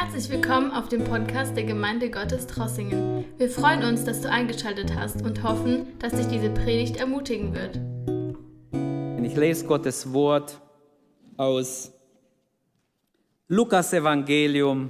Herzlich 0.00 0.30
willkommen 0.30 0.70
auf 0.70 0.88
dem 0.88 1.02
Podcast 1.02 1.56
der 1.56 1.64
Gemeinde 1.64 2.08
Gottes 2.08 2.46
Trossingen. 2.46 3.24
Wir 3.36 3.50
freuen 3.50 3.82
uns, 3.82 4.04
dass 4.04 4.20
du 4.20 4.30
eingeschaltet 4.30 4.94
hast 4.94 5.22
und 5.22 5.42
hoffen, 5.42 5.98
dass 5.98 6.12
dich 6.12 6.28
diese 6.28 6.50
Predigt 6.50 6.98
ermutigen 6.98 7.52
wird. 7.52 7.80
Ich 9.26 9.34
lese 9.34 9.66
Gottes 9.66 10.12
Wort 10.12 10.60
aus 11.36 11.92
Lukas 13.48 13.92
Evangelium, 13.92 14.88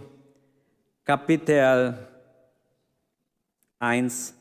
Kapitel 1.07 2.07
1. 3.79 4.35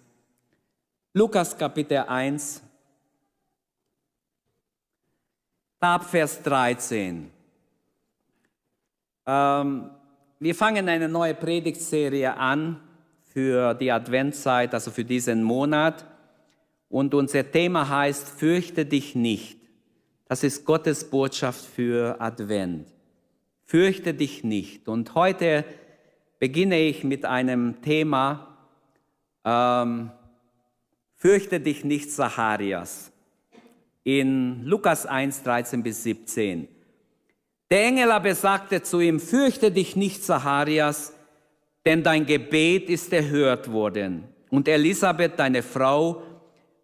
Lukas 1.14 1.58
Kapitel 1.58 2.00
1, 2.00 2.62
ab 5.80 6.04
Vers 6.04 6.44
13. 6.44 7.32
Ähm, 9.26 9.92
wir 10.40 10.56
fangen 10.56 10.88
eine 10.88 11.10
neue 11.10 11.34
Predigtserie 11.34 12.36
an 12.36 12.80
für 13.34 13.74
die 13.74 13.92
Adventzeit, 13.92 14.74
also 14.74 14.92
für 14.92 15.04
diesen 15.04 15.44
Monat. 15.44 16.06
Und 16.90 17.14
unser 17.14 17.50
Thema 17.52 17.90
heißt, 17.90 18.30
fürchte 18.30 18.86
dich 18.86 19.16
nicht. 19.16 19.60
Das 20.28 20.44
ist 20.44 20.66
Gottes 20.66 21.10
Botschaft 21.10 21.64
für 21.66 22.22
Advent. 22.22 22.88
Fürchte 23.64 24.14
dich 24.14 24.44
nicht. 24.44 24.88
Und 24.88 25.16
heute 25.16 25.66
beginne 26.40 26.80
ich 26.80 27.04
mit 27.04 27.26
einem 27.26 27.82
Thema, 27.82 28.58
ähm, 29.44 30.12
fürchte 31.16 31.60
dich 31.60 31.84
nicht, 31.84 32.12
Zacharias. 32.12 33.12
In 34.04 34.64
Lukas 34.64 35.06
1, 35.06 35.44
13 35.44 35.84
bis 35.84 36.04
17. 36.04 36.68
Der 37.70 37.84
Engel 37.84 38.12
aber 38.12 38.34
sagte 38.34 38.82
zu 38.82 39.02
ihm, 39.02 39.20
fürchte 39.20 39.72
dich 39.72 39.96
nicht, 39.98 40.24
Zacharias, 40.24 41.14
denn 41.86 42.02
dein 42.02 42.26
Gebet 42.26 42.90
ist 42.90 43.12
erhört 43.12 43.72
worden. 43.72 44.24
Und 44.50 44.70
Elisabeth, 44.70 45.38
deine 45.38 45.62
Frau, 45.62 46.24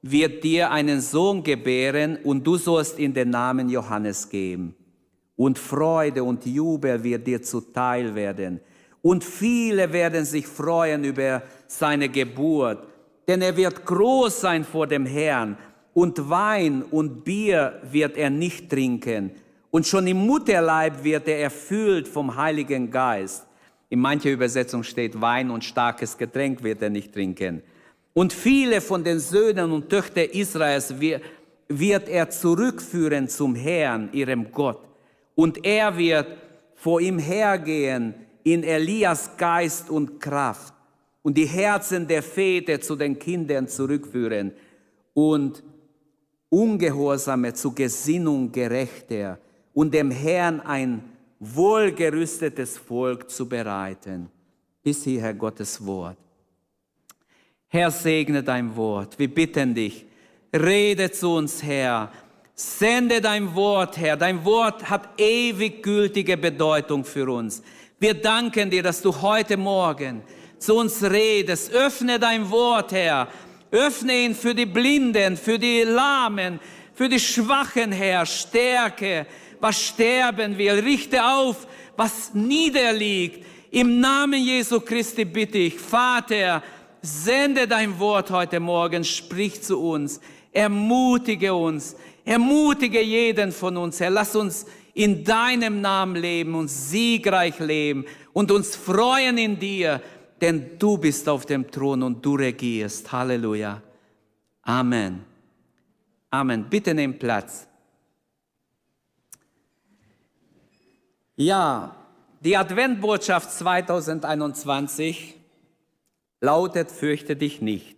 wird 0.01 0.43
dir 0.43 0.71
einen 0.71 0.99
Sohn 0.99 1.43
gebären 1.43 2.17
und 2.23 2.45
du 2.45 2.57
sollst 2.57 2.99
ihn 2.99 3.13
den 3.13 3.29
Namen 3.29 3.69
Johannes 3.69 4.27
geben. 4.27 4.75
Und 5.37 5.57
Freude 5.57 6.23
und 6.25 6.45
Jubel 6.45 7.01
wird 7.01 7.25
dir 7.25 7.41
zuteil 7.41 8.13
werden. 8.13 8.59
Und 9.01 9.23
viele 9.23 9.91
werden 9.93 10.25
sich 10.25 10.45
freuen 10.45 11.05
über 11.05 11.43
seine 11.67 12.09
Geburt, 12.09 12.85
denn 13.27 13.41
er 13.41 13.55
wird 13.55 13.85
groß 13.85 14.41
sein 14.41 14.65
vor 14.65 14.87
dem 14.87 15.05
Herrn. 15.05 15.57
Und 15.93 16.29
Wein 16.29 16.83
und 16.83 17.23
Bier 17.23 17.79
wird 17.89 18.17
er 18.17 18.29
nicht 18.29 18.69
trinken 18.69 19.31
und 19.73 19.87
schon 19.87 20.05
im 20.05 20.17
Mutterleib 20.27 21.03
wird 21.03 21.27
er 21.27 21.39
erfüllt 21.39 22.07
vom 22.07 22.35
Heiligen 22.35 22.91
Geist. 22.91 23.47
In 23.89 24.01
mancher 24.01 24.29
Übersetzung 24.29 24.83
steht, 24.83 25.19
Wein 25.19 25.49
und 25.49 25.63
starkes 25.63 26.15
Getränk 26.15 26.61
wird 26.61 26.83
er 26.83 26.91
nicht 26.91 27.11
trinken. 27.11 27.63
Und 28.13 28.33
viele 28.33 28.81
von 28.81 29.03
den 29.03 29.17
Söhnen 29.17 29.71
und 29.71 29.89
Töchtern 29.89 30.29
Israels 30.31 30.93
wird 31.67 32.07
er 32.07 32.29
zurückführen 32.29 33.27
zum 33.27 33.55
Herrn, 33.55 34.09
ihrem 34.13 34.51
Gott. 34.51 34.77
Und 35.33 35.65
er 35.65 35.97
wird 35.97 36.27
vor 36.75 37.01
ihm 37.01 37.17
hergehen 37.17 38.13
in 38.43 38.63
Elias 38.63 39.35
Geist 39.37 39.89
und 39.89 40.19
Kraft 40.19 40.75
und 41.23 41.35
die 41.35 41.47
Herzen 41.47 42.07
der 42.07 42.21
Väter 42.21 42.79
zu 42.79 42.95
den 42.95 43.17
Kindern 43.17 43.67
zurückführen 43.67 44.51
und 45.15 45.63
Ungehorsame 46.49 47.55
zu 47.55 47.73
Gesinnung 47.73 48.51
gerechter 48.51 49.39
und 49.73 49.93
dem 49.93 50.11
Herrn 50.11 50.61
ein 50.61 51.03
wohlgerüstetes 51.39 52.77
Volk 52.77 53.29
zu 53.29 53.47
bereiten. 53.47 54.29
Bis 54.81 55.03
hierher 55.03 55.33
Gottes 55.33 55.85
Wort. 55.85 56.17
Herr, 57.67 57.89
segne 57.89 58.43
dein 58.43 58.75
Wort. 58.75 59.17
Wir 59.17 59.33
bitten 59.33 59.73
dich, 59.73 60.05
rede 60.55 61.11
zu 61.11 61.35
uns, 61.35 61.63
Herr. 61.63 62.11
Sende 62.53 63.19
dein 63.19 63.55
Wort, 63.55 63.97
Herr. 63.97 64.15
Dein 64.15 64.45
Wort 64.45 64.89
hat 64.89 65.19
ewig 65.19 65.81
gültige 65.81 66.37
Bedeutung 66.37 67.03
für 67.03 67.27
uns. 67.31 67.63
Wir 67.99 68.13
danken 68.13 68.69
dir, 68.69 68.83
dass 68.83 69.01
du 69.01 69.21
heute 69.21 69.57
Morgen 69.57 70.21
zu 70.59 70.75
uns 70.75 71.03
redest. 71.03 71.71
Öffne 71.73 72.19
dein 72.19 72.49
Wort, 72.51 72.91
Herr. 72.91 73.27
Öffne 73.71 74.13
ihn 74.25 74.35
für 74.35 74.53
die 74.53 74.67
Blinden, 74.67 75.35
für 75.35 75.57
die 75.57 75.81
Lahmen, 75.81 76.59
für 76.93 77.09
die 77.09 77.19
Schwachen, 77.19 77.91
Herr. 77.91 78.25
Stärke, 78.27 79.25
was 79.63 79.81
sterben 79.81 80.57
will. 80.57 80.73
Richte 80.73 81.23
auf, 81.23 81.65
was 81.95 82.33
niederliegt. 82.33 83.45
Im 83.71 84.01
Namen 84.01 84.43
Jesu 84.43 84.81
Christi 84.81 85.23
bitte 85.23 85.57
ich, 85.57 85.79
Vater, 85.79 86.61
sende 87.01 87.65
dein 87.65 87.97
Wort 87.97 88.29
heute 88.29 88.59
Morgen, 88.59 89.05
sprich 89.05 89.63
zu 89.63 89.79
uns, 89.79 90.19
ermutige 90.51 91.53
uns, 91.53 91.95
ermutige 92.25 93.01
jeden 93.01 93.53
von 93.53 93.77
uns, 93.77 94.01
Herr, 94.01 94.09
lass 94.09 94.35
uns 94.35 94.65
in 94.93 95.23
deinem 95.23 95.79
Namen 95.79 96.17
leben 96.17 96.55
und 96.55 96.67
siegreich 96.67 97.57
leben 97.59 98.03
und 98.33 98.51
uns 98.51 98.75
freuen 98.75 99.37
in 99.37 99.57
dir, 99.57 100.01
denn 100.41 100.77
du 100.77 100.97
bist 100.97 101.27
auf 101.29 101.45
dem 101.45 101.71
Thron 101.71 102.03
und 102.03 102.23
du 102.23 102.35
regierst. 102.35 103.09
Halleluja. 103.09 103.81
Amen. 104.61 105.23
Amen. 106.29 106.65
Bitte 106.69 106.93
nimm 106.93 107.17
Platz. 107.17 107.65
Ja, 111.35 111.95
die 112.41 112.55
Adventbotschaft 112.55 113.51
2021 113.51 115.35
lautet, 116.41 116.91
fürchte 116.91 117.35
dich 117.35 117.61
nicht. 117.61 117.95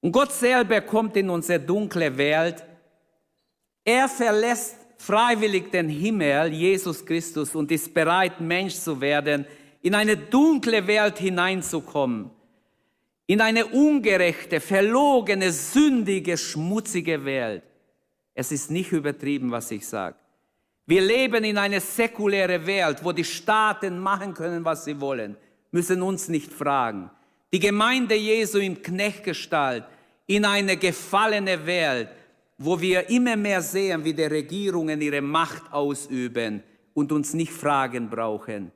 Und 0.00 0.12
Gott 0.12 0.32
selber 0.32 0.82
kommt 0.82 1.16
in 1.16 1.30
unsere 1.30 1.58
dunkle 1.58 2.18
Welt. 2.18 2.64
Er 3.84 4.08
verlässt 4.08 4.76
freiwillig 4.98 5.70
den 5.70 5.88
Himmel, 5.88 6.52
Jesus 6.52 7.04
Christus, 7.04 7.54
und 7.54 7.70
ist 7.70 7.94
bereit, 7.94 8.40
Mensch 8.40 8.74
zu 8.74 9.00
werden, 9.00 9.46
in 9.80 9.94
eine 9.94 10.16
dunkle 10.16 10.86
Welt 10.86 11.18
hineinzukommen, 11.18 12.30
in 13.26 13.40
eine 13.40 13.66
ungerechte, 13.66 14.60
verlogene, 14.60 15.50
sündige, 15.52 16.36
schmutzige 16.36 17.24
Welt. 17.24 17.62
Es 18.34 18.52
ist 18.52 18.70
nicht 18.70 18.92
übertrieben, 18.92 19.50
was 19.50 19.70
ich 19.70 19.86
sage. 19.86 20.16
Wir 20.86 21.02
leben 21.02 21.42
in 21.42 21.58
einer 21.58 21.80
säkulären 21.80 22.64
Welt, 22.64 23.04
wo 23.04 23.10
die 23.10 23.24
Staaten 23.24 23.98
machen 23.98 24.32
können, 24.34 24.64
was 24.64 24.84
sie 24.84 25.00
wollen, 25.00 25.36
müssen 25.72 26.00
uns 26.00 26.28
nicht 26.28 26.52
fragen. 26.52 27.10
Die 27.52 27.58
Gemeinde 27.58 28.14
Jesu 28.14 28.58
im 28.58 28.80
Knechtgestalt 28.80 29.84
in 30.26 30.44
eine 30.44 30.76
gefallene 30.76 31.66
Welt, 31.66 32.08
wo 32.58 32.80
wir 32.80 33.10
immer 33.10 33.36
mehr 33.36 33.62
sehen, 33.62 34.04
wie 34.04 34.14
die 34.14 34.24
Regierungen 34.24 35.00
ihre 35.00 35.20
Macht 35.20 35.72
ausüben 35.72 36.62
und 36.94 37.12
uns 37.12 37.34
nicht 37.34 37.52
fragen 37.52 38.08
brauchen. 38.08 38.70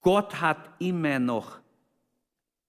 Gott 0.00 0.40
hat 0.40 0.70
immer 0.78 1.18
noch 1.18 1.58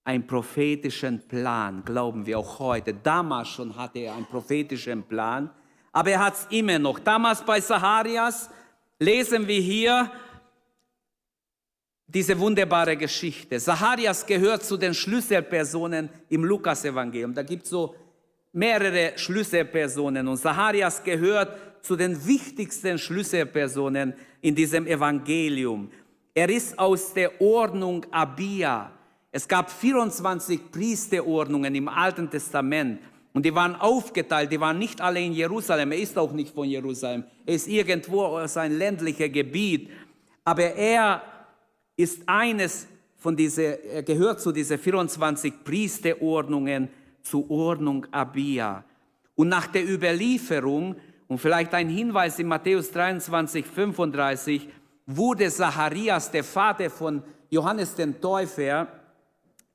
einen 0.04 0.26
prophetischen 0.26 1.26
Plan, 1.26 1.82
glauben 1.84 2.26
wir 2.26 2.38
auch 2.38 2.58
heute. 2.58 2.94
Damals 2.94 3.48
schon 3.48 3.76
hatte 3.76 4.00
er 4.00 4.14
einen 4.14 4.26
prophetischen 4.26 5.04
Plan 5.04 5.50
aber 5.92 6.10
er 6.10 6.24
hat 6.24 6.34
es 6.34 6.46
immer 6.50 6.78
noch. 6.78 6.98
Damals 6.98 7.42
bei 7.42 7.60
Zacharias 7.60 8.50
lesen 8.98 9.46
wir 9.46 9.60
hier 9.60 10.10
diese 12.06 12.38
wunderbare 12.38 12.96
Geschichte. 12.96 13.58
Zacharias 13.58 14.26
gehört 14.26 14.64
zu 14.64 14.76
den 14.76 14.94
Schlüsselpersonen 14.94 16.08
im 16.28 16.44
Lukas-Evangelium. 16.44 17.34
Da 17.34 17.42
gibt 17.42 17.64
es 17.64 17.70
so 17.70 17.94
mehrere 18.52 19.12
Schlüsselpersonen 19.16 20.26
und 20.26 20.36
Zacharias 20.36 21.02
gehört 21.04 21.56
zu 21.82 21.96
den 21.96 22.26
wichtigsten 22.26 22.98
Schlüsselpersonen 22.98 24.14
in 24.40 24.54
diesem 24.54 24.86
Evangelium. 24.86 25.90
Er 26.34 26.48
ist 26.48 26.78
aus 26.78 27.14
der 27.14 27.40
Ordnung 27.40 28.04
Abia. 28.10 28.92
Es 29.32 29.46
gab 29.46 29.70
24 29.70 30.70
Priesterordnungen 30.70 31.74
im 31.74 31.88
Alten 31.88 32.28
Testament. 32.28 33.00
Und 33.32 33.44
die 33.44 33.54
waren 33.54 33.76
aufgeteilt, 33.76 34.50
die 34.50 34.60
waren 34.60 34.78
nicht 34.78 35.00
alle 35.00 35.20
in 35.20 35.32
Jerusalem. 35.32 35.92
Er 35.92 35.98
ist 35.98 36.18
auch 36.18 36.32
nicht 36.32 36.52
von 36.52 36.68
Jerusalem. 36.68 37.24
Er 37.46 37.54
ist 37.54 37.68
irgendwo 37.68 38.22
aus 38.22 38.56
einem 38.56 38.76
ländlichen 38.76 39.32
Gebiet. 39.32 39.90
Aber 40.44 40.64
er 40.74 41.22
ist 41.96 42.22
eines 42.26 42.88
von 43.16 43.36
diese, 43.36 43.84
er 43.84 44.02
gehört 44.02 44.40
zu 44.40 44.50
diesen 44.50 44.78
24 44.78 45.62
Priesterordnungen, 45.62 46.88
zur 47.22 47.50
Ordnung 47.50 48.06
Abia. 48.10 48.82
Und 49.34 49.48
nach 49.48 49.66
der 49.66 49.88
Überlieferung, 49.88 50.96
und 51.28 51.38
vielleicht 51.38 51.72
ein 51.74 51.88
Hinweis 51.88 52.38
in 52.38 52.48
Matthäus 52.48 52.90
23, 52.90 53.64
35, 53.64 54.68
wurde 55.06 55.50
Zacharias, 55.50 56.30
der 56.30 56.44
Vater 56.44 56.90
von 56.90 57.22
Johannes 57.50 57.94
den 57.94 58.20
Täufer, 58.20 58.88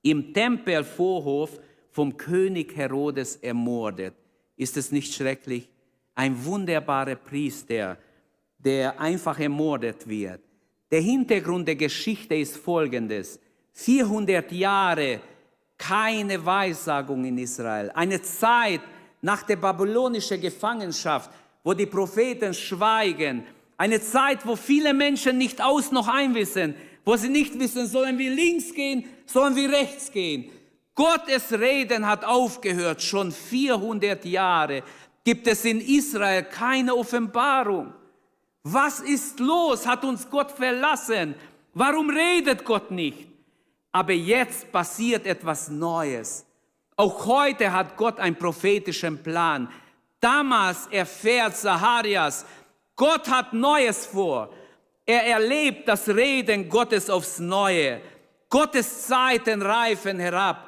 im 0.02 0.34
Tempelvorhof 0.34 1.60
vom 1.95 2.18
König 2.18 2.75
Herodes 2.75 3.38
ermordet. 3.38 4.15
Ist 4.57 4.75
es 4.75 4.92
nicht 4.92 5.13
schrecklich? 5.13 5.69
Ein 6.13 6.44
wunderbarer 6.44 7.15
Priester, 7.15 7.97
der 8.59 9.00
einfach 9.00 9.39
ermordet 9.39 10.06
wird. 10.06 10.42
Der 10.92 11.00
Hintergrund 11.00 11.69
der 11.69 11.77
Geschichte 11.77 12.36
ist 12.36 12.57
folgendes. 12.57 13.39
400 13.71 14.51
Jahre 14.51 15.21
keine 15.77 16.45
Weissagung 16.45 17.24
in 17.24 17.38
Israel. 17.38 17.89
Eine 17.92 18.21
Zeit 18.21 18.81
nach 19.21 19.44
der 19.44 19.56
babylonischen 19.56 20.42
Gefangenschaft, 20.42 21.31
wo 21.63 21.74
die 21.74 21.86
Propheten 21.86 22.53
schweigen. 22.53 23.45
Eine 23.77 24.01
Zeit, 24.01 24.45
wo 24.45 24.57
viele 24.57 24.94
Menschen 24.94 25.38
nicht 25.38 25.63
aus 25.63 25.94
noch 25.94 26.09
einwissen, 26.09 26.75
wo 27.06 27.15
sie 27.15 27.30
nicht 27.30 27.57
wissen, 27.57 27.88
sollen 27.88 28.18
wir 28.18 28.31
links 28.31 28.74
gehen, 28.74 29.06
sollen 29.25 29.56
wir 29.56 29.69
rechts 29.71 30.12
gehen. 30.12 30.51
Gottes 30.95 31.51
Reden 31.51 32.07
hat 32.07 32.24
aufgehört, 32.24 33.01
schon 33.01 33.31
400 33.31 34.24
Jahre 34.25 34.83
gibt 35.25 35.47
es 35.47 35.65
in 35.65 35.81
Israel 35.81 36.44
keine 36.44 36.95
Offenbarung. 36.95 37.94
Was 38.63 39.01
ist 39.01 39.39
los? 39.39 39.86
Hat 39.86 40.06
uns 40.06 40.30
Gott 40.30 40.51
verlassen? 40.51 41.36
Warum 41.74 42.09
redet 42.09 42.63
Gott 42.63 42.92
nicht? 42.92 43.27
Aber 43.92 44.13
jetzt 44.13 44.71
passiert 44.71 45.25
etwas 45.25 45.68
Neues. 45.69 46.45
Auch 46.95 47.25
heute 47.25 47.71
hat 47.71 47.97
Gott 47.97 48.19
einen 48.19 48.38
prophetischen 48.38 49.21
Plan. 49.21 49.68
Damals 50.19 50.88
erfährt 50.88 51.57
Zacharias, 51.57 52.45
Gott 52.95 53.27
hat 53.30 53.53
Neues 53.53 54.06
vor. 54.06 54.50
Er 55.06 55.25
erlebt 55.25 55.88
das 55.88 56.07
Reden 56.07 56.69
Gottes 56.69 57.09
aufs 57.09 57.39
Neue. 57.39 58.01
Gottes 58.50 59.07
Zeiten 59.07 59.62
reifen 59.62 60.19
herab. 60.19 60.65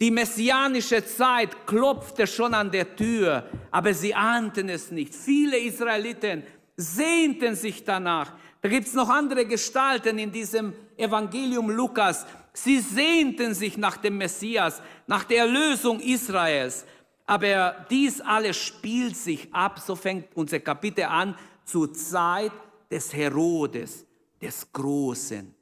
Die 0.00 0.10
messianische 0.10 1.04
Zeit 1.06 1.66
klopfte 1.66 2.26
schon 2.26 2.52
an 2.52 2.70
der 2.70 2.96
Tür, 2.96 3.48
aber 3.70 3.94
sie 3.94 4.14
ahnten 4.14 4.68
es 4.68 4.90
nicht. 4.90 5.14
Viele 5.14 5.58
Israeliten 5.58 6.42
sehnten 6.76 7.54
sich 7.54 7.82
danach. 7.82 8.34
Da 8.60 8.68
gibt 8.68 8.86
es 8.86 8.92
noch 8.92 9.08
andere 9.08 9.46
Gestalten 9.46 10.18
in 10.18 10.30
diesem 10.30 10.74
Evangelium 10.98 11.70
Lukas. 11.70 12.26
Sie 12.52 12.80
sehnten 12.80 13.54
sich 13.54 13.78
nach 13.78 13.96
dem 13.96 14.18
Messias, 14.18 14.82
nach 15.06 15.24
der 15.24 15.44
Erlösung 15.44 16.00
Israels. 16.00 16.84
Aber 17.24 17.86
dies 17.90 18.20
alles 18.20 18.56
spielt 18.56 19.16
sich 19.16 19.52
ab, 19.52 19.78
so 19.78 19.96
fängt 19.96 20.36
unser 20.36 20.60
Kapitel 20.60 21.04
an, 21.04 21.36
zur 21.64 21.92
Zeit 21.94 22.52
des 22.90 23.14
Herodes, 23.14 24.06
des 24.40 24.70
Großen, 24.72 25.54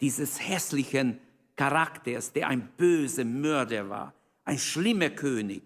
dieses 0.00 0.40
hässlichen 0.40 1.20
Charakters, 1.56 2.32
der 2.32 2.48
ein 2.48 2.68
böser 2.76 3.24
Mörder 3.24 3.88
war, 3.88 4.14
ein 4.44 4.58
schlimmer 4.58 5.10
König. 5.10 5.62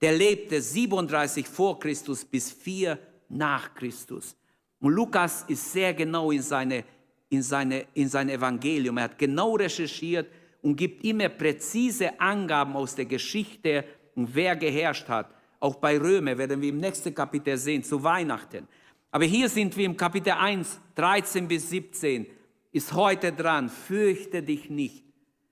Der 0.00 0.12
lebte 0.12 0.60
37 0.60 1.46
vor 1.46 1.78
Christus 1.78 2.24
bis 2.24 2.52
4 2.52 2.98
nach 3.28 3.74
Christus. 3.74 4.36
Und 4.80 4.92
Lukas 4.92 5.44
ist 5.48 5.72
sehr 5.72 5.92
genau 5.94 6.30
in 6.30 6.42
seine, 6.42 6.84
in 7.28 7.42
seine, 7.42 7.86
in 7.94 8.08
sein 8.08 8.28
Evangelium. 8.28 8.96
Er 8.98 9.04
hat 9.04 9.18
genau 9.18 9.56
recherchiert 9.56 10.28
und 10.62 10.76
gibt 10.76 11.04
immer 11.04 11.28
präzise 11.28 12.18
Angaben 12.20 12.76
aus 12.76 12.94
der 12.94 13.06
Geschichte 13.06 13.84
und 14.14 14.34
wer 14.34 14.56
geherrscht 14.56 15.08
hat. 15.08 15.34
Auch 15.60 15.76
bei 15.76 15.98
Römer 15.98 16.38
werden 16.38 16.60
wir 16.60 16.68
im 16.68 16.78
nächsten 16.78 17.14
Kapitel 17.14 17.56
sehen, 17.56 17.82
zu 17.82 18.02
Weihnachten. 18.02 18.68
Aber 19.10 19.24
hier 19.24 19.48
sind 19.48 19.76
wir 19.76 19.86
im 19.86 19.96
Kapitel 19.96 20.32
1, 20.32 20.80
13 20.94 21.48
bis 21.48 21.70
17, 21.70 22.26
ist 22.70 22.92
heute 22.92 23.32
dran, 23.32 23.68
fürchte 23.68 24.42
dich 24.42 24.70
nicht. 24.70 25.07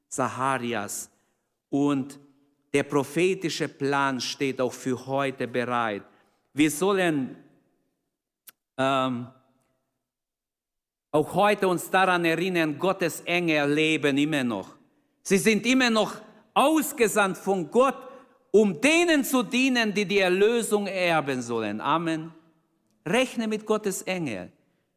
Zacharias. 0.09 1.11
Und 1.71 2.19
der 2.73 2.83
prophetische 2.83 3.69
Plan 3.69 4.21
steht 4.21 4.61
auch 4.61 4.73
für 4.73 5.07
heute 5.07 5.49
bereit. 5.49 6.03
Wir 6.53 6.71
sollen 6.71 7.37
ähm, 8.79 9.27
auch 11.11 11.35
heute 11.35 11.69
uns 11.69 11.91
daran 11.91 12.25
erinnern, 12.25 12.79
Gottes 12.79 13.21
Engel 13.23 13.73
leben 13.73 14.19
immer 14.19 14.45
noch. 14.45 14.75
Sie 15.23 15.39
sind 15.39 15.65
immer 15.65 15.89
noch 15.89 16.21
ausgesandt 16.53 17.39
von 17.39 17.71
Gott, 17.71 17.97
um 18.51 18.81
denen 18.81 19.25
zu 19.25 19.43
dienen, 19.43 19.93
die 19.93 20.05
die 20.05 20.19
Erlösung 20.19 20.87
erben 20.87 21.43
sollen. 21.43 21.81
Amen. 21.81 22.33
Rechne 23.07 23.49
mit 23.49 23.65
Gottes 23.65 24.03
Engel. 24.03 24.53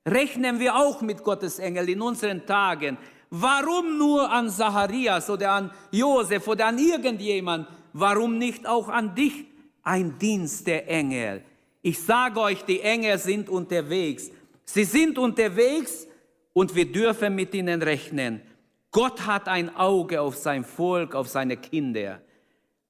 Rechnen 0.06 0.60
wir 0.60 0.76
auch 0.76 1.02
mit 1.02 1.24
Gottes 1.24 1.60
Engel 1.60 1.90
in 1.90 2.02
unseren 2.02 2.46
Tagen. 2.46 2.98
Warum 3.30 3.98
nur 3.98 4.30
an 4.32 4.50
Zacharias 4.50 5.30
oder 5.30 5.52
an 5.52 5.72
Josef 5.92 6.48
oder 6.48 6.68
an 6.68 6.80
irgendjemand? 6.80 7.68
Warum 7.94 8.38
nicht 8.38 8.68
auch 8.68 8.90
an 8.90 9.14
dich? 9.14 9.46
Ein 9.84 10.18
Dienst 10.18 10.68
der 10.68 10.88
Engel. 10.90 11.44
Ich 11.82 12.02
sage 12.02 12.40
euch, 12.40 12.64
die 12.66 12.82
Engel 12.82 13.18
sind 13.18 13.50
unterwegs. 13.50 14.30
Sie 14.66 14.84
sind 14.84 15.18
unterwegs 15.18 16.08
und 16.54 16.76
wir 16.76 16.92
dürfen 16.92 17.36
mit 17.36 17.54
ihnen 17.54 17.82
rechnen. 17.82 18.42
Gott 18.92 19.26
hat 19.26 19.48
ein 19.48 19.76
Auge 19.76 20.22
auf 20.22 20.36
sein 20.36 20.64
Volk, 20.64 21.16
auf 21.16 21.28
seine 21.28 21.58
Kinder. 21.58 22.22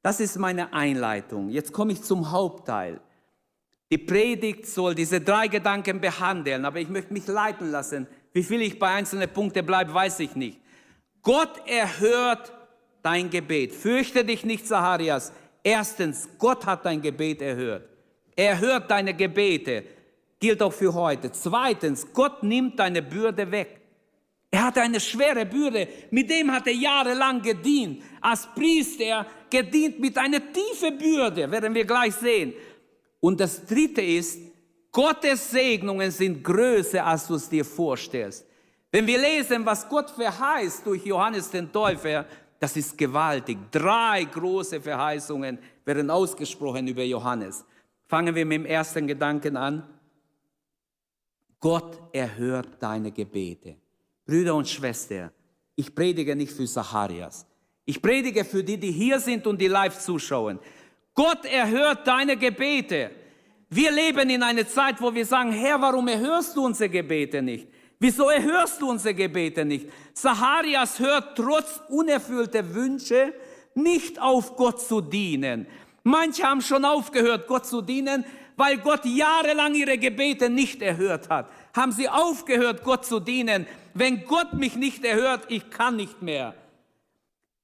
Das 0.01 0.19
ist 0.19 0.37
meine 0.37 0.73
Einleitung. 0.73 1.49
Jetzt 1.49 1.73
komme 1.73 1.91
ich 1.91 2.01
zum 2.01 2.31
Hauptteil. 2.31 3.01
Die 3.91 3.97
Predigt 3.97 4.65
soll 4.65 4.95
diese 4.95 5.19
drei 5.19 5.47
Gedanken 5.47 5.99
behandeln, 5.99 6.63
aber 6.63 6.79
ich 6.79 6.89
möchte 6.89 7.11
mich 7.11 7.27
leiten 7.27 7.71
lassen 7.71 8.07
wie 8.33 8.43
viel 8.43 8.61
ich 8.61 8.77
bei 8.77 8.89
einzelnen 8.89 9.29
Punkten 9.29 9.65
bleibe, 9.65 9.93
weiß 9.93 10.19
ich 10.21 10.35
nicht. 10.35 10.59
Gott 11.21 11.67
erhört 11.67 12.53
dein 13.01 13.29
Gebet. 13.29 13.73
Fürchte 13.73 14.23
dich 14.23 14.45
nicht, 14.45 14.67
Zacharias. 14.67 15.33
Erstens, 15.63 16.29
Gott 16.37 16.65
hat 16.65 16.85
dein 16.85 17.01
Gebet 17.01 17.41
erhört. 17.41 17.87
Er 18.35 18.59
hört 18.59 18.89
deine 18.89 19.13
Gebete. 19.13 19.83
Gilt 20.39 20.61
auch 20.61 20.71
für 20.71 20.93
heute. 20.93 21.31
Zweitens, 21.31 22.07
Gott 22.13 22.43
nimmt 22.43 22.79
deine 22.79 23.01
Bürde 23.01 23.51
weg. 23.51 23.81
Er 24.51 24.65
hatte 24.65 24.81
eine 24.81 24.99
schwere 24.99 25.45
Bürde. 25.45 25.87
Mit 26.11 26.29
dem 26.29 26.51
hat 26.51 26.65
er 26.67 26.73
jahrelang 26.73 27.41
gedient. 27.41 28.01
Als 28.21 28.47
Priester 28.55 29.25
gedient 29.49 29.99
mit 29.99 30.17
einer 30.17 30.41
tiefen 30.51 30.97
Bürde, 30.97 31.51
werden 31.51 31.73
wir 31.73 31.85
gleich 31.85 32.15
sehen. 32.15 32.53
Und 33.19 33.39
das 33.39 33.65
dritte 33.65 34.01
ist, 34.01 34.39
Gottes 34.91 35.51
Segnungen 35.51 36.11
sind 36.11 36.43
größer, 36.43 37.05
als 37.05 37.27
du 37.27 37.35
es 37.35 37.47
dir 37.47 37.63
vorstellst. 37.63 38.45
Wenn 38.91 39.05
wir 39.05 39.19
lesen, 39.19 39.65
was 39.65 39.87
Gott 39.87 40.09
verheißt 40.09 40.85
durch 40.85 41.05
Johannes 41.05 41.49
den 41.49 41.71
Täufer, 41.71 42.25
das 42.59 42.75
ist 42.75 42.97
gewaltig. 42.97 43.57
Drei 43.71 44.23
große 44.23 44.81
Verheißungen 44.81 45.59
werden 45.85 46.09
ausgesprochen 46.09 46.87
über 46.87 47.03
Johannes. 47.03 47.63
Fangen 48.07 48.33
wir 48.33 48.45
mit 48.45 48.59
dem 48.59 48.65
ersten 48.65 49.07
Gedanken 49.07 49.55
an. 49.55 49.87
Gott 51.59 51.99
erhört 52.11 52.69
deine 52.79 53.11
Gebete. 53.11 53.75
Brüder 54.25 54.55
und 54.55 54.67
Schwestern, 54.67 55.31
ich 55.75 55.93
predige 55.93 56.35
nicht 56.35 56.51
für 56.51 56.65
Zacharias. 56.65 57.45
Ich 57.85 58.01
predige 58.01 58.45
für 58.45 58.63
die, 58.63 58.77
die 58.77 58.91
hier 58.91 59.19
sind 59.19 59.47
und 59.47 59.59
die 59.59 59.67
live 59.67 59.97
zuschauen. 59.97 60.59
Gott 61.15 61.45
erhört 61.45 62.05
deine 62.07 62.37
Gebete. 62.37 63.11
Wir 63.69 63.91
leben 63.91 64.29
in 64.31 64.41
einer 64.41 64.67
Zeit, 64.67 64.99
wo 64.99 65.13
wir 65.13 65.25
sagen, 65.25 65.51
Herr, 65.51 65.79
warum 65.79 66.07
erhörst 66.07 66.55
du 66.55 66.65
unsere 66.65 66.89
Gebete 66.89 67.41
nicht? 67.41 67.67
Wieso 67.99 68.29
erhörst 68.29 68.81
du 68.81 68.89
unsere 68.89 69.13
Gebete 69.13 69.63
nicht? 69.63 69.87
Zacharias 70.13 70.99
hört 70.99 71.37
trotz 71.37 71.81
unerfüllter 71.89 72.73
Wünsche 72.73 73.33
nicht 73.75 74.19
auf, 74.19 74.55
Gott 74.55 74.81
zu 74.81 75.01
dienen. 75.01 75.67
Manche 76.03 76.43
haben 76.43 76.61
schon 76.61 76.83
aufgehört, 76.83 77.47
Gott 77.47 77.67
zu 77.67 77.81
dienen, 77.81 78.25
weil 78.55 78.77
Gott 78.77 79.05
jahrelang 79.05 79.75
ihre 79.75 79.97
Gebete 79.97 80.49
nicht 80.49 80.81
erhört 80.81 81.29
hat. 81.29 81.51
Haben 81.75 81.91
sie 81.91 82.09
aufgehört, 82.09 82.83
Gott 82.83 83.05
zu 83.05 83.19
dienen. 83.19 83.67
Wenn 83.93 84.25
Gott 84.25 84.53
mich 84.53 84.75
nicht 84.75 85.05
erhört, 85.05 85.45
ich 85.49 85.69
kann 85.69 85.95
nicht 85.95 86.21
mehr. 86.21 86.55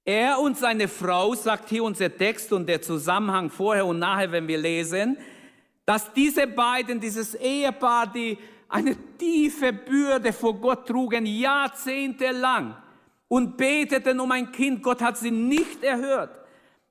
Er 0.04 0.40
und 0.40 0.58
seine 0.58 0.88
Frau, 0.88 1.34
sagt 1.34 1.70
hier 1.70 1.84
unser 1.84 2.16
Text 2.16 2.54
und 2.54 2.68
der 2.68 2.82
Zusammenhang 2.82 3.50
vorher 3.50 3.88
und 3.88 3.98
nachher, 3.98 4.32
wenn 4.32 4.48
wir 4.48 4.60
lesen, 4.60 5.18
dass 5.86 6.12
diese 6.14 6.48
beiden, 6.48 7.00
dieses 7.00 7.36
Ehepaar, 7.36 8.08
die 8.08 8.38
eine 8.68 8.96
tiefe 9.18 9.72
Bürde 9.72 10.34
vor 10.34 10.56
Gott 10.56 10.88
trugen, 10.88 11.26
jahrzehntelang 11.26 12.76
und 13.28 13.58
beteten 13.58 14.20
um 14.20 14.32
ein 14.32 14.52
Kind. 14.52 14.82
Gott 14.82 15.02
hat 15.02 15.18
sie 15.18 15.32
nicht 15.32 15.84
erhört. 15.84 16.40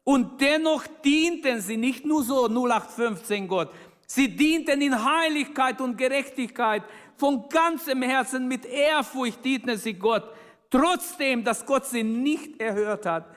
Und 0.05 0.41
dennoch 0.41 0.85
dienten 1.05 1.61
sie 1.61 1.77
nicht 1.77 2.05
nur 2.05 2.23
so 2.23 2.47
0815 2.47 3.49
Gott. 3.49 3.71
Sie 4.07 4.29
dienten 4.29 4.81
in 4.83 5.05
Heiligkeit 5.05 5.81
und 5.81 5.97
Gerechtigkeit. 5.97 6.83
Von 7.17 7.49
ganzem 7.49 8.03
Herzen 8.03 8.47
mit 8.47 8.67
Ehrfurcht 8.67 9.45
dienten 9.45 9.79
sie 9.79 9.95
Gott. 9.95 10.25
Trotzdem, 10.71 11.43
dass 11.43 11.65
Gott 11.65 11.87
sie 11.87 12.03
nicht 12.03 12.61
erhört 12.61 13.07
hat. 13.07 13.37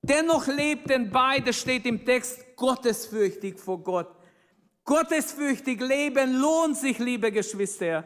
Dennoch 0.00 0.46
lebten 0.46 1.10
beide, 1.10 1.52
steht 1.52 1.84
im 1.86 2.04
Text, 2.04 2.56
gottesfürchtig 2.56 3.58
vor 3.58 3.78
Gott. 3.82 4.15
Gottesfürchtig 4.86 5.80
leben 5.80 6.40
lohnt 6.40 6.76
sich, 6.76 6.98
liebe 7.00 7.32
Geschwister. 7.32 8.04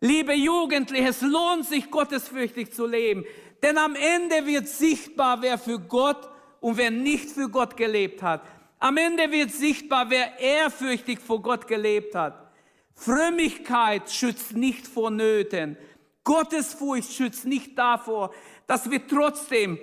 Liebe 0.00 0.32
Jugendliche, 0.32 1.08
es 1.08 1.20
lohnt 1.20 1.66
sich, 1.66 1.90
gottesfürchtig 1.90 2.72
zu 2.72 2.86
leben. 2.86 3.24
Denn 3.62 3.76
am 3.76 3.96
Ende 3.96 4.46
wird 4.46 4.68
sichtbar, 4.68 5.42
wer 5.42 5.58
für 5.58 5.80
Gott 5.80 6.30
und 6.60 6.76
wer 6.76 6.92
nicht 6.92 7.30
für 7.30 7.48
Gott 7.48 7.76
gelebt 7.76 8.22
hat. 8.22 8.42
Am 8.78 8.96
Ende 8.96 9.30
wird 9.32 9.50
sichtbar, 9.50 10.08
wer 10.08 10.38
ehrfürchtig 10.38 11.18
vor 11.18 11.42
Gott 11.42 11.66
gelebt 11.66 12.14
hat. 12.14 12.50
Frömmigkeit 12.94 14.08
schützt 14.08 14.52
nicht 14.52 14.86
vor 14.86 15.10
Nöten. 15.10 15.76
Gottesfurcht 16.22 17.12
schützt 17.12 17.44
nicht 17.44 17.76
davor, 17.76 18.32
dass 18.68 18.88
wir 18.88 19.04
trotzdem 19.06 19.78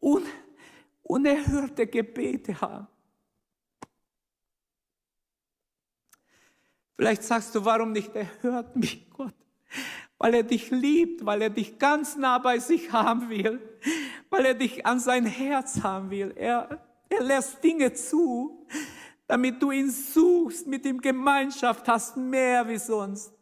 un 0.00 0.22
unerhörte 1.02 1.88
Gebete 1.88 2.58
haben. 2.60 2.86
Vielleicht 7.00 7.22
sagst 7.22 7.54
du, 7.54 7.64
warum 7.64 7.92
nicht? 7.92 8.14
Er 8.14 8.26
hört 8.42 8.76
mich, 8.76 9.08
Gott. 9.16 9.32
Weil 10.18 10.34
er 10.34 10.42
dich 10.42 10.70
liebt, 10.70 11.24
weil 11.24 11.40
er 11.40 11.48
dich 11.48 11.78
ganz 11.78 12.14
nah 12.14 12.36
bei 12.36 12.58
sich 12.58 12.92
haben 12.92 13.30
will, 13.30 13.58
weil 14.28 14.44
er 14.44 14.52
dich 14.52 14.84
an 14.84 15.00
sein 15.00 15.24
Herz 15.24 15.82
haben 15.82 16.10
will. 16.10 16.34
Er, 16.36 16.78
er 17.08 17.22
lässt 17.22 17.64
Dinge 17.64 17.94
zu, 17.94 18.66
damit 19.26 19.62
du 19.62 19.70
ihn 19.70 19.90
suchst, 19.90 20.66
mit 20.66 20.84
ihm 20.84 21.00
Gemeinschaft 21.00 21.88
hast, 21.88 22.18
mehr 22.18 22.68
wie 22.68 22.76
sonst. 22.76 23.32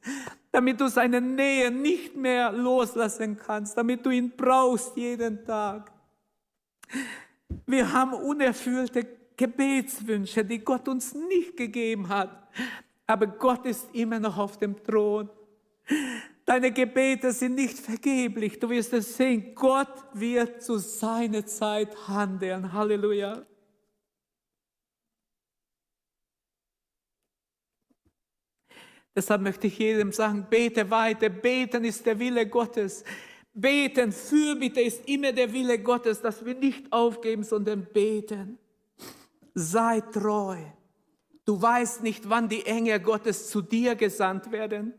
Damit 0.52 0.80
du 0.80 0.86
seine 0.86 1.20
Nähe 1.20 1.72
nicht 1.72 2.14
mehr 2.14 2.52
loslassen 2.52 3.36
kannst, 3.36 3.76
damit 3.76 4.06
du 4.06 4.10
ihn 4.10 4.30
brauchst 4.36 4.96
jeden 4.96 5.44
Tag. 5.44 5.90
Wir 7.66 7.92
haben 7.92 8.12
unerfüllte 8.12 9.04
Gebetswünsche, 9.36 10.44
die 10.44 10.60
Gott 10.60 10.86
uns 10.86 11.12
nicht 11.12 11.56
gegeben 11.56 12.08
hat. 12.08 12.48
Aber 13.08 13.26
Gott 13.26 13.64
ist 13.64 13.88
immer 13.94 14.20
noch 14.20 14.36
auf 14.36 14.58
dem 14.58 14.76
Thron. 14.84 15.30
Deine 16.44 16.70
Gebete 16.70 17.32
sind 17.32 17.54
nicht 17.54 17.78
vergeblich. 17.78 18.58
Du 18.58 18.68
wirst 18.68 18.92
es 18.92 19.16
sehen. 19.16 19.54
Gott 19.54 20.04
wird 20.12 20.62
zu 20.62 20.76
seiner 20.76 21.44
Zeit 21.46 22.06
handeln. 22.06 22.70
Halleluja. 22.70 23.46
Deshalb 29.16 29.40
möchte 29.40 29.66
ich 29.68 29.78
jedem 29.78 30.12
sagen, 30.12 30.46
bete 30.48 30.90
weiter. 30.90 31.30
Beten 31.30 31.84
ist 31.84 32.04
der 32.04 32.18
Wille 32.18 32.46
Gottes. 32.46 33.04
Beten, 33.54 34.12
Fürbitte 34.12 34.82
ist 34.82 35.08
immer 35.08 35.32
der 35.32 35.50
Wille 35.50 35.78
Gottes, 35.78 36.20
dass 36.20 36.44
wir 36.44 36.54
nicht 36.54 36.92
aufgeben, 36.92 37.42
sondern 37.42 37.86
beten. 37.86 38.58
Sei 39.54 40.02
treu. 40.02 40.58
Du 41.48 41.62
weißt 41.62 42.02
nicht, 42.02 42.28
wann 42.28 42.46
die 42.46 42.66
Engel 42.66 43.00
Gottes 43.00 43.48
zu 43.48 43.62
dir 43.62 43.94
gesandt 43.94 44.52
werden. 44.52 44.92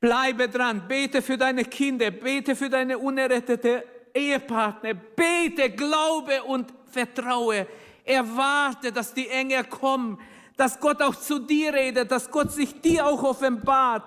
Bleibe 0.00 0.48
dran, 0.48 0.88
bete 0.88 1.22
für 1.22 1.38
deine 1.38 1.64
Kinder, 1.64 2.10
bete 2.10 2.56
für 2.56 2.68
deine 2.68 2.98
unerrettete 2.98 3.84
Ehepartner, 4.12 4.94
bete, 4.94 5.70
glaube 5.70 6.42
und 6.42 6.74
vertraue. 6.86 7.68
Erwarte, 8.02 8.90
dass 8.90 9.14
die 9.14 9.28
Engel 9.28 9.62
kommen, 9.62 10.18
dass 10.56 10.80
Gott 10.80 11.00
auch 11.00 11.14
zu 11.14 11.38
dir 11.38 11.72
redet, 11.72 12.10
dass 12.10 12.28
Gott 12.28 12.50
sich 12.50 12.80
dir 12.80 13.06
auch 13.06 13.22
offenbart. 13.22 14.02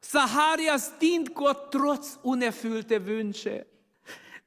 Zacharias 0.00 0.98
dient 0.98 1.32
Gott 1.32 1.70
trotz 1.70 2.18
unerfüllter 2.24 3.06
Wünsche. 3.06 3.66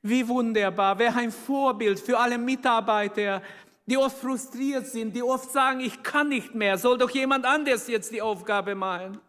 Wie 0.01 0.27
wunderbar, 0.27 0.99
wäre 0.99 1.15
ein 1.15 1.31
Vorbild 1.31 1.97
für 1.97 2.19
alle 2.19 2.37
Mitarbeiter, 2.37 3.41
die 3.87 3.97
oft 3.97 4.17
frustriert 4.17 4.85
sind, 4.85 5.15
die 5.15 5.23
oft 5.23 5.51
sagen, 5.51 5.79
ich 5.79 6.03
kann 6.03 6.27
nicht 6.27 6.53
mehr, 6.53 6.77
soll 6.77 6.97
doch 6.97 7.09
jemand 7.09 7.45
anders 7.45 7.87
jetzt 7.87 8.11
die 8.11 8.21
Aufgabe 8.21 8.75
machen. 8.75 9.19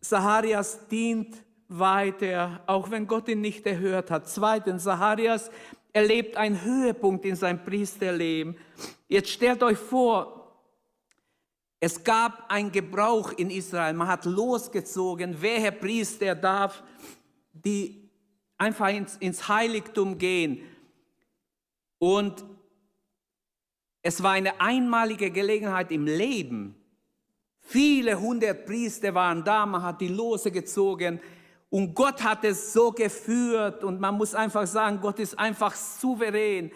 Zacharias 0.00 0.86
dient 0.88 1.36
weiter, 1.68 2.62
auch 2.66 2.90
wenn 2.90 3.06
Gott 3.06 3.28
ihn 3.28 3.40
nicht 3.40 3.66
erhört 3.66 4.10
hat. 4.10 4.28
Zweitens, 4.28 4.84
Zacharias 4.84 5.50
erlebt 5.92 6.36
einen 6.36 6.62
Höhepunkt 6.62 7.24
in 7.24 7.34
seinem 7.34 7.64
Priesterleben. 7.64 8.56
Jetzt 9.08 9.30
stellt 9.30 9.62
euch 9.62 9.78
vor, 9.78 10.56
es 11.80 12.04
gab 12.04 12.48
einen 12.48 12.70
Gebrauch 12.70 13.32
in 13.32 13.50
Israel, 13.50 13.92
man 13.94 14.06
hat 14.06 14.24
losgezogen, 14.24 15.36
wer 15.40 15.72
Priester 15.72 16.36
darf, 16.36 16.80
die 17.52 18.08
einfach 18.56 18.88
ins, 18.88 19.16
ins 19.16 19.48
Heiligtum 19.48 20.16
gehen. 20.16 20.62
Und 21.98 22.44
es 24.02 24.22
war 24.22 24.32
eine 24.32 24.60
einmalige 24.60 25.30
Gelegenheit 25.30 25.92
im 25.92 26.06
Leben. 26.06 26.74
Viele 27.60 28.20
hundert 28.20 28.66
Priester 28.66 29.14
waren 29.14 29.44
da, 29.44 29.64
man 29.64 29.82
hat 29.82 30.00
die 30.00 30.08
Lose 30.08 30.50
gezogen 30.50 31.20
und 31.70 31.94
Gott 31.94 32.22
hat 32.22 32.44
es 32.44 32.72
so 32.72 32.90
geführt 32.90 33.84
und 33.84 34.00
man 34.00 34.16
muss 34.16 34.34
einfach 34.34 34.66
sagen, 34.66 35.00
Gott 35.00 35.20
ist 35.20 35.38
einfach 35.38 35.74
souverän. 35.74 36.72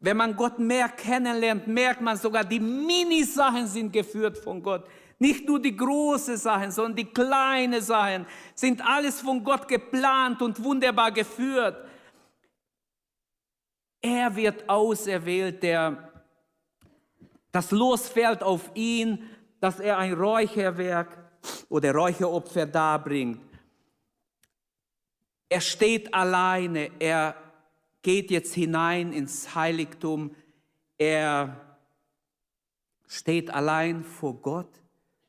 Wenn 0.00 0.16
man 0.16 0.34
Gott 0.34 0.58
mehr 0.58 0.88
kennenlernt, 0.88 1.68
merkt 1.68 2.00
man 2.00 2.16
sogar, 2.16 2.42
die 2.42 2.58
Mini-Sachen 2.58 3.66
sind 3.66 3.92
geführt 3.92 4.38
von 4.38 4.62
Gott. 4.62 4.84
Nicht 5.18 5.46
nur 5.46 5.60
die 5.60 5.76
großen 5.76 6.38
Sachen, 6.38 6.70
sondern 6.70 6.96
die 6.96 7.04
kleinen 7.04 7.82
Sachen 7.82 8.24
sind 8.54 8.84
alles 8.84 9.20
von 9.20 9.44
Gott 9.44 9.68
geplant 9.68 10.40
und 10.40 10.64
wunderbar 10.64 11.12
geführt. 11.12 11.84
Er 14.00 14.34
wird 14.34 14.66
auserwählt, 14.66 15.62
der 15.62 16.09
das 17.52 17.70
Los 17.70 18.08
fällt 18.08 18.42
auf 18.42 18.70
ihn, 18.74 19.22
dass 19.60 19.80
er 19.80 19.98
ein 19.98 20.14
Räucherwerk 20.14 21.18
oder 21.68 21.92
Räucheropfer 21.92 22.66
darbringt. 22.66 23.40
Er 25.48 25.60
steht 25.60 26.14
alleine, 26.14 26.90
er 26.98 27.34
geht 28.02 28.30
jetzt 28.30 28.54
hinein 28.54 29.12
ins 29.12 29.54
Heiligtum, 29.54 30.34
er 30.96 31.76
steht 33.08 33.52
allein 33.52 34.04
vor 34.04 34.34
Gott 34.34 34.70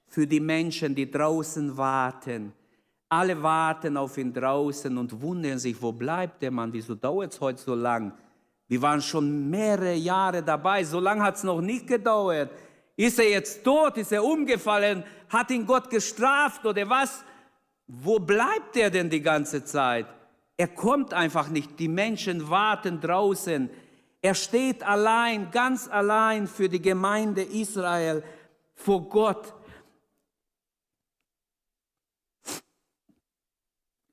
für 0.05 0.27
die 0.27 0.39
Menschen, 0.39 0.93
die 0.93 1.09
draußen 1.09 1.75
warten. 1.75 2.53
Alle 3.09 3.41
warten 3.41 3.97
auf 3.97 4.17
ihn 4.17 4.31
draußen 4.31 4.95
und 4.97 5.21
wundern 5.21 5.57
sich, 5.57 5.81
wo 5.81 5.91
bleibt 5.91 6.41
der 6.41 6.51
Mann, 6.51 6.71
wieso 6.71 6.95
dauert 6.95 7.33
es 7.33 7.41
heute 7.41 7.61
so 7.61 7.75
lang? 7.75 8.13
Wir 8.71 8.81
waren 8.81 9.01
schon 9.01 9.49
mehrere 9.49 9.95
Jahre 9.95 10.41
dabei, 10.41 10.85
so 10.85 11.01
lange 11.01 11.21
hat 11.23 11.35
es 11.35 11.43
noch 11.43 11.59
nicht 11.59 11.87
gedauert. 11.87 12.51
Ist 12.95 13.19
er 13.19 13.29
jetzt 13.29 13.65
tot? 13.65 13.97
Ist 13.97 14.13
er 14.13 14.23
umgefallen? 14.23 15.03
Hat 15.27 15.51
ihn 15.51 15.65
Gott 15.65 15.89
gestraft 15.89 16.65
oder 16.65 16.89
was? 16.89 17.21
Wo 17.85 18.17
bleibt 18.17 18.77
er 18.77 18.89
denn 18.89 19.09
die 19.09 19.21
ganze 19.21 19.65
Zeit? 19.65 20.05
Er 20.55 20.69
kommt 20.69 21.13
einfach 21.13 21.49
nicht. 21.49 21.77
Die 21.79 21.89
Menschen 21.89 22.49
warten 22.49 23.01
draußen. 23.01 23.69
Er 24.21 24.35
steht 24.35 24.83
allein, 24.83 25.51
ganz 25.51 25.89
allein 25.89 26.47
für 26.47 26.69
die 26.69 26.81
Gemeinde 26.81 27.43
Israel 27.43 28.23
vor 28.73 29.01
Gott. 29.09 29.53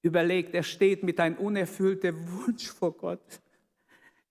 Überlegt, 0.02 0.52
er 0.52 0.64
steht 0.64 1.04
mit 1.04 1.20
einem 1.20 1.36
unerfüllten 1.36 2.16
Wunsch 2.32 2.66
vor 2.66 2.90
Gott. 2.90 3.40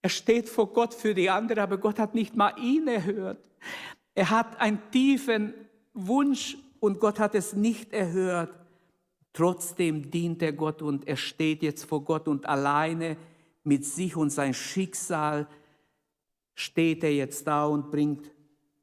Er 0.01 0.09
steht 0.09 0.47
vor 0.47 0.73
Gott 0.73 0.93
für 0.93 1.13
die 1.13 1.29
anderen, 1.29 1.59
aber 1.59 1.77
Gott 1.77 1.99
hat 1.99 2.15
nicht 2.15 2.35
mal 2.35 2.53
ihn 2.57 2.87
erhört. 2.87 3.49
Er 4.13 4.29
hat 4.29 4.59
einen 4.59 4.79
tiefen 4.91 5.53
Wunsch 5.93 6.57
und 6.79 6.99
Gott 6.99 7.19
hat 7.19 7.35
es 7.35 7.53
nicht 7.53 7.93
erhört. 7.93 8.53
Trotzdem 9.33 10.09
dient 10.09 10.41
er 10.41 10.53
Gott 10.53 10.81
und 10.81 11.07
er 11.07 11.17
steht 11.17 11.61
jetzt 11.61 11.85
vor 11.85 12.03
Gott 12.03 12.27
und 12.27 12.47
alleine 12.47 13.17
mit 13.63 13.85
sich 13.85 14.15
und 14.15 14.29
sein 14.29 14.53
Schicksal 14.53 15.47
steht 16.55 17.03
er 17.03 17.13
jetzt 17.13 17.45
da 17.45 17.65
und 17.65 17.91
bringt 17.91 18.31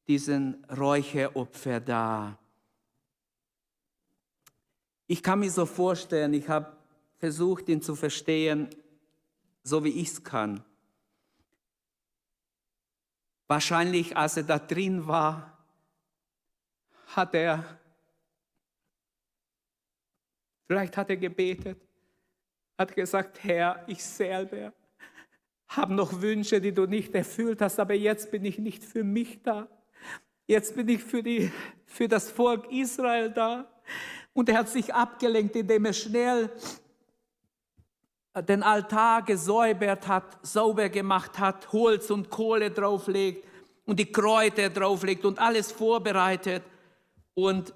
diesen 0.06 0.64
Räucheropfer 0.66 1.80
da. 1.80 2.38
Ich 5.06 5.23
kann 5.23 5.40
mir 5.40 5.50
so 5.50 5.66
vorstellen, 5.66 6.35
ich 6.35 6.49
habe 6.49 6.76
versucht, 7.18 7.68
ihn 7.68 7.83
zu 7.83 7.94
verstehen, 7.94 8.68
so 9.62 9.83
wie 9.85 9.90
ich 10.00 10.09
es 10.09 10.25
kann. 10.25 10.62
Wahrscheinlich, 13.46 14.16
als 14.16 14.36
er 14.36 14.44
da 14.44 14.58
drin 14.58 15.06
war, 15.06 15.58
hat 17.08 17.34
er, 17.34 17.78
vielleicht 20.66 20.96
hat 20.96 21.10
er 21.10 21.16
gebetet, 21.16 21.80
hat 22.78 22.94
gesagt, 22.94 23.42
Herr, 23.44 23.84
ich 23.86 24.02
selber 24.02 24.72
habe 25.68 25.94
noch 25.94 26.20
Wünsche, 26.20 26.60
die 26.60 26.72
du 26.72 26.86
nicht 26.86 27.14
erfüllt 27.14 27.60
hast, 27.60 27.78
aber 27.78 27.94
jetzt 27.94 28.30
bin 28.30 28.44
ich 28.44 28.58
nicht 28.58 28.84
für 28.84 29.04
mich 29.04 29.42
da. 29.42 29.68
Jetzt 30.46 30.76
bin 30.76 30.88
ich 30.88 31.02
für, 31.02 31.22
die, 31.22 31.50
für 31.86 32.06
das 32.06 32.30
Volk 32.30 32.70
Israel 32.70 33.30
da. 33.30 33.70
Und 34.32 34.48
er 34.48 34.58
hat 34.58 34.68
sich 34.68 34.92
abgelenkt, 34.92 35.56
indem 35.56 35.86
er 35.86 35.92
schnell 35.92 36.50
den 38.42 38.62
Altar 38.62 39.22
gesäubert 39.22 40.08
hat, 40.08 40.38
sauber 40.42 40.88
gemacht 40.88 41.38
hat, 41.38 41.72
Holz 41.72 42.10
und 42.10 42.30
Kohle 42.30 42.70
drauflegt 42.70 43.46
und 43.86 43.98
die 43.98 44.10
Kräuter 44.10 44.70
drauflegt 44.70 45.24
und 45.24 45.38
alles 45.38 45.70
vorbereitet. 45.70 46.62
Und 47.34 47.72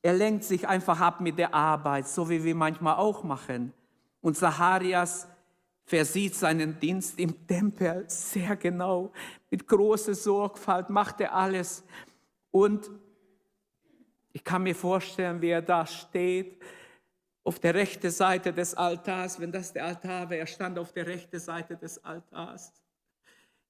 er 0.00 0.14
lenkt 0.14 0.44
sich 0.44 0.66
einfach 0.66 1.00
ab 1.00 1.20
mit 1.20 1.38
der 1.38 1.54
Arbeit, 1.54 2.08
so 2.08 2.28
wie 2.28 2.42
wir 2.42 2.54
manchmal 2.54 2.96
auch 2.96 3.22
machen. 3.22 3.72
Und 4.20 4.36
Zacharias 4.36 5.28
versieht 5.84 6.34
seinen 6.34 6.78
Dienst 6.80 7.18
im 7.18 7.46
Tempel 7.46 8.04
sehr 8.08 8.56
genau. 8.56 9.12
Mit 9.50 9.66
großer 9.66 10.14
Sorgfalt 10.14 10.88
macht 10.88 11.20
er 11.20 11.34
alles. 11.34 11.84
Und 12.50 12.90
ich 14.32 14.42
kann 14.42 14.62
mir 14.62 14.74
vorstellen, 14.74 15.42
wie 15.42 15.50
er 15.50 15.62
da 15.62 15.84
steht 15.86 16.62
auf 17.44 17.58
der 17.58 17.74
rechten 17.74 18.10
Seite 18.10 18.52
des 18.52 18.74
Altars, 18.74 19.40
wenn 19.40 19.50
das 19.50 19.72
der 19.72 19.86
Altar 19.86 20.30
wäre, 20.30 20.40
er 20.40 20.46
stand 20.46 20.78
auf 20.78 20.92
der 20.92 21.06
rechten 21.06 21.40
Seite 21.40 21.76
des 21.76 22.02
Altars. 22.04 22.72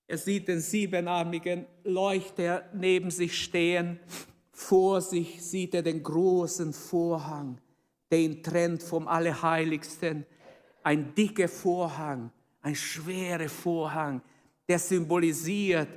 Er 0.07 0.19
sieht 0.19 0.49
den 0.49 0.61
siebenarmigen 0.61 1.65
Leuchter 1.85 2.69
neben 2.75 3.11
sich 3.11 3.43
stehen. 3.43 3.99
Vor 4.51 5.01
sich 5.01 5.43
sieht 5.43 5.75
er 5.75 5.83
den 5.83 6.03
großen 6.03 6.73
Vorhang, 6.75 7.59
der 8.11 8.19
ihn 8.19 8.43
trennt 8.43 8.83
vom 8.83 9.09
Allerheiligsten. 9.09 10.27
Ein 10.83 11.15
dicker 11.15 11.49
Vorhang, 11.49 12.31
ein 12.61 12.75
schwerer 12.75 13.49
Vorhang, 13.49 14.21
der 14.69 14.79
symbolisiert, 14.79 15.89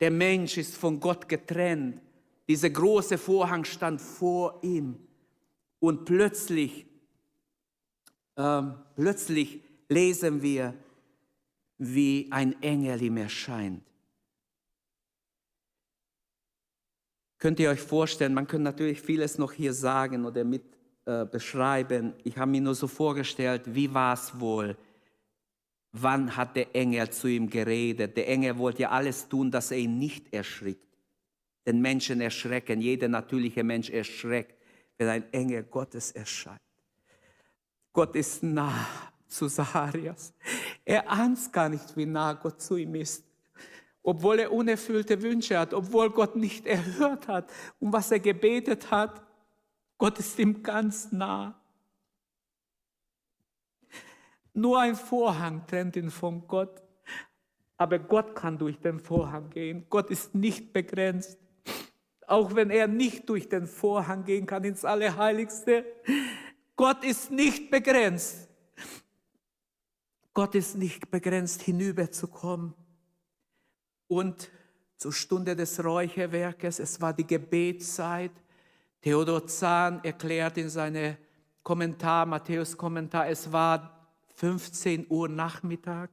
der 0.00 0.10
Mensch 0.10 0.56
ist 0.56 0.76
von 0.76 0.98
Gott 0.98 1.28
getrennt. 1.28 2.00
Dieser 2.48 2.70
große 2.70 3.18
Vorhang 3.18 3.64
stand 3.64 4.00
vor 4.00 4.58
ihm. 4.62 4.96
Und 5.78 6.04
plötzlich 6.04 6.86
ähm, 8.40 8.74
plötzlich 8.96 9.60
lesen 9.88 10.40
wir, 10.40 10.74
wie 11.76 12.28
ein 12.30 12.60
Engel 12.62 13.02
ihm 13.02 13.16
erscheint. 13.18 13.82
Könnt 17.38 17.58
ihr 17.60 17.70
euch 17.70 17.80
vorstellen, 17.80 18.34
man 18.34 18.46
könnte 18.46 18.64
natürlich 18.64 19.00
vieles 19.00 19.38
noch 19.38 19.52
hier 19.52 19.72
sagen 19.72 20.24
oder 20.26 20.44
mit 20.44 20.62
äh, 21.06 21.24
beschreiben. 21.24 22.14
Ich 22.24 22.36
habe 22.36 22.50
mir 22.50 22.60
nur 22.60 22.74
so 22.74 22.86
vorgestellt, 22.86 23.62
wie 23.74 23.92
war 23.92 24.14
es 24.14 24.38
wohl? 24.38 24.76
Wann 25.92 26.36
hat 26.36 26.54
der 26.56 26.74
Engel 26.76 27.10
zu 27.10 27.28
ihm 27.28 27.48
geredet? 27.48 28.16
Der 28.16 28.28
Engel 28.28 28.58
wollte 28.58 28.82
ja 28.82 28.90
alles 28.90 29.28
tun, 29.28 29.50
dass 29.50 29.70
er 29.70 29.78
ihn 29.78 29.98
nicht 29.98 30.32
erschrickt. 30.32 30.86
Denn 31.66 31.80
Menschen 31.80 32.20
erschrecken, 32.20 32.80
jeder 32.80 33.08
natürliche 33.08 33.64
Mensch 33.64 33.90
erschreckt, 33.90 34.56
wenn 34.98 35.08
ein 35.08 35.32
Engel 35.32 35.64
Gottes 35.64 36.12
erscheint. 36.12 36.69
Gott 37.92 38.14
ist 38.16 38.42
nah 38.42 38.86
zu 39.26 39.48
Zacharias. 39.48 40.32
Er 40.84 41.10
ahnt 41.10 41.52
gar 41.52 41.68
nicht, 41.68 41.96
wie 41.96 42.06
nah 42.06 42.32
Gott 42.34 42.60
zu 42.60 42.76
ihm 42.76 42.94
ist. 42.94 43.24
Obwohl 44.02 44.38
er 44.40 44.52
unerfüllte 44.52 45.20
Wünsche 45.22 45.58
hat, 45.58 45.74
obwohl 45.74 46.10
Gott 46.10 46.36
nicht 46.36 46.66
erhört 46.66 47.28
hat, 47.28 47.50
um 47.78 47.92
was 47.92 48.10
er 48.10 48.20
gebetet 48.20 48.90
hat. 48.90 49.22
Gott 49.98 50.18
ist 50.18 50.38
ihm 50.38 50.62
ganz 50.62 51.12
nah. 51.12 51.60
Nur 54.54 54.80
ein 54.80 54.96
Vorhang 54.96 55.66
trennt 55.66 55.96
ihn 55.96 56.10
von 56.10 56.46
Gott. 56.46 56.82
Aber 57.76 57.98
Gott 57.98 58.34
kann 58.34 58.58
durch 58.58 58.78
den 58.78 59.00
Vorhang 59.00 59.50
gehen. 59.50 59.86
Gott 59.88 60.10
ist 60.10 60.34
nicht 60.34 60.72
begrenzt. 60.72 61.38
Auch 62.26 62.54
wenn 62.54 62.70
er 62.70 62.86
nicht 62.88 63.28
durch 63.28 63.48
den 63.48 63.66
Vorhang 63.66 64.24
gehen 64.24 64.46
kann 64.46 64.64
ins 64.64 64.84
Allerheiligste, 64.84 65.84
Gott 66.76 67.04
ist 67.04 67.30
nicht 67.30 67.70
begrenzt. 67.70 68.48
Gott 70.32 70.54
ist 70.54 70.76
nicht 70.76 71.10
begrenzt, 71.10 71.62
hinüberzukommen. 71.62 72.74
Und 74.06 74.50
zur 74.96 75.12
Stunde 75.12 75.56
des 75.56 75.82
Räucherwerkes, 75.82 76.78
es 76.78 77.00
war 77.00 77.12
die 77.12 77.26
Gebetszeit. 77.26 78.32
Theodor 79.00 79.46
Zahn 79.46 80.02
erklärt 80.04 80.58
in 80.58 80.68
seinem 80.68 81.16
Kommentar, 81.62 82.26
Matthäus 82.26 82.76
Kommentar, 82.76 83.28
es 83.28 83.50
war 83.52 84.08
15 84.36 85.06
Uhr 85.08 85.28
Nachmittag. 85.28 86.10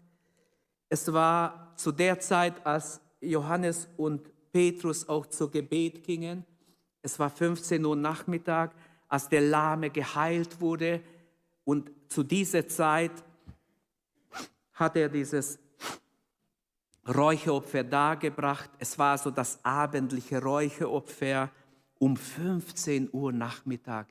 Es 0.90 1.12
war 1.12 1.74
zu 1.76 1.92
der 1.92 2.20
Zeit, 2.20 2.66
als 2.66 3.02
Johannes 3.22 3.88
und 3.98 4.30
Petrus 4.52 5.08
auch 5.08 5.26
zur 5.26 5.52
Gebet 5.52 6.04
gingen. 6.04 6.46
Es 7.02 7.20
war 7.20 7.30
15 7.30 7.84
Uhr 7.86 7.96
Nachmittag 7.96 8.74
als 9.08 9.30
der 9.30 9.42
Lahme 9.42 9.90
geheilt 9.90 10.60
wurde. 10.62 11.02
Und 11.63 11.91
zu 12.10 12.24
dieser 12.24 12.67
Zeit 12.67 13.12
hat 14.74 14.96
er 14.96 15.10
dieses 15.10 15.60
Räucheropfer 17.08 17.84
dargebracht. 17.84 18.70
Es 18.80 18.98
war 19.00 19.17
so 19.17 19.32
das 19.32 19.60
abendliche 19.63 20.41
Räucheropfer 20.41 21.50
um 22.00 22.15
15 22.15 23.10
Uhr 23.12 23.32
Nachmittag. 23.32 24.08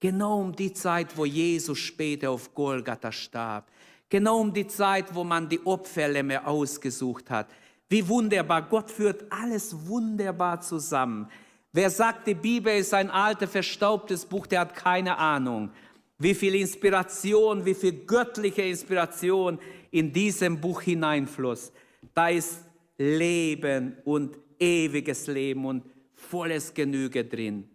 Genau 0.00 0.40
um 0.40 0.54
die 0.54 0.72
Zeit, 0.72 1.16
wo 1.16 1.24
Jesus 1.24 1.78
später 1.78 2.30
auf 2.30 2.54
Golgatha 2.54 3.12
starb. 3.12 3.70
Genau 4.08 4.40
um 4.40 4.52
die 4.52 4.66
Zeit, 4.66 5.14
wo 5.14 5.22
man 5.22 5.48
die 5.48 5.64
Opferlämme 5.64 6.44
ausgesucht 6.46 7.30
hat. 7.30 7.48
Wie 7.88 8.06
wunderbar. 8.08 8.62
Gott 8.62 8.90
führt 8.90 9.30
alles 9.30 9.86
wunderbar 9.86 10.60
zusammen. 10.60 11.28
Wer 11.72 11.90
sagt, 11.90 12.26
die 12.26 12.34
Bibel 12.34 12.76
ist 12.76 12.92
ein 12.92 13.10
altes, 13.10 13.50
verstaubtes 13.50 14.26
Buch, 14.26 14.46
der 14.46 14.60
hat 14.60 14.74
keine 14.74 15.16
Ahnung, 15.16 15.70
wie 16.18 16.34
viel 16.34 16.56
Inspiration, 16.56 17.64
wie 17.64 17.74
viel 17.74 18.04
göttliche 18.04 18.62
Inspiration 18.62 19.58
in 19.90 20.12
diesem 20.12 20.60
Buch 20.60 20.82
hineinfloss. 20.82 21.72
Da 22.12 22.28
ist 22.28 22.64
Leben 22.98 23.96
und 24.04 24.36
ewiges 24.58 25.26
Leben 25.28 25.64
und 25.64 25.84
volles 26.12 26.74
Genüge 26.74 27.24
drin. 27.24 27.68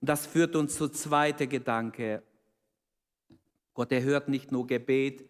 Das 0.00 0.26
führt 0.26 0.56
uns 0.56 0.74
zu 0.74 0.88
zweiter 0.88 1.46
Gedanke. 1.46 2.22
Gott 3.74 3.92
erhört 3.92 4.28
nicht 4.28 4.50
nur 4.50 4.66
Gebet, 4.66 5.24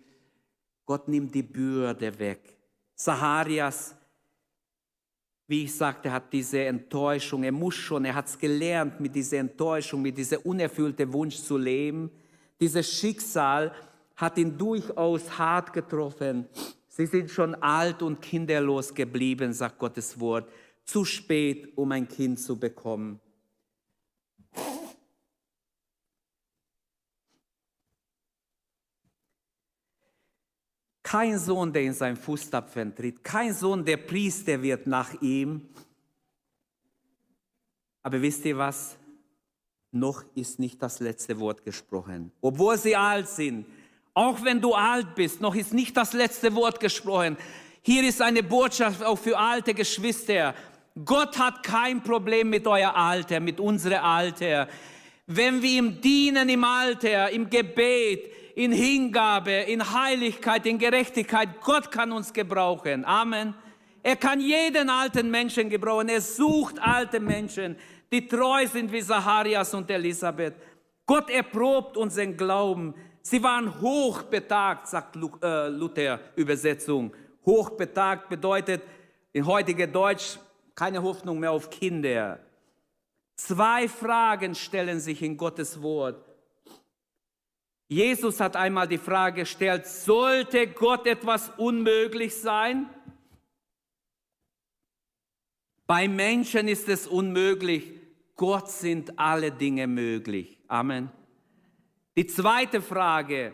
Gott 0.86 1.08
nimmt 1.08 1.34
die 1.34 1.42
Bürde 1.42 2.18
weg. 2.18 2.56
Zacharias 2.94 3.94
wie 5.52 5.64
ich 5.64 5.74
sagte, 5.74 6.10
hat 6.10 6.32
diese 6.32 6.64
Enttäuschung, 6.64 7.44
er 7.44 7.52
muss 7.52 7.74
schon, 7.74 8.06
er 8.06 8.14
hat 8.14 8.26
es 8.26 8.38
gelernt, 8.38 8.98
mit 9.00 9.14
dieser 9.14 9.36
Enttäuschung, 9.36 10.00
mit 10.00 10.16
diesem 10.16 10.40
unerfüllten 10.40 11.12
Wunsch 11.12 11.36
zu 11.36 11.58
leben. 11.58 12.10
Dieses 12.58 12.90
Schicksal 12.90 13.70
hat 14.16 14.38
ihn 14.38 14.56
durchaus 14.56 15.38
hart 15.38 15.74
getroffen. 15.74 16.46
Sie 16.88 17.04
sind 17.04 17.30
schon 17.30 17.54
alt 17.56 18.00
und 18.00 18.22
kinderlos 18.22 18.94
geblieben, 18.94 19.52
sagt 19.52 19.78
Gottes 19.78 20.18
Wort. 20.18 20.48
Zu 20.86 21.04
spät, 21.04 21.76
um 21.76 21.92
ein 21.92 22.08
Kind 22.08 22.40
zu 22.40 22.58
bekommen. 22.58 23.20
Kein 31.12 31.38
Sohn, 31.38 31.70
der 31.70 31.82
in 31.82 31.92
seinen 31.92 32.16
Fußstapfen 32.16 32.94
tritt. 32.94 33.22
Kein 33.22 33.52
Sohn, 33.52 33.84
der 33.84 33.98
Priester 33.98 34.62
wird 34.62 34.86
nach 34.86 35.12
ihm. 35.20 35.68
Aber 38.02 38.22
wisst 38.22 38.46
ihr 38.46 38.56
was? 38.56 38.96
Noch 39.90 40.24
ist 40.34 40.58
nicht 40.58 40.82
das 40.82 41.00
letzte 41.00 41.38
Wort 41.38 41.66
gesprochen. 41.66 42.32
Obwohl 42.40 42.78
sie 42.78 42.96
alt 42.96 43.28
sind. 43.28 43.66
Auch 44.14 44.42
wenn 44.42 44.62
du 44.62 44.72
alt 44.72 45.14
bist, 45.14 45.42
noch 45.42 45.54
ist 45.54 45.74
nicht 45.74 45.94
das 45.98 46.14
letzte 46.14 46.54
Wort 46.54 46.80
gesprochen. 46.80 47.36
Hier 47.82 48.08
ist 48.08 48.22
eine 48.22 48.42
Botschaft 48.42 49.04
auch 49.04 49.18
für 49.18 49.36
alte 49.36 49.74
Geschwister. 49.74 50.54
Gott 51.04 51.38
hat 51.38 51.62
kein 51.62 52.02
Problem 52.02 52.48
mit 52.48 52.66
euer 52.66 52.96
Alter, 52.96 53.38
mit 53.38 53.60
unserem 53.60 54.02
Alter. 54.02 54.66
Wenn 55.26 55.60
wir 55.60 55.78
ihm 55.78 56.00
dienen 56.00 56.48
im 56.48 56.64
Alter, 56.64 57.28
im 57.28 57.50
Gebet, 57.50 58.41
in 58.54 58.72
Hingabe, 58.72 59.52
in 59.52 59.80
Heiligkeit, 59.92 60.66
in 60.66 60.78
Gerechtigkeit. 60.78 61.60
Gott 61.60 61.90
kann 61.90 62.12
uns 62.12 62.32
gebrauchen. 62.32 63.04
Amen. 63.04 63.54
Er 64.02 64.16
kann 64.16 64.40
jeden 64.40 64.90
alten 64.90 65.30
Menschen 65.30 65.68
gebrauchen. 65.68 66.08
Er 66.08 66.20
sucht 66.20 66.80
alte 66.80 67.20
Menschen, 67.20 67.76
die 68.10 68.26
treu 68.26 68.66
sind 68.66 68.90
wie 68.92 69.02
Zacharias 69.02 69.72
und 69.74 69.90
Elisabeth. 69.90 70.54
Gott 71.06 71.30
erprobt 71.30 71.96
unseren 71.96 72.36
Glauben. 72.36 72.94
Sie 73.22 73.42
waren 73.42 73.80
hochbetagt, 73.80 74.88
sagt 74.88 75.16
äh, 75.16 75.68
Luther 75.68 76.20
Übersetzung. 76.36 77.12
Hochbetagt 77.46 78.28
bedeutet 78.28 78.82
in 79.32 79.46
heutiger 79.46 79.86
Deutsch 79.86 80.38
keine 80.74 81.02
Hoffnung 81.02 81.38
mehr 81.38 81.52
auf 81.52 81.70
Kinder. 81.70 82.40
Zwei 83.36 83.88
Fragen 83.88 84.54
stellen 84.54 85.00
sich 85.00 85.22
in 85.22 85.36
Gottes 85.36 85.80
Wort. 85.80 86.31
Jesus 87.92 88.40
hat 88.40 88.56
einmal 88.56 88.88
die 88.88 88.98
Frage 88.98 89.42
gestellt, 89.42 89.86
sollte 89.86 90.66
Gott 90.66 91.06
etwas 91.06 91.50
unmöglich 91.58 92.34
sein? 92.34 92.88
Bei 95.86 96.08
Menschen 96.08 96.68
ist 96.68 96.88
es 96.88 97.06
unmöglich, 97.06 97.92
Gott 98.34 98.70
sind 98.70 99.18
alle 99.18 99.52
Dinge 99.52 99.86
möglich. 99.86 100.58
Amen. 100.68 101.10
Die 102.16 102.26
zweite 102.26 102.80
Frage, 102.80 103.52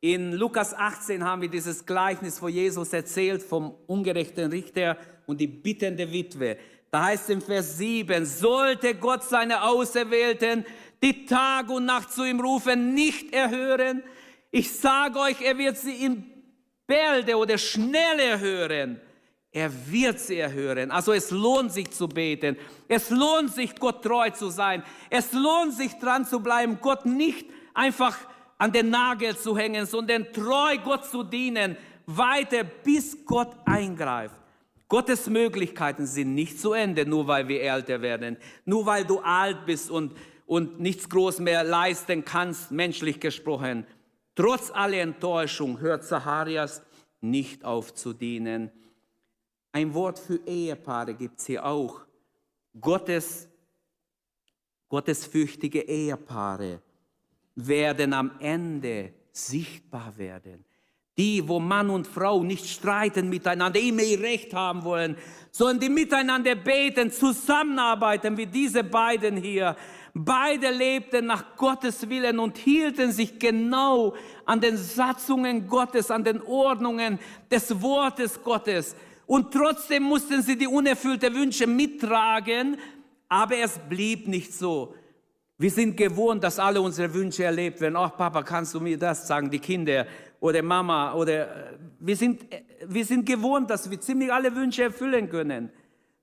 in 0.00 0.32
Lukas 0.32 0.74
18 0.74 1.24
haben 1.24 1.42
wir 1.42 1.48
dieses 1.48 1.84
Gleichnis, 1.84 2.40
wo 2.40 2.48
Jesus 2.48 2.92
erzählt 2.92 3.42
vom 3.42 3.74
ungerechten 3.88 4.50
Richter 4.50 4.96
und 5.26 5.40
die 5.40 5.48
bittende 5.48 6.10
Witwe. 6.12 6.56
Da 6.92 7.04
heißt 7.06 7.24
es 7.24 7.30
im 7.30 7.40
Vers 7.40 7.78
7, 7.78 8.26
sollte 8.26 8.94
Gott 8.94 9.24
seine 9.24 9.64
Auserwählten 9.64 10.64
die 11.02 11.26
Tag 11.26 11.68
und 11.70 11.84
Nacht 11.84 12.12
zu 12.12 12.24
ihm 12.24 12.40
rufen, 12.40 12.94
nicht 12.94 13.32
erhören. 13.32 14.02
Ich 14.50 14.72
sage 14.72 15.18
euch, 15.18 15.40
er 15.40 15.58
wird 15.58 15.76
sie 15.76 16.04
in 16.04 16.24
Bälde 16.86 17.36
oder 17.36 17.58
schnell 17.58 18.18
erhören. 18.18 19.00
Er 19.50 19.70
wird 19.90 20.18
sie 20.18 20.38
erhören. 20.38 20.90
Also 20.90 21.12
es 21.12 21.30
lohnt 21.30 21.72
sich 21.72 21.90
zu 21.90 22.08
beten. 22.08 22.56
Es 22.88 23.10
lohnt 23.10 23.52
sich, 23.52 23.74
Gott 23.78 24.02
treu 24.02 24.30
zu 24.30 24.48
sein. 24.48 24.82
Es 25.10 25.32
lohnt 25.32 25.74
sich, 25.74 25.92
dran 25.98 26.24
zu 26.24 26.40
bleiben, 26.40 26.78
Gott 26.80 27.04
nicht 27.04 27.46
einfach 27.74 28.16
an 28.56 28.72
den 28.72 28.90
Nagel 28.90 29.36
zu 29.36 29.56
hängen, 29.56 29.86
sondern 29.86 30.32
treu 30.32 30.78
Gott 30.78 31.04
zu 31.04 31.22
dienen, 31.22 31.76
weiter 32.06 32.64
bis 32.64 33.24
Gott 33.26 33.54
eingreift. 33.64 34.36
Gottes 34.88 35.28
Möglichkeiten 35.28 36.06
sind 36.06 36.34
nicht 36.34 36.60
zu 36.60 36.72
Ende, 36.72 37.04
nur 37.06 37.26
weil 37.26 37.48
wir 37.48 37.62
älter 37.62 38.02
werden, 38.02 38.36
nur 38.64 38.84
weil 38.86 39.04
du 39.04 39.20
alt 39.20 39.64
bist 39.66 39.90
und, 39.90 40.12
und 40.52 40.80
nichts 40.80 41.08
groß 41.08 41.38
mehr 41.38 41.64
leisten 41.64 42.26
kannst, 42.26 42.72
menschlich 42.72 43.18
gesprochen. 43.18 43.86
Trotz 44.34 44.70
aller 44.70 45.00
Enttäuschung 45.00 45.80
hört 45.80 46.04
Zacharias 46.04 46.82
nicht 47.22 47.64
auf 47.64 47.94
zu 47.94 48.12
dienen. 48.12 48.70
Ein 49.72 49.94
Wort 49.94 50.18
für 50.18 50.38
Ehepaare 50.46 51.14
gibt 51.14 51.40
es 51.40 51.46
hier 51.46 51.64
auch. 51.64 52.02
Gottes, 52.78 53.48
gottesfürchtige 54.90 55.88
Ehepaare 55.88 56.82
werden 57.54 58.12
am 58.12 58.32
Ende 58.38 59.14
sichtbar 59.32 60.18
werden. 60.18 60.66
Die, 61.16 61.48
wo 61.48 61.60
Mann 61.60 61.88
und 61.88 62.06
Frau 62.06 62.42
nicht 62.42 62.66
streiten 62.66 63.30
miteinander, 63.30 63.80
immer 63.80 64.02
ihr 64.02 64.20
Recht 64.20 64.52
haben 64.52 64.84
wollen, 64.84 65.16
sondern 65.50 65.80
die 65.80 65.88
miteinander 65.88 66.54
beten, 66.54 67.10
zusammenarbeiten, 67.10 68.36
wie 68.36 68.46
diese 68.46 68.84
beiden 68.84 69.38
hier. 69.38 69.76
Beide 70.14 70.70
lebten 70.70 71.26
nach 71.26 71.56
Gottes 71.56 72.08
Willen 72.08 72.38
und 72.38 72.58
hielten 72.58 73.12
sich 73.12 73.38
genau 73.38 74.14
an 74.44 74.60
den 74.60 74.76
Satzungen 74.76 75.66
Gottes, 75.66 76.10
an 76.10 76.22
den 76.22 76.42
Ordnungen 76.42 77.18
des 77.50 77.80
Wortes 77.80 78.42
Gottes. 78.42 78.94
Und 79.26 79.52
trotzdem 79.52 80.02
mussten 80.02 80.42
sie 80.42 80.58
die 80.58 80.66
unerfüllten 80.66 81.34
Wünsche 81.34 81.66
mittragen, 81.66 82.76
aber 83.28 83.56
es 83.56 83.78
blieb 83.88 84.28
nicht 84.28 84.52
so. 84.52 84.94
Wir 85.56 85.70
sind 85.70 85.96
gewohnt, 85.96 86.44
dass 86.44 86.58
alle 86.58 86.82
unsere 86.82 87.14
Wünsche 87.14 87.44
erlebt 87.44 87.80
werden. 87.80 87.96
Ach, 87.96 88.14
Papa, 88.16 88.42
kannst 88.42 88.74
du 88.74 88.80
mir 88.80 88.98
das 88.98 89.26
sagen? 89.26 89.50
Die 89.50 89.60
Kinder 89.60 90.06
oder 90.40 90.60
Mama 90.60 91.14
oder 91.14 91.70
äh, 91.70 91.78
wir 92.00 92.16
sind, 92.16 92.52
äh, 92.52 92.62
wir 92.86 93.04
sind 93.04 93.24
gewohnt, 93.24 93.70
dass 93.70 93.88
wir 93.88 94.00
ziemlich 94.00 94.32
alle 94.32 94.54
Wünsche 94.54 94.82
erfüllen 94.82 95.30
können. 95.30 95.70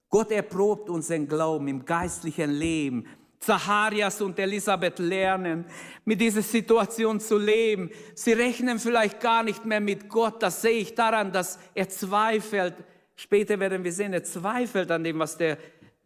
Gott 0.09 0.29
erprobt 0.31 0.89
unseren 0.89 1.27
Glauben 1.27 1.67
im 1.67 1.85
geistlichen 1.85 2.51
Leben. 2.51 3.05
Zacharias 3.39 4.21
und 4.21 4.37
Elisabeth 4.37 4.99
lernen, 4.99 5.65
mit 6.03 6.19
dieser 6.19 6.41
Situation 6.41 7.19
zu 7.19 7.37
leben. 7.37 7.89
Sie 8.13 8.33
rechnen 8.33 8.79
vielleicht 8.79 9.21
gar 9.21 9.43
nicht 9.43 9.63
mehr 9.65 9.79
mit 9.79 10.09
Gott. 10.09 10.43
Das 10.43 10.61
sehe 10.61 10.79
ich 10.79 10.93
daran, 10.93 11.31
dass 11.31 11.57
er 11.73 11.87
zweifelt. 11.87 12.75
Später 13.15 13.59
werden 13.59 13.83
wir 13.83 13.93
sehen, 13.93 14.13
er 14.13 14.23
zweifelt 14.23 14.91
an 14.91 15.03
dem, 15.03 15.19
was 15.19 15.37
der 15.37 15.57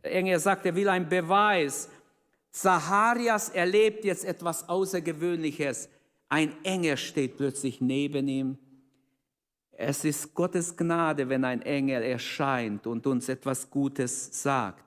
Engel 0.03 0.39
sagt. 0.39 0.65
Er 0.65 0.75
will 0.75 0.87
einen 0.89 1.09
Beweis. 1.09 1.89
Zacharias 2.51 3.49
erlebt 3.49 4.05
jetzt 4.05 4.25
etwas 4.25 4.69
Außergewöhnliches. 4.69 5.89
Ein 6.29 6.53
Engel 6.63 6.97
steht 6.97 7.37
plötzlich 7.37 7.81
neben 7.81 8.27
ihm. 8.27 8.57
Es 9.71 10.05
ist 10.05 10.35
Gottes 10.35 10.77
Gnade, 10.77 11.27
wenn 11.29 11.43
ein 11.43 11.63
Engel 11.63 12.03
erscheint 12.03 12.85
und 12.85 13.07
uns 13.07 13.27
etwas 13.27 13.69
Gutes 13.69 14.41
sagt. 14.43 14.85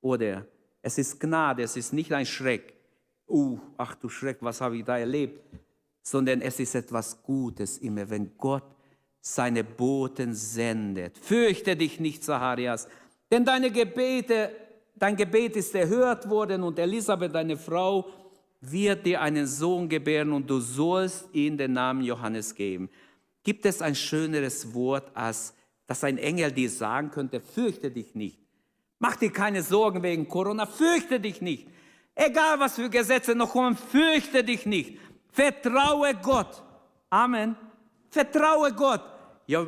Oder 0.00 0.46
es 0.82 0.98
ist 0.98 1.18
Gnade, 1.20 1.62
es 1.62 1.76
ist 1.76 1.92
nicht 1.92 2.12
ein 2.12 2.26
Schreck. 2.26 2.74
Uh, 3.26 3.58
ach 3.78 3.94
du 3.94 4.08
Schreck, 4.08 4.38
was 4.40 4.60
habe 4.60 4.76
ich 4.76 4.84
da 4.84 4.98
erlebt? 4.98 5.40
Sondern 6.02 6.40
es 6.40 6.58
ist 6.60 6.74
etwas 6.74 7.22
Gutes 7.22 7.78
immer, 7.78 8.10
wenn 8.10 8.36
Gott 8.36 8.76
seine 9.20 9.64
Boten 9.64 10.34
sendet. 10.34 11.16
Fürchte 11.16 11.76
dich 11.76 12.00
nicht, 12.00 12.24
Zacharias, 12.24 12.88
denn 13.30 13.44
deine 13.44 13.70
Gebete 13.70 14.50
dein 15.02 15.16
Gebet 15.16 15.56
ist 15.56 15.74
erhört 15.74 16.28
worden 16.28 16.62
und 16.62 16.78
Elisabeth, 16.78 17.34
deine 17.34 17.56
Frau, 17.56 18.06
wird 18.60 19.04
dir 19.04 19.20
einen 19.20 19.48
Sohn 19.48 19.88
gebären 19.88 20.32
und 20.32 20.48
du 20.48 20.60
sollst 20.60 21.28
ihm 21.32 21.56
den 21.56 21.72
Namen 21.72 22.02
Johannes 22.02 22.54
geben. 22.54 22.88
Gibt 23.42 23.66
es 23.66 23.82
ein 23.82 23.96
schöneres 23.96 24.72
Wort, 24.72 25.10
als 25.14 25.54
dass 25.86 26.04
ein 26.04 26.18
Engel 26.18 26.52
dir 26.52 26.70
sagen 26.70 27.10
könnte, 27.10 27.40
fürchte 27.40 27.90
dich 27.90 28.14
nicht. 28.14 28.38
Mach 29.02 29.16
dir 29.16 29.32
keine 29.32 29.64
Sorgen 29.64 30.00
wegen 30.04 30.28
Corona, 30.28 30.64
fürchte 30.64 31.18
dich 31.18 31.42
nicht. 31.42 31.66
Egal 32.14 32.60
was 32.60 32.76
für 32.76 32.88
Gesetze 32.88 33.34
noch 33.34 33.50
kommen, 33.50 33.76
fürchte 33.76 34.44
dich 34.44 34.64
nicht. 34.64 34.96
Vertraue 35.32 36.14
Gott. 36.22 36.62
Amen. 37.10 37.56
Vertraue 38.10 38.72
Gott. 38.72 39.02
Ja, 39.48 39.66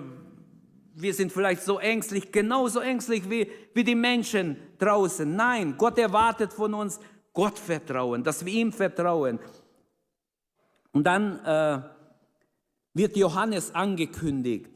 wir 0.94 1.12
sind 1.12 1.32
vielleicht 1.32 1.62
so 1.64 1.80
ängstlich, 1.80 2.30
genauso 2.30 2.78
ängstlich 2.78 3.28
wie, 3.28 3.50
wie 3.74 3.82
die 3.82 3.96
Menschen 3.96 4.56
draußen. 4.78 5.34
Nein, 5.34 5.74
Gott 5.76 5.98
erwartet 5.98 6.52
von 6.52 6.72
uns 6.72 7.00
Gott 7.32 7.58
vertrauen, 7.58 8.22
dass 8.22 8.44
wir 8.46 8.52
ihm 8.52 8.72
vertrauen. 8.72 9.40
Und 10.92 11.02
dann 11.02 11.44
äh, 11.44 11.82
wird 12.92 13.16
Johannes 13.16 13.74
angekündigt. 13.74 14.73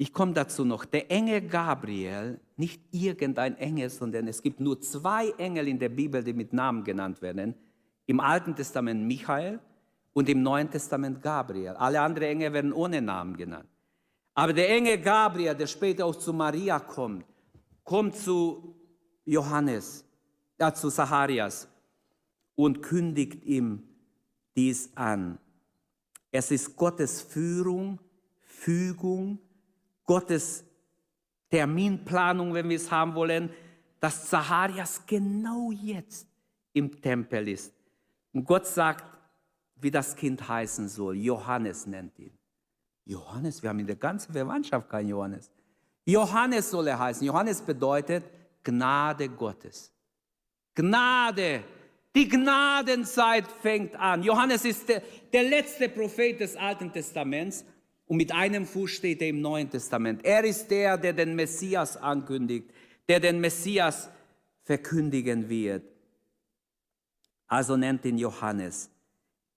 Ich 0.00 0.12
komme 0.12 0.32
dazu 0.32 0.64
noch. 0.64 0.84
Der 0.84 1.10
Engel 1.10 1.40
Gabriel, 1.40 2.40
nicht 2.56 2.80
irgendein 2.92 3.56
Engel, 3.56 3.90
sondern 3.90 4.28
es 4.28 4.40
gibt 4.40 4.60
nur 4.60 4.80
zwei 4.80 5.30
Engel 5.38 5.66
in 5.66 5.80
der 5.80 5.88
Bibel, 5.88 6.22
die 6.22 6.32
mit 6.32 6.52
Namen 6.52 6.84
genannt 6.84 7.20
werden. 7.20 7.54
Im 8.06 8.20
Alten 8.20 8.54
Testament 8.54 9.04
Michael 9.04 9.58
und 10.12 10.28
im 10.28 10.40
Neuen 10.42 10.70
Testament 10.70 11.20
Gabriel. 11.20 11.70
Alle 11.70 12.00
anderen 12.00 12.28
Engel 12.28 12.52
werden 12.52 12.72
ohne 12.72 13.02
Namen 13.02 13.36
genannt. 13.36 13.68
Aber 14.34 14.52
der 14.52 14.70
Engel 14.70 14.98
Gabriel, 14.98 15.56
der 15.56 15.66
später 15.66 16.06
auch 16.06 16.14
zu 16.14 16.32
Maria 16.32 16.78
kommt, 16.78 17.26
kommt 17.82 18.14
zu 18.14 18.76
Johannes, 19.24 20.04
ja, 20.60 20.72
zu 20.72 20.90
Zacharias 20.90 21.68
und 22.54 22.82
kündigt 22.82 23.44
ihm 23.44 23.82
dies 24.54 24.90
an. 24.94 25.38
Es 26.30 26.52
ist 26.52 26.76
Gottes 26.76 27.20
Führung, 27.20 27.98
Fügung, 28.40 29.40
Gottes 30.08 30.64
Terminplanung, 31.50 32.54
wenn 32.54 32.68
wir 32.68 32.76
es 32.76 32.90
haben 32.90 33.14
wollen, 33.14 33.50
dass 34.00 34.26
Zacharias 34.28 35.02
genau 35.06 35.70
jetzt 35.70 36.26
im 36.72 37.00
Tempel 37.00 37.46
ist. 37.48 37.74
Und 38.32 38.44
Gott 38.44 38.66
sagt, 38.66 39.04
wie 39.76 39.90
das 39.90 40.16
Kind 40.16 40.48
heißen 40.48 40.88
soll. 40.88 41.16
Johannes 41.16 41.86
nennt 41.86 42.18
ihn. 42.18 42.32
Johannes, 43.04 43.62
wir 43.62 43.68
haben 43.68 43.80
in 43.80 43.86
der 43.86 43.96
ganzen 43.96 44.32
Verwandtschaft 44.32 44.88
keinen 44.88 45.08
Johannes. 45.10 45.50
Johannes 46.06 46.70
soll 46.70 46.88
er 46.88 46.98
heißen. 46.98 47.26
Johannes 47.26 47.60
bedeutet 47.60 48.24
Gnade 48.64 49.28
Gottes. 49.28 49.92
Gnade. 50.74 51.64
Die 52.16 52.28
Gnadenzeit 52.28 53.46
fängt 53.60 53.94
an. 53.94 54.22
Johannes 54.22 54.64
ist 54.64 54.88
der, 54.88 55.02
der 55.32 55.42
letzte 55.42 55.90
Prophet 55.90 56.40
des 56.40 56.56
Alten 56.56 56.90
Testaments 56.90 57.62
und 58.08 58.16
mit 58.16 58.32
einem 58.32 58.66
Fuß 58.66 58.90
steht 58.90 59.22
er 59.22 59.28
im 59.28 59.40
Neuen 59.40 59.70
Testament. 59.70 60.24
Er 60.24 60.42
ist 60.42 60.70
der, 60.70 60.96
der 60.96 61.12
den 61.12 61.36
Messias 61.36 61.96
ankündigt, 61.96 62.70
der 63.06 63.20
den 63.20 63.40
Messias 63.40 64.08
verkündigen 64.64 65.48
wird. 65.48 65.84
Also 67.46 67.76
nennt 67.76 68.04
ihn 68.04 68.18
Johannes. 68.18 68.90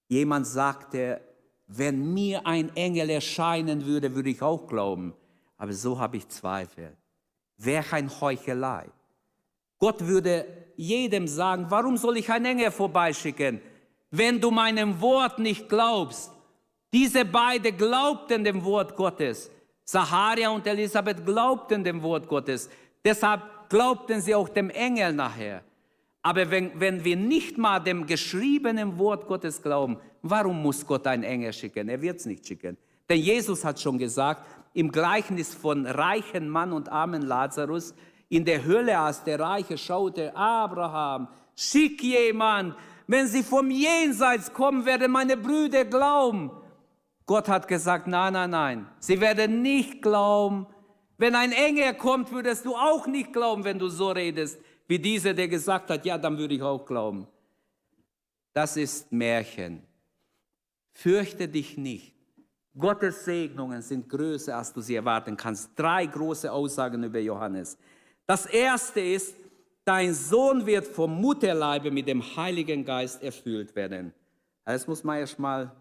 Jemand 0.08 0.46
sagte, 0.46 1.22
wenn 1.68 2.14
mir 2.14 2.46
ein 2.46 2.76
Engel 2.76 3.10
erscheinen 3.10 3.86
würde, 3.86 4.14
würde 4.14 4.30
ich 4.30 4.42
auch 4.42 4.68
glauben. 4.68 5.14
Aber 5.58 5.72
so 5.72 5.98
habe 5.98 6.18
ich 6.18 6.28
Zweifel. 6.28 6.98
Wäre 7.58 7.94
ein 7.94 8.10
Heuchelei. 8.20 8.88
Gott 9.80 10.06
würde 10.06 10.46
jedem 10.76 11.28
sagen, 11.28 11.68
warum 11.70 11.96
soll 11.96 12.18
ich 12.18 12.30
einen 12.30 12.46
Engel 12.46 12.72
vorbeischicken, 12.72 13.62
wenn 14.10 14.42
du 14.42 14.52
meinem 14.52 15.00
Wort 15.00 15.40
nicht 15.40 15.70
glaubst? 15.70 16.32
Diese 16.94 17.24
beiden 17.24 17.78
glaubten 17.78 18.44
dem 18.44 18.64
Wort 18.64 18.96
Gottes. 18.96 19.50
Saharia 19.84 20.50
und 20.50 20.68
Elisabeth 20.68 21.26
glaubten 21.26 21.84
dem 21.84 22.02
Wort 22.02 22.28
Gottes. 22.28 22.70
Deshalb 23.04 23.42
glaubten 23.70 24.22
sie 24.22 24.36
auch 24.36 24.50
dem 24.50 24.70
Engel 24.70 25.14
nachher. 25.14 25.64
Aber 26.22 26.52
wenn, 26.52 26.80
wenn 26.80 27.04
wir 27.04 27.16
nicht 27.16 27.58
mal 27.58 27.80
dem 27.80 28.06
geschriebenen 28.06 28.98
Wort 29.00 29.28
Gottes 29.28 29.62
glauben, 29.62 29.98
warum 30.22 30.62
muss 30.62 30.86
Gott 30.86 31.08
einen 31.08 31.24
Engel 31.24 31.52
schicken? 31.54 31.90
Er 31.90 32.02
wird 32.02 32.20
es 32.20 32.26
nicht 32.26 32.46
schicken. 32.46 32.78
Denn 33.10 33.20
Jesus 33.20 33.66
hat 33.66 33.80
schon 33.80 33.98
gesagt, 33.98 34.46
im 34.74 34.92
Gleichnis 34.92 35.54
von 35.54 35.86
reichen 35.86 36.48
Mann 36.48 36.72
und 36.72 36.90
armen 36.90 37.24
Lazarus, 37.24 37.94
in 38.30 38.46
der 38.46 38.66
Hölle, 38.66 38.98
als 38.98 39.24
der 39.24 39.40
Reiche 39.40 39.78
schaute, 39.78 40.34
Abraham, 40.36 41.28
schick 41.56 42.02
jemand, 42.02 42.76
wenn 43.08 43.28
sie 43.28 43.44
vom 43.44 43.70
Jenseits 43.70 44.54
kommen, 44.54 44.86
werden 44.86 45.12
meine 45.12 45.36
Brüder 45.36 45.84
glauben. 45.84 46.52
Gott 47.32 47.48
hat 47.48 47.66
gesagt, 47.66 48.08
nein, 48.08 48.34
nein, 48.34 48.50
nein, 48.50 48.88
sie 49.00 49.22
werden 49.22 49.62
nicht 49.62 50.02
glauben. 50.02 50.68
Wenn 51.18 51.34
ein 51.34 51.54
Engel 51.54 51.94
kommt, 51.94 52.30
würdest 52.34 52.66
du 52.66 52.76
auch 52.76 53.08
nicht 53.08 53.32
glauben, 53.32 53.64
wenn 53.64 53.80
du 53.80 53.88
so 53.88 54.10
redest 54.12 54.60
wie 54.90 55.00
dieser, 55.00 55.34
der 55.34 55.48
gesagt 55.48 55.90
hat, 55.90 56.06
ja, 56.06 56.18
dann 56.18 56.38
würde 56.38 56.56
ich 56.56 56.62
auch 56.62 56.86
glauben. 56.86 57.26
Das 58.52 58.76
ist 58.76 59.14
Märchen. 59.14 59.82
Fürchte 60.92 61.48
dich 61.48 61.78
nicht. 61.78 62.14
Gottes 62.78 63.24
Segnungen 63.24 63.82
sind 63.82 64.10
größer, 64.10 64.58
als 64.58 64.74
du 64.74 64.82
sie 64.82 64.96
erwarten 64.96 65.38
kannst. 65.38 65.72
Drei 65.80 66.08
große 66.08 66.52
Aussagen 66.52 67.02
über 67.02 67.20
Johannes. 67.20 67.78
Das 68.28 68.46
erste 68.46 69.00
ist, 69.00 69.38
dein 69.86 70.14
Sohn 70.14 70.66
wird 70.66 70.86
vom 70.86 71.22
Mutterleibe 71.22 71.92
mit 71.92 72.10
dem 72.10 72.36
Heiligen 72.36 72.84
Geist 72.84 73.24
erfüllt 73.24 73.74
werden. 73.74 74.14
Das 74.66 74.86
muss 74.86 75.06
man 75.06 75.20
erst 75.20 75.40
mal 75.40 75.81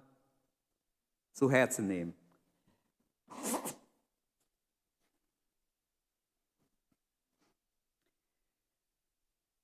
zu 1.33 1.51
Herzen 1.51 1.87
nehmen. 1.87 2.15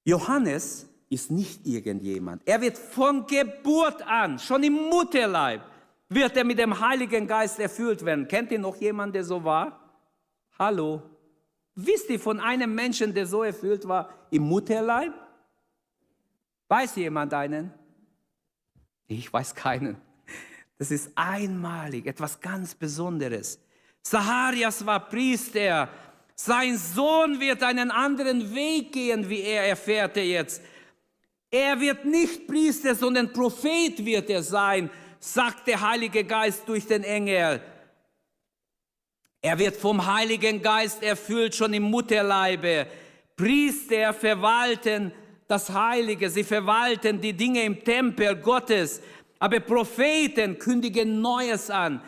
Johannes 0.04 0.88
ist 1.10 1.30
nicht 1.30 1.66
irgendjemand. 1.66 2.42
Er 2.46 2.60
wird 2.60 2.78
von 2.78 3.26
Geburt 3.26 4.02
an, 4.02 4.38
schon 4.38 4.62
im 4.62 4.74
Mutterleib, 4.74 5.62
wird 6.08 6.36
er 6.36 6.44
mit 6.44 6.58
dem 6.58 6.78
Heiligen 6.78 7.26
Geist 7.26 7.58
erfüllt 7.58 8.04
werden. 8.04 8.28
Kennt 8.28 8.52
ihr 8.52 8.58
noch 8.60 8.76
jemanden, 8.76 9.14
der 9.14 9.24
so 9.24 9.42
war? 9.42 9.80
Hallo? 10.58 11.02
Wisst 11.74 12.08
ihr 12.08 12.20
von 12.20 12.40
einem 12.40 12.74
Menschen, 12.74 13.12
der 13.12 13.26
so 13.26 13.42
erfüllt 13.42 13.86
war 13.86 14.08
im 14.30 14.44
Mutterleib? 14.44 15.12
Weiß 16.68 16.96
jemand 16.96 17.34
einen? 17.34 17.72
Ich 19.08 19.32
weiß 19.32 19.54
keinen. 19.54 20.00
Das 20.78 20.90
ist 20.90 21.10
einmalig, 21.14 22.06
etwas 22.06 22.40
ganz 22.40 22.74
Besonderes. 22.74 23.58
Zacharias 24.02 24.84
war 24.84 25.08
Priester. 25.08 25.88
Sein 26.34 26.76
Sohn 26.76 27.40
wird 27.40 27.62
einen 27.62 27.90
anderen 27.90 28.54
Weg 28.54 28.92
gehen, 28.92 29.28
wie 29.28 29.40
er 29.40 29.68
erfährt 29.68 30.16
er 30.16 30.26
jetzt. 30.26 30.62
Er 31.50 31.80
wird 31.80 32.04
nicht 32.04 32.46
Priester, 32.46 32.94
sondern 32.94 33.32
Prophet 33.32 34.04
wird 34.04 34.28
er 34.28 34.42
sein, 34.42 34.90
sagt 35.18 35.66
der 35.66 35.80
Heilige 35.80 36.24
Geist 36.24 36.68
durch 36.68 36.86
den 36.86 37.04
Engel. 37.04 37.62
Er 39.40 39.58
wird 39.58 39.76
vom 39.76 40.04
Heiligen 40.04 40.60
Geist 40.60 41.02
erfüllt, 41.02 41.54
schon 41.54 41.72
im 41.72 41.84
Mutterleibe. 41.84 42.86
Priester 43.36 44.12
verwalten 44.12 45.12
das 45.48 45.70
Heilige, 45.70 46.28
sie 46.28 46.42
verwalten 46.42 47.20
die 47.20 47.32
Dinge 47.32 47.62
im 47.62 47.82
Tempel 47.82 48.36
Gottes. 48.36 49.00
Aber 49.38 49.60
Propheten 49.60 50.58
kündigen 50.58 51.20
Neues 51.20 51.70
an. 51.70 52.00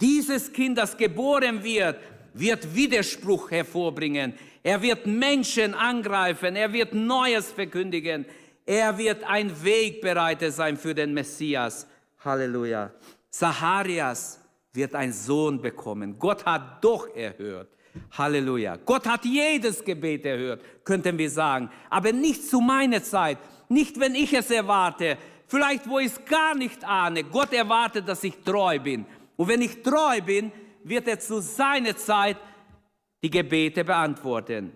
Dieses 0.00 0.52
Kind, 0.52 0.78
das 0.78 0.96
geboren 0.96 1.62
wird, 1.62 1.96
wird 2.34 2.74
Widerspruch 2.74 3.50
hervorbringen. 3.50 4.34
Er 4.62 4.82
wird 4.82 5.06
Menschen 5.06 5.74
angreifen. 5.74 6.56
Er 6.56 6.72
wird 6.72 6.92
Neues 6.94 7.50
verkündigen. 7.50 8.26
Er 8.64 8.98
wird 8.98 9.24
ein 9.24 9.50
Wegbereiter 9.64 10.50
sein 10.50 10.76
für 10.76 10.94
den 10.94 11.14
Messias. 11.14 11.86
Halleluja. 12.24 12.90
Zacharias 13.30 14.40
wird 14.72 14.94
ein 14.94 15.12
Sohn 15.12 15.60
bekommen. 15.60 16.18
Gott 16.18 16.44
hat 16.44 16.82
doch 16.82 17.14
erhört. 17.14 17.68
Halleluja. 18.12 18.76
Gott 18.84 19.06
hat 19.06 19.24
jedes 19.24 19.84
Gebet 19.84 20.24
erhört, 20.24 20.60
könnten 20.84 21.16
wir 21.16 21.30
sagen. 21.30 21.70
Aber 21.88 22.12
nicht 22.12 22.48
zu 22.48 22.60
meiner 22.60 23.02
Zeit. 23.02 23.38
Nicht, 23.68 23.98
wenn 23.98 24.14
ich 24.14 24.32
es 24.32 24.50
erwarte. 24.50 25.16
Vielleicht, 25.46 25.88
wo 25.88 25.98
ich 25.98 26.06
es 26.06 26.24
gar 26.24 26.54
nicht 26.54 26.84
ahne. 26.84 27.24
Gott 27.24 27.52
erwartet, 27.52 28.08
dass 28.08 28.24
ich 28.24 28.36
treu 28.44 28.78
bin. 28.78 29.06
Und 29.36 29.48
wenn 29.48 29.62
ich 29.62 29.82
treu 29.82 30.20
bin, 30.20 30.50
wird 30.82 31.06
er 31.08 31.20
zu 31.20 31.40
seiner 31.40 31.96
Zeit 31.96 32.36
die 33.22 33.30
Gebete 33.30 33.84
beantworten. 33.84 34.72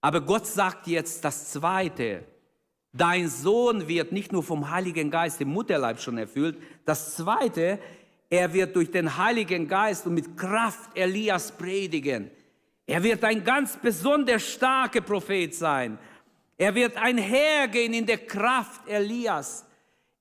Aber 0.00 0.20
Gott 0.20 0.46
sagt 0.46 0.86
jetzt 0.86 1.24
das 1.24 1.50
Zweite. 1.50 2.24
Dein 2.92 3.28
Sohn 3.28 3.88
wird 3.88 4.12
nicht 4.12 4.32
nur 4.32 4.42
vom 4.42 4.70
Heiligen 4.70 5.10
Geist 5.10 5.40
im 5.40 5.48
Mutterleib 5.48 6.00
schon 6.00 6.18
erfüllt. 6.18 6.58
Das 6.84 7.16
Zweite, 7.16 7.80
er 8.30 8.52
wird 8.52 8.76
durch 8.76 8.90
den 8.90 9.16
Heiligen 9.16 9.66
Geist 9.66 10.06
und 10.06 10.14
mit 10.14 10.36
Kraft 10.36 10.96
Elias 10.96 11.50
predigen. 11.50 12.30
Er 12.86 13.02
wird 13.02 13.24
ein 13.24 13.42
ganz 13.42 13.76
besonders 13.76 14.42
starker 14.42 15.00
Prophet 15.00 15.54
sein. 15.54 15.98
Er 16.56 16.74
wird 16.74 16.96
einhergehen 16.96 17.94
in 17.94 18.06
der 18.06 18.18
Kraft 18.18 18.88
Elias. 18.88 19.66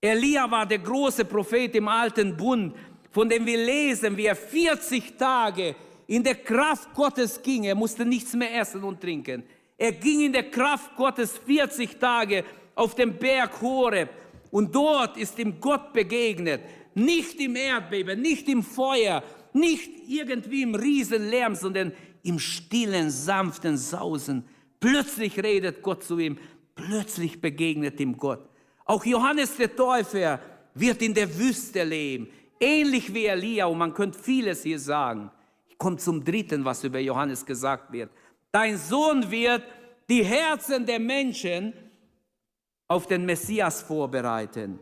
Elia 0.04 0.52
war 0.52 0.66
der 0.66 0.80
große 0.80 1.24
Prophet 1.24 1.74
im 1.76 1.88
alten 1.88 2.36
Bund, 2.36 2.76
von 3.10 3.30
dem 3.30 3.46
wir 3.46 3.58
lesen, 3.58 4.18
wie 4.18 4.26
er 4.26 4.36
40 4.36 5.18
Tage 5.18 5.76
in 6.08 6.22
der 6.22 6.36
Kraft 6.36 6.94
Gottes 6.94 7.42
ging. 7.42 7.64
Er 7.64 7.76
musste 7.76 8.06
nichts 8.06 8.34
mehr 8.34 8.60
essen 8.60 8.84
und 8.84 9.00
trinken. 9.00 9.44
Er 9.78 9.94
ging 9.94 10.26
in 10.26 10.34
der 10.34 10.52
Kraft 10.52 10.94
Gottes 10.98 11.38
40 11.46 11.98
Tage 12.00 12.44
auf 12.76 12.96
dem 12.96 13.18
Berg 13.18 13.62
Horeb 13.62 14.10
und 14.52 14.76
dort 14.76 15.16
ist 15.16 15.40
ihm 15.40 15.62
Gott 15.62 15.94
begegnet. 15.94 16.60
Nicht 16.96 17.40
im 17.40 17.56
Erdbeben, 17.56 18.22
nicht 18.22 18.50
im 18.50 18.62
Feuer, 18.62 19.24
nicht 19.54 19.90
irgendwie 20.10 20.64
im 20.64 20.76
Riesenlärm, 20.76 21.56
sondern 21.56 21.94
im 22.24 22.40
stillen, 22.40 23.10
sanften 23.10 23.78
Sausen. 23.78 24.44
Plötzlich 24.82 25.42
redet 25.42 25.82
Gott 25.82 26.04
zu 26.04 26.20
ihm, 26.20 26.38
plötzlich 26.76 27.40
begegnet 27.40 28.02
ihm 28.02 28.18
Gott. 28.18 28.50
Auch 28.86 29.06
Johannes 29.06 29.56
der 29.56 29.76
Täufer 29.76 30.40
wird 30.74 31.02
in 31.02 31.14
der 31.14 31.38
Wüste 31.38 31.84
leben, 31.84 32.30
ähnlich 32.60 33.14
wie 33.14 33.26
Elia, 33.26 33.66
und 33.66 33.78
man 33.78 33.94
könnte 33.94 34.20
vieles 34.20 34.64
hier 34.64 34.80
sagen. 34.80 35.32
Ich 35.68 35.78
komme 35.78 35.98
zum 35.98 36.24
dritten, 36.24 36.66
was 36.66 36.84
über 36.84 37.00
Johannes 37.00 37.46
gesagt 37.46 37.92
wird. 37.92 38.10
Dein 38.52 38.78
Sohn 38.78 39.30
wird 39.30 39.64
die 40.10 40.24
Herzen 40.24 40.86
der 40.86 41.00
Menschen 41.00 41.74
auf 42.88 43.08
den 43.08 43.26
Messias 43.26 43.82
vorbereiten. 43.82 44.80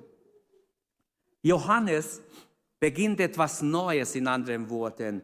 Johannes 1.41 2.21
beginnt 2.79 3.19
etwas 3.19 3.61
Neues 3.61 4.15
in 4.15 4.27
anderen 4.27 4.69
Worten. 4.69 5.23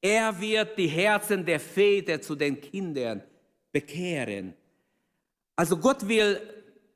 Er 0.00 0.40
wird 0.40 0.78
die 0.78 0.86
Herzen 0.86 1.44
der 1.44 1.60
Väter 1.60 2.20
zu 2.20 2.34
den 2.34 2.60
Kindern 2.60 3.22
bekehren. 3.70 4.54
Also 5.54 5.76
Gott 5.76 6.06
will 6.08 6.40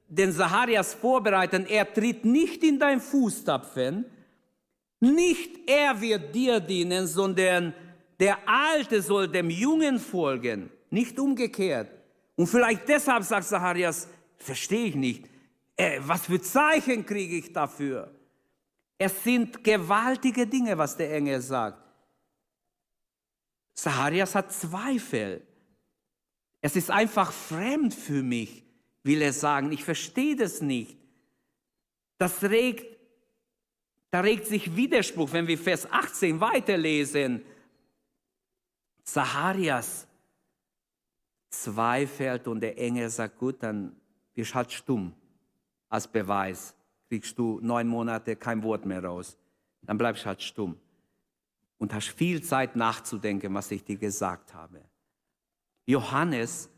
den 0.08 0.32
Zacharias 0.32 0.94
vorbereiten. 0.94 1.66
Er 1.66 1.92
tritt 1.92 2.24
nicht 2.24 2.62
in 2.62 2.78
dein 2.78 3.00
Fußtapfen. 3.00 4.04
Nicht 5.00 5.68
er 5.68 6.00
wird 6.00 6.34
dir 6.34 6.60
dienen, 6.60 7.06
sondern 7.06 7.74
der 8.18 8.38
Alte 8.46 9.02
soll 9.02 9.28
dem 9.28 9.50
Jungen 9.50 9.98
folgen, 9.98 10.70
nicht 10.90 11.18
umgekehrt. 11.18 11.90
Und 12.36 12.46
vielleicht 12.46 12.88
deshalb 12.88 13.24
sagt 13.24 13.46
Zacharias, 13.46 14.08
Verstehe 14.44 14.86
ich 14.86 14.94
nicht. 14.94 15.30
Äh, 15.74 16.00
was 16.02 16.26
für 16.26 16.40
Zeichen 16.40 17.06
kriege 17.06 17.36
ich 17.36 17.50
dafür? 17.50 18.14
Es 18.98 19.24
sind 19.24 19.64
gewaltige 19.64 20.46
Dinge, 20.46 20.76
was 20.76 20.98
der 20.98 21.14
Engel 21.14 21.40
sagt. 21.40 21.82
Zacharias 23.74 24.34
hat 24.34 24.52
Zweifel. 24.52 25.46
Es 26.60 26.76
ist 26.76 26.90
einfach 26.90 27.32
fremd 27.32 27.94
für 27.94 28.22
mich, 28.22 28.64
will 29.04 29.22
er 29.22 29.32
sagen. 29.32 29.70
Ich 29.70 29.84
verstehe 29.84 30.34
das 30.34 30.60
nicht. 30.60 30.98
Das 32.18 32.42
regt, 32.42 32.86
da 34.10 34.20
regt 34.20 34.46
sich 34.46 34.74
Widerspruch, 34.74 35.32
wenn 35.32 35.46
wir 35.46 35.58
Vers 35.58 35.90
18 35.90 36.40
weiterlesen. 36.40 37.44
Zacharias 39.04 40.08
zweifelt 41.50 42.48
und 42.48 42.60
der 42.60 42.78
Engel 42.78 43.08
sagt, 43.10 43.38
gut, 43.38 43.62
dann 43.62 43.94
wirst 44.34 44.54
halt 44.54 44.72
stumm. 44.72 45.12
Als 45.88 46.08
Beweis 46.08 46.74
kriegst 47.08 47.38
du 47.38 47.60
neun 47.62 47.86
Monate 47.86 48.34
kein 48.34 48.62
Wort 48.62 48.84
mehr 48.86 49.04
raus. 49.04 49.36
Dann 49.82 49.98
bleibst 49.98 50.24
du 50.24 50.26
halt 50.26 50.42
stumm 50.42 50.76
und 51.78 51.92
hast 51.92 52.08
viel 52.08 52.42
Zeit 52.42 52.74
nachzudenken, 52.74 53.52
was 53.54 53.70
ich 53.70 53.84
dir 53.84 53.96
gesagt 53.96 54.54
habe. 54.54 54.80
Johannes 55.86 56.70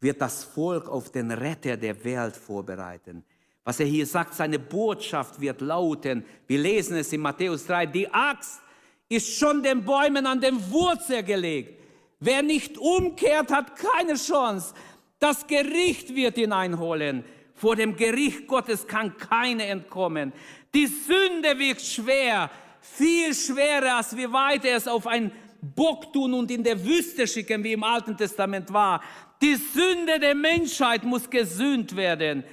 wird 0.00 0.20
das 0.20 0.44
Volk 0.44 0.88
auf 0.88 1.10
den 1.10 1.30
Retter 1.30 1.76
der 1.76 2.02
Welt 2.04 2.36
vorbereiten. 2.36 3.24
Was 3.64 3.80
er 3.80 3.86
hier 3.86 4.06
sagt, 4.06 4.34
seine 4.34 4.58
Botschaft 4.58 5.40
wird 5.40 5.60
lauten, 5.60 6.24
wir 6.46 6.58
lesen 6.58 6.96
es 6.96 7.12
in 7.12 7.20
Matthäus 7.20 7.66
3, 7.66 7.86
die 7.86 8.08
Axt 8.12 8.60
ist 9.08 9.38
schon 9.38 9.62
den 9.62 9.84
Bäumen 9.84 10.26
an 10.26 10.40
den 10.40 10.70
Wurzel 10.70 11.22
gelegt. 11.22 11.80
Wer 12.20 12.42
nicht 12.42 12.78
umkehrt, 12.78 13.50
hat 13.52 13.76
keine 13.76 14.14
Chance. 14.14 14.74
Das 15.18 15.46
Gericht 15.46 16.14
wird 16.14 16.38
ihn 16.38 16.52
einholen. 16.52 17.24
Vor 17.54 17.74
dem 17.76 17.96
Gericht 17.96 18.46
Gottes 18.46 18.86
kann 18.86 19.16
keiner 19.16 19.64
entkommen. 19.64 20.32
Die 20.74 20.86
Sünde 20.86 21.58
wirkt 21.58 21.80
schwer, 21.80 22.50
viel 22.80 23.34
schwerer, 23.34 23.96
als 23.96 24.16
wir 24.16 24.32
weiter 24.32 24.68
es 24.68 24.86
auf 24.86 25.06
einen 25.06 25.32
Bock 25.60 26.12
tun 26.12 26.34
und 26.34 26.50
in 26.50 26.62
der 26.62 26.84
Wüste 26.84 27.26
schicken, 27.26 27.64
wie 27.64 27.72
im 27.72 27.82
Alten 27.82 28.16
Testament 28.16 28.72
war. 28.72 29.02
Die 29.42 29.54
Sünde 29.54 30.18
der 30.18 30.34
Menschheit 30.34 31.04
muss 31.04 31.28
gesühnt 31.28 31.96
werden. 31.96 32.44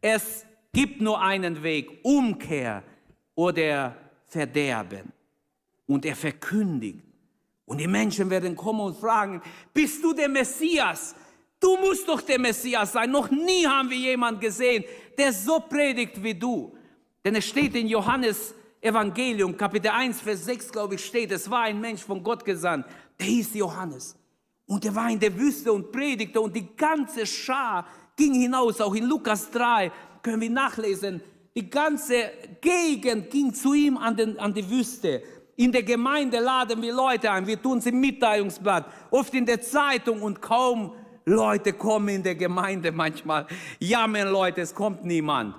Es 0.00 0.44
gibt 0.72 1.00
nur 1.00 1.20
einen 1.20 1.62
Weg, 1.62 2.00
Umkehr 2.02 2.82
oder 3.34 3.96
Verderben. 4.26 5.12
Und 5.86 6.04
er 6.04 6.16
verkündigt. 6.16 7.02
Und 7.64 7.78
die 7.78 7.86
Menschen 7.86 8.28
werden 8.28 8.56
kommen 8.56 8.80
und 8.80 8.98
fragen, 8.98 9.40
bist 9.72 10.02
du 10.02 10.12
der 10.12 10.28
Messias? 10.28 11.14
Du 11.60 11.76
musst 11.76 12.08
doch 12.08 12.20
der 12.20 12.38
Messias 12.38 12.92
sein. 12.92 13.10
Noch 13.10 13.30
nie 13.30 13.66
haben 13.66 13.88
wir 13.88 13.96
jemanden 13.96 14.40
gesehen, 14.40 14.84
der 15.16 15.32
so 15.32 15.60
predigt 15.60 16.22
wie 16.22 16.34
du. 16.34 16.76
Denn 17.24 17.36
es 17.36 17.46
steht 17.46 17.74
in 17.76 17.86
Johannes 17.86 18.54
Evangelium, 18.80 19.56
Kapitel 19.56 19.92
1, 19.92 20.20
Vers 20.20 20.44
6, 20.44 20.72
glaube 20.72 20.96
ich, 20.96 21.04
steht, 21.04 21.30
es 21.30 21.48
war 21.48 21.62
ein 21.62 21.80
Mensch 21.80 22.02
von 22.02 22.20
Gott 22.22 22.44
gesandt, 22.44 22.84
der 23.18 23.26
hieß 23.26 23.54
Johannes. 23.54 24.16
Und 24.72 24.86
er 24.86 24.94
war 24.94 25.10
in 25.10 25.20
der 25.20 25.38
Wüste 25.38 25.70
und 25.70 25.92
predigte 25.92 26.40
und 26.40 26.56
die 26.56 26.74
ganze 26.74 27.26
Schar 27.26 27.86
ging 28.16 28.32
hinaus, 28.32 28.80
auch 28.80 28.94
in 28.94 29.04
Lukas 29.04 29.50
3 29.50 29.92
können 30.22 30.40
wir 30.40 30.48
nachlesen. 30.48 31.20
Die 31.54 31.68
ganze 31.68 32.30
Gegend 32.58 33.28
ging 33.28 33.52
zu 33.52 33.74
ihm 33.74 33.98
an, 33.98 34.16
den, 34.16 34.38
an 34.38 34.54
die 34.54 34.66
Wüste. 34.70 35.22
In 35.56 35.72
der 35.72 35.82
Gemeinde 35.82 36.40
laden 36.40 36.80
wir 36.80 36.94
Leute 36.94 37.30
ein, 37.30 37.46
wir 37.46 37.60
tun 37.60 37.82
sie 37.82 37.90
im 37.90 38.00
Mitteilungsblatt, 38.00 38.86
oft 39.10 39.34
in 39.34 39.44
der 39.44 39.60
Zeitung 39.60 40.22
und 40.22 40.40
kaum 40.40 40.94
Leute 41.26 41.74
kommen 41.74 42.08
in 42.08 42.22
der 42.22 42.34
Gemeinde 42.34 42.92
manchmal. 42.92 43.46
Jammern 43.78 44.30
Leute, 44.30 44.62
es 44.62 44.74
kommt 44.74 45.04
niemand. 45.04 45.54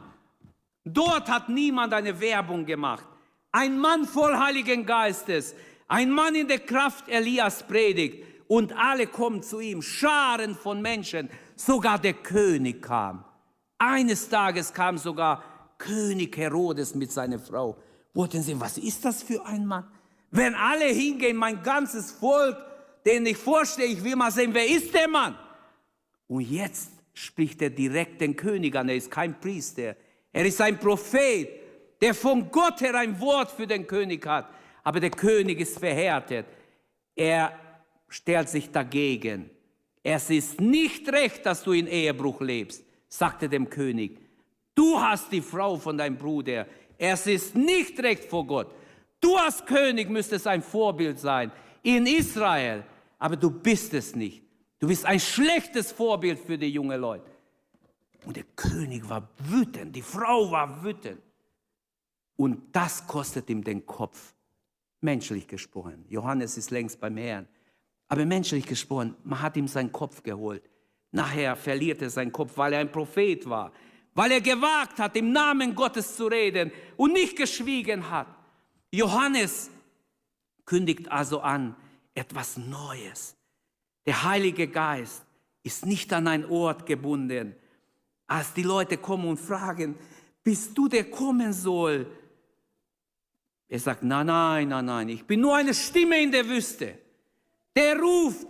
Dort 0.83 1.29
hat 1.29 1.49
niemand 1.49 1.93
eine 1.93 2.19
Werbung 2.19 2.65
gemacht. 2.65 3.05
Ein 3.51 3.77
Mann 3.77 4.05
voll 4.05 4.35
Heiligen 4.35 4.87
Geistes, 4.87 5.53
ein 5.87 6.09
Mann 6.09 6.33
in 6.33 6.47
der 6.47 6.57
Kraft 6.57 7.07
Elias 7.07 7.61
predigt 7.61 8.32
und 8.47 8.73
alle 8.73 9.07
kommen 9.07 9.43
zu 9.43 9.59
ihm, 9.59 9.81
Scharen 9.81 10.55
von 10.55 10.81
Menschen, 10.81 11.29
sogar 11.55 11.99
der 11.99 12.13
König 12.13 12.81
kam. 12.81 13.23
Eines 13.77 14.29
Tages 14.29 14.73
kam 14.73 14.97
sogar 14.97 15.43
König 15.77 16.37
Herodes 16.37 16.95
mit 16.95 17.11
seiner 17.11 17.39
Frau. 17.39 17.77
Wollten 18.13 18.41
Sie, 18.41 18.59
was 18.59 18.77
ist 18.77 19.03
das 19.03 19.23
für 19.23 19.45
ein 19.45 19.65
Mann? 19.65 19.85
Wenn 20.31 20.55
alle 20.55 20.85
hingehen, 20.85 21.37
mein 21.37 21.61
ganzes 21.61 22.11
Volk, 22.11 22.57
den 23.05 23.25
ich 23.25 23.37
vorstelle, 23.37 23.87
ich 23.87 24.03
will 24.03 24.15
mal 24.15 24.31
sehen, 24.31 24.53
wer 24.53 24.67
ist 24.67 24.93
der 24.93 25.07
Mann? 25.07 25.37
Und 26.27 26.41
jetzt 26.41 26.91
spricht 27.13 27.61
er 27.61 27.69
direkt 27.69 28.21
den 28.21 28.35
König 28.35 28.75
an. 28.75 28.89
Er 28.89 28.95
ist 28.95 29.11
kein 29.11 29.39
Priester. 29.39 29.95
Er 30.31 30.45
ist 30.45 30.59
ein 30.61 30.79
Prophet, 30.79 31.49
der 32.01 32.13
von 32.13 32.49
Gott 32.49 32.81
her 32.81 32.95
ein 32.95 33.19
Wort 33.19 33.51
für 33.51 33.67
den 33.67 33.85
König 33.85 34.25
hat. 34.25 34.49
Aber 34.83 34.99
der 34.99 35.11
König 35.11 35.59
ist 35.59 35.77
verhärtet. 35.77 36.45
Er 37.15 37.51
stellt 38.13 38.47
sich 38.47 38.69
dagegen. 38.69 39.49
Es 40.03 40.29
ist 40.29 40.61
nicht 40.61 41.09
recht, 41.09 41.43
dass 41.47 41.63
du 41.63 41.71
in 41.71 41.87
Ehebruch 41.87 42.41
lebst, 42.41 42.85
sagte 43.07 43.49
dem 43.49 43.67
König. 43.67 44.19
Du 44.75 44.99
hast 44.99 45.31
die 45.31 45.41
Frau 45.41 45.77
von 45.77 45.97
deinem 45.97 46.17
Bruder. 46.17 46.67
Es 46.97 47.25
ist 47.25 47.55
nicht 47.55 47.99
recht 47.99 48.25
vor 48.25 48.45
Gott. 48.45 48.71
Du 49.19 49.35
als 49.35 49.65
König 49.65 50.09
müsstest 50.09 50.45
ein 50.45 50.61
Vorbild 50.61 51.19
sein 51.19 51.51
in 51.81 52.05
Israel, 52.05 52.83
aber 53.17 53.35
du 53.35 53.49
bist 53.49 53.93
es 53.95 54.15
nicht. 54.15 54.43
Du 54.77 54.87
bist 54.87 55.05
ein 55.05 55.19
schlechtes 55.19 55.91
Vorbild 55.91 56.37
für 56.37 56.57
die 56.57 56.69
jungen 56.69 57.01
Leute. 57.01 57.31
Und 58.25 58.37
der 58.37 58.45
König 58.55 59.09
war 59.09 59.27
wütend, 59.39 59.95
die 59.95 60.01
Frau 60.03 60.51
war 60.51 60.83
wütend. 60.83 61.19
Und 62.35 62.75
das 62.75 63.07
kostet 63.07 63.49
ihm 63.49 63.63
den 63.63 63.85
Kopf, 63.87 64.35
menschlich 65.01 65.47
gesprochen. 65.47 66.05
Johannes 66.09 66.57
ist 66.57 66.69
längst 66.69 66.99
beim 66.99 67.17
Herrn. 67.17 67.47
Aber 68.13 68.25
menschlich 68.25 68.65
gesprochen, 68.65 69.15
man 69.23 69.41
hat 69.41 69.57
ihm 69.57 69.67
seinen 69.67 69.91
Kopf 69.91 70.21
geholt. 70.23 70.63
Nachher 71.11 71.55
verliert 71.55 72.01
er 72.01 72.09
seinen 72.09 72.31
Kopf, 72.31 72.57
weil 72.57 72.73
er 72.73 72.79
ein 72.79 72.91
Prophet 72.91 73.49
war 73.49 73.71
weil 74.15 74.31
er 74.31 74.41
gewagt 74.41 74.99
hat, 74.99 75.15
im 75.15 75.31
Namen 75.31 75.75
Gottes 75.75 76.15
zu 76.15 76.27
reden 76.27 76.71
und 76.97 77.13
nicht 77.13 77.35
geschwiegen 77.35 78.09
hat. 78.09 78.27
Johannes 78.91 79.71
kündigt 80.65 81.11
also 81.11 81.39
an 81.39 81.75
etwas 82.13 82.57
Neues. 82.57 83.35
Der 84.05 84.23
Heilige 84.23 84.67
Geist 84.67 85.23
ist 85.63 85.85
nicht 85.85 86.13
an 86.13 86.27
einen 86.27 86.45
Ort 86.45 86.85
gebunden. 86.85 87.55
Als 88.27 88.53
die 88.53 88.63
Leute 88.63 88.97
kommen 88.97 89.27
und 89.27 89.39
fragen, 89.39 89.95
bist 90.43 90.77
du 90.77 90.87
der 90.87 91.09
kommen 91.09 91.53
soll? 91.53 92.05
Er 93.67 93.79
sagt, 93.79 94.03
nein, 94.03 94.27
nein, 94.27 94.67
nein, 94.67 94.85
nein, 94.85 95.09
ich 95.09 95.25
bin 95.25 95.41
nur 95.41 95.55
eine 95.55 95.73
Stimme 95.73 96.21
in 96.21 96.31
der 96.31 96.47
Wüste. 96.47 96.99
Der 97.75 97.99
ruft, 97.99 98.47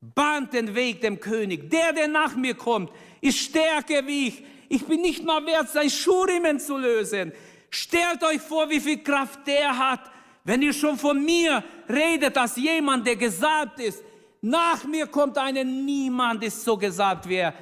bahnt 0.00 0.52
den 0.52 0.74
Weg 0.74 1.00
dem 1.00 1.18
König. 1.18 1.70
Der, 1.70 1.92
der 1.92 2.08
nach 2.08 2.36
mir 2.36 2.54
kommt, 2.54 2.90
ist 3.20 3.38
stärker 3.38 4.06
wie 4.06 4.28
ich 4.28 4.44
ich 4.68 4.84
bin 4.84 5.00
nicht 5.00 5.24
mal 5.24 5.44
wert, 5.46 5.68
sein 5.70 5.90
Schuhriemen 5.90 6.58
zu 6.58 6.76
lösen. 6.76 7.32
Stellt 7.70 8.22
euch 8.22 8.40
vor, 8.40 8.68
wie 8.70 8.80
viel 8.80 9.02
Kraft 9.02 9.46
der 9.46 9.76
hat, 9.76 10.10
wenn 10.44 10.62
ihr 10.62 10.72
schon 10.72 10.96
von 10.96 11.24
mir 11.24 11.62
redet 11.88 12.36
als 12.36 12.56
jemand, 12.56 13.06
der 13.06 13.16
gesalbt 13.16 13.80
ist. 13.80 14.02
Nach 14.40 14.84
mir 14.84 15.06
kommt 15.06 15.36
einer, 15.38 15.64
niemand 15.64 16.42
ist 16.44 16.62
so 16.62 16.76
gesalbt 16.76 17.28
wie 17.28 17.36
er. 17.36 17.54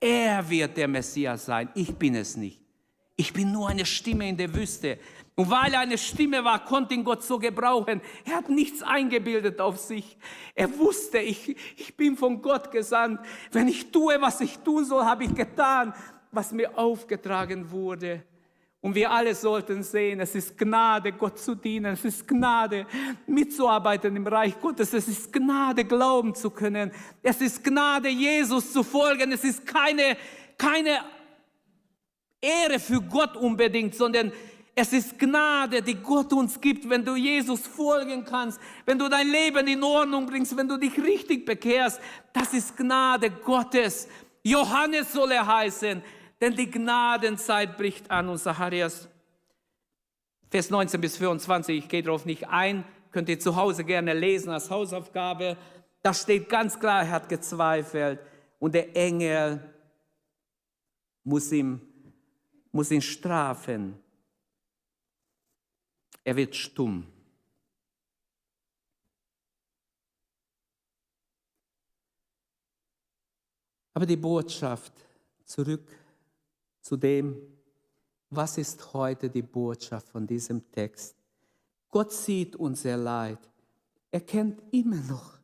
Er 0.00 0.48
wird 0.48 0.76
der 0.76 0.86
Messias 0.86 1.44
sein, 1.44 1.68
ich 1.74 1.92
bin 1.94 2.14
es 2.14 2.36
nicht. 2.36 2.60
Ich 3.16 3.32
bin 3.32 3.50
nur 3.50 3.68
eine 3.68 3.84
Stimme 3.84 4.28
in 4.28 4.36
der 4.36 4.54
Wüste. 4.54 4.98
Und 5.38 5.50
weil 5.50 5.72
er 5.72 5.80
eine 5.80 5.98
Stimme 5.98 6.44
war, 6.44 6.64
konnte 6.64 6.94
ihn 6.94 7.04
Gott 7.04 7.22
so 7.22 7.38
gebrauchen. 7.38 8.00
Er 8.24 8.36
hat 8.38 8.48
nichts 8.48 8.82
eingebildet 8.82 9.60
auf 9.60 9.78
sich. 9.78 10.18
Er 10.56 10.76
wusste, 10.78 11.18
ich, 11.18 11.56
ich 11.76 11.96
bin 11.96 12.16
von 12.16 12.42
Gott 12.42 12.72
gesandt. 12.72 13.20
Wenn 13.52 13.68
ich 13.68 13.92
tue, 13.92 14.20
was 14.20 14.40
ich 14.40 14.58
tun 14.58 14.84
soll, 14.84 15.04
habe 15.04 15.22
ich 15.24 15.34
getan 15.34 15.94
was 16.30 16.52
mir 16.52 16.76
aufgetragen 16.76 17.70
wurde. 17.70 18.22
Und 18.80 18.94
wir 18.94 19.10
alle 19.10 19.34
sollten 19.34 19.82
sehen, 19.82 20.20
es 20.20 20.34
ist 20.34 20.56
Gnade, 20.56 21.12
Gott 21.12 21.38
zu 21.38 21.56
dienen. 21.56 21.94
Es 21.94 22.04
ist 22.04 22.28
Gnade, 22.28 22.86
mitzuarbeiten 23.26 24.14
im 24.14 24.26
Reich 24.26 24.58
Gottes. 24.60 24.92
Es 24.92 25.08
ist 25.08 25.32
Gnade, 25.32 25.84
glauben 25.84 26.34
zu 26.34 26.50
können. 26.50 26.92
Es 27.22 27.40
ist 27.40 27.64
Gnade, 27.64 28.08
Jesus 28.08 28.72
zu 28.72 28.84
folgen. 28.84 29.32
Es 29.32 29.42
ist 29.42 29.66
keine, 29.66 30.16
keine 30.56 31.00
Ehre 32.40 32.78
für 32.78 33.00
Gott 33.00 33.36
unbedingt, 33.36 33.96
sondern 33.96 34.32
es 34.80 34.92
ist 34.92 35.18
Gnade, 35.18 35.82
die 35.82 35.96
Gott 35.96 36.32
uns 36.32 36.60
gibt, 36.60 36.88
wenn 36.88 37.04
du 37.04 37.16
Jesus 37.16 37.66
folgen 37.66 38.24
kannst, 38.24 38.60
wenn 38.86 38.98
du 38.98 39.08
dein 39.08 39.28
Leben 39.28 39.66
in 39.66 39.82
Ordnung 39.82 40.26
bringst, 40.26 40.56
wenn 40.56 40.68
du 40.68 40.76
dich 40.76 40.96
richtig 41.02 41.44
bekehrst. 41.44 42.00
Das 42.32 42.52
ist 42.54 42.76
Gnade 42.76 43.30
Gottes. 43.30 44.08
Johannes 44.42 45.12
soll 45.12 45.32
er 45.32 45.46
heißen 45.46 46.02
denn 46.40 46.54
die 46.54 46.70
Gnadenzeit 46.70 47.76
bricht 47.76 48.10
an. 48.10 48.28
Und 48.28 48.38
Zacharias, 48.38 49.08
Vers 50.50 50.70
19 50.70 51.00
bis 51.00 51.16
24, 51.16 51.78
ich 51.78 51.88
gehe 51.88 52.02
darauf 52.02 52.24
nicht 52.24 52.48
ein, 52.48 52.84
könnt 53.10 53.28
ihr 53.28 53.38
zu 53.38 53.56
Hause 53.56 53.84
gerne 53.84 54.14
lesen 54.14 54.50
als 54.50 54.70
Hausaufgabe. 54.70 55.56
Da 56.02 56.14
steht 56.14 56.48
ganz 56.48 56.78
klar, 56.78 57.02
er 57.02 57.10
hat 57.10 57.28
gezweifelt 57.28 58.20
und 58.58 58.74
der 58.74 58.96
Engel 58.96 59.60
muss, 61.24 61.52
ihm, 61.52 61.80
muss 62.72 62.90
ihn 62.90 63.02
strafen. 63.02 63.98
Er 66.28 66.36
wird 66.36 66.54
stumm. 66.54 67.06
Aber 73.94 74.04
die 74.04 74.18
Botschaft 74.18 74.92
zurück 75.46 75.88
zu 76.82 76.98
dem, 76.98 77.34
was 78.28 78.58
ist 78.58 78.92
heute 78.92 79.30
die 79.30 79.40
Botschaft 79.40 80.10
von 80.10 80.26
diesem 80.26 80.70
Text. 80.70 81.16
Gott 81.88 82.12
sieht 82.12 82.56
unser 82.56 82.98
Leid. 82.98 83.38
Er 84.10 84.20
kennt 84.20 84.62
immer 84.70 85.00
noch 85.00 85.38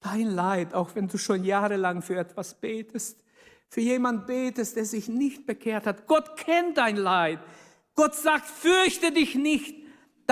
dein 0.00 0.28
Leid, 0.28 0.72
auch 0.72 0.94
wenn 0.94 1.08
du 1.08 1.18
schon 1.18 1.44
jahrelang 1.44 2.00
für 2.00 2.16
etwas 2.16 2.54
betest, 2.54 3.22
für 3.68 3.82
jemand 3.82 4.26
betest, 4.26 4.76
der 4.76 4.86
sich 4.86 5.08
nicht 5.08 5.44
bekehrt 5.44 5.84
hat. 5.84 6.06
Gott 6.06 6.38
kennt 6.38 6.78
dein 6.78 6.96
Leid. 6.96 7.40
Gott 7.94 8.14
sagt, 8.14 8.46
fürchte 8.46 9.12
dich 9.12 9.34
nicht. 9.34 9.81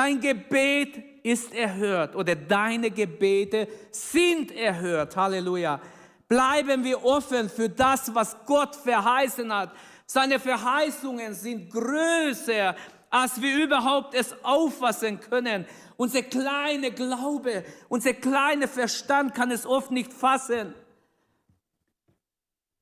Dein 0.01 0.19
Gebet 0.19 0.97
ist 1.23 1.53
erhört 1.55 2.17
oder 2.17 2.35
deine 2.35 2.91
Gebete 2.91 3.69
sind 3.91 4.51
erhört. 4.51 5.15
Halleluja. 5.15 5.79
Bleiben 6.27 6.83
wir 6.85 7.05
offen 7.05 7.51
für 7.51 7.69
das, 7.69 8.15
was 8.15 8.35
Gott 8.47 8.75
verheißen 8.77 9.53
hat. 9.55 9.75
Seine 10.07 10.41
Verheißungen 10.41 11.35
sind 11.35 11.71
größer, 11.71 12.75
als 13.11 13.43
wir 13.43 13.63
überhaupt 13.63 14.15
es 14.15 14.35
auffassen 14.43 15.21
können. 15.21 15.67
Unser 15.99 16.23
kleiner 16.23 16.93
Glaube, 16.93 17.62
unser 17.91 18.14
kleiner 18.14 18.68
Verstand 18.68 19.35
kann 19.35 19.51
es 19.51 19.66
oft 19.66 19.91
nicht 19.91 20.14
fassen. 20.14 20.72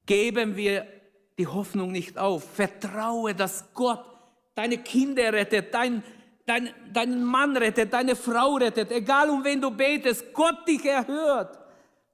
Geben 0.07 0.55
wir 0.55 0.87
die 1.37 1.49
Hoffnung 1.49 1.91
nicht 1.91 2.17
auf. 2.17 2.45
Vertraue, 2.55 3.35
dass 3.35 3.75
Gott 3.75 4.05
deine 4.55 4.79
Kinder 4.79 5.33
rettet, 5.33 5.75
dein, 5.75 6.05
dein, 6.49 6.71
deinen 6.93 7.23
Mann 7.23 7.57
rettet, 7.57 7.93
deine 7.93 8.17
Frau 8.17 8.55
rettet, 8.57 8.91
egal 8.91 9.29
um 9.31 9.45
wen 9.45 9.61
du 9.61 9.71
betest, 9.71 10.33
Gott 10.33 10.67
dich 10.67 10.85
erhört. 10.85 11.59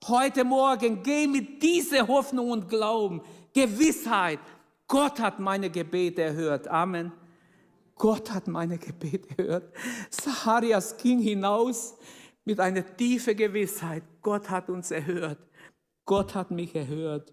Heute 0.06 0.44
Morgen 0.44 1.02
geh 1.02 1.26
mit 1.26 1.62
dieser 1.62 2.06
Hoffnung 2.06 2.50
und 2.50 2.68
Glauben, 2.68 3.22
Gewissheit, 3.54 4.40
Gott 4.86 5.18
hat 5.20 5.38
meine 5.38 5.70
Gebete 5.70 6.22
erhört. 6.22 6.68
Amen. 6.68 7.12
Gott 7.96 8.32
hat 8.32 8.48
meine 8.48 8.76
Gebete 8.76 9.28
erhört. 9.38 9.72
Zacharias 10.10 10.96
ging 10.96 11.20
hinaus 11.20 11.96
mit 12.44 12.60
einer 12.60 12.84
tiefen 12.96 13.36
Gewissheit. 13.36 14.02
Gott 14.20 14.50
hat 14.50 14.68
uns 14.68 14.90
erhört. 14.90 15.38
Gott 16.04 16.34
hat 16.34 16.50
mich 16.50 16.74
erhört. 16.74 17.32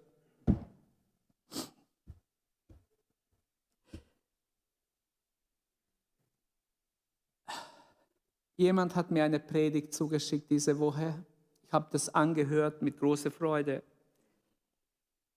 Jemand 8.61 8.95
hat 8.95 9.09
mir 9.09 9.23
eine 9.23 9.39
Predigt 9.39 9.91
zugeschickt 9.91 10.51
diese 10.51 10.77
Woche. 10.77 11.25
Ich 11.63 11.73
habe 11.73 11.87
das 11.91 12.09
angehört 12.09 12.83
mit 12.83 12.99
großer 12.99 13.31
Freude. 13.31 13.81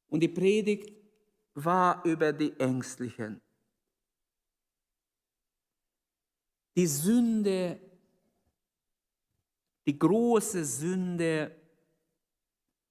Und 0.09 0.21
die 0.21 0.29
Predigt 0.29 0.93
war 1.55 2.05
über 2.05 2.35
die 2.35 2.53
Ängstlichen. 2.61 3.41
Die 6.77 6.87
Sünde, 6.87 7.81
die 9.87 9.99
große 9.99 10.63
Sünde 10.63 11.51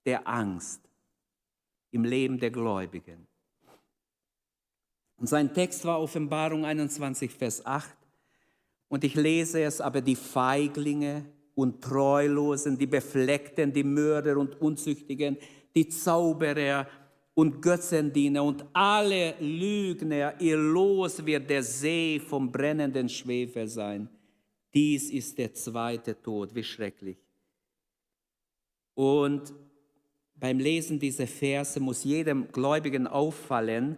der 0.04 0.28
Angst 0.28 0.82
im 1.92 2.06
Leben 2.06 2.40
der 2.40 2.50
Gläubigen. 2.50 3.28
Und 5.18 5.28
sein 5.28 5.54
Text 5.54 5.86
war 5.86 6.02
Offenbarung 6.02 6.66
21, 6.66 7.32
Vers 7.32 7.64
8. 7.64 8.03
Und 8.94 9.04
ich 9.04 9.16
lese 9.16 9.64
es, 9.64 9.82
aber 9.82 10.02
die 10.02 10.16
Feiglinge 10.16 11.26
und 11.56 11.82
Treulosen, 11.82 12.78
die 12.78 12.86
Befleckten, 12.86 13.74
die 13.74 13.84
Mörder 13.84 14.38
und 14.38 14.62
Unzüchtigen, 14.62 15.36
die 15.76 15.88
Zauberer 15.88 16.88
und 17.34 17.60
Götzendiener 17.60 18.44
und 18.44 18.64
alle 18.72 19.34
Lügner, 19.40 20.40
ihr 20.40 20.58
Los 20.58 21.26
wird 21.26 21.50
der 21.50 21.64
See 21.64 22.20
vom 22.20 22.52
brennenden 22.52 23.10
Schwefel 23.10 23.68
sein. 23.68 24.08
Dies 24.76 25.10
ist 25.10 25.40
der 25.40 25.56
zweite 25.56 26.22
Tod, 26.22 26.54
wie 26.54 26.64
schrecklich. 26.64 27.18
Und 28.94 29.56
beim 30.36 30.60
Lesen 30.60 31.00
dieser 31.00 31.26
Verse 31.26 31.80
muss 31.80 32.04
jedem 32.04 32.52
Gläubigen 32.52 33.08
auffallen, 33.08 33.98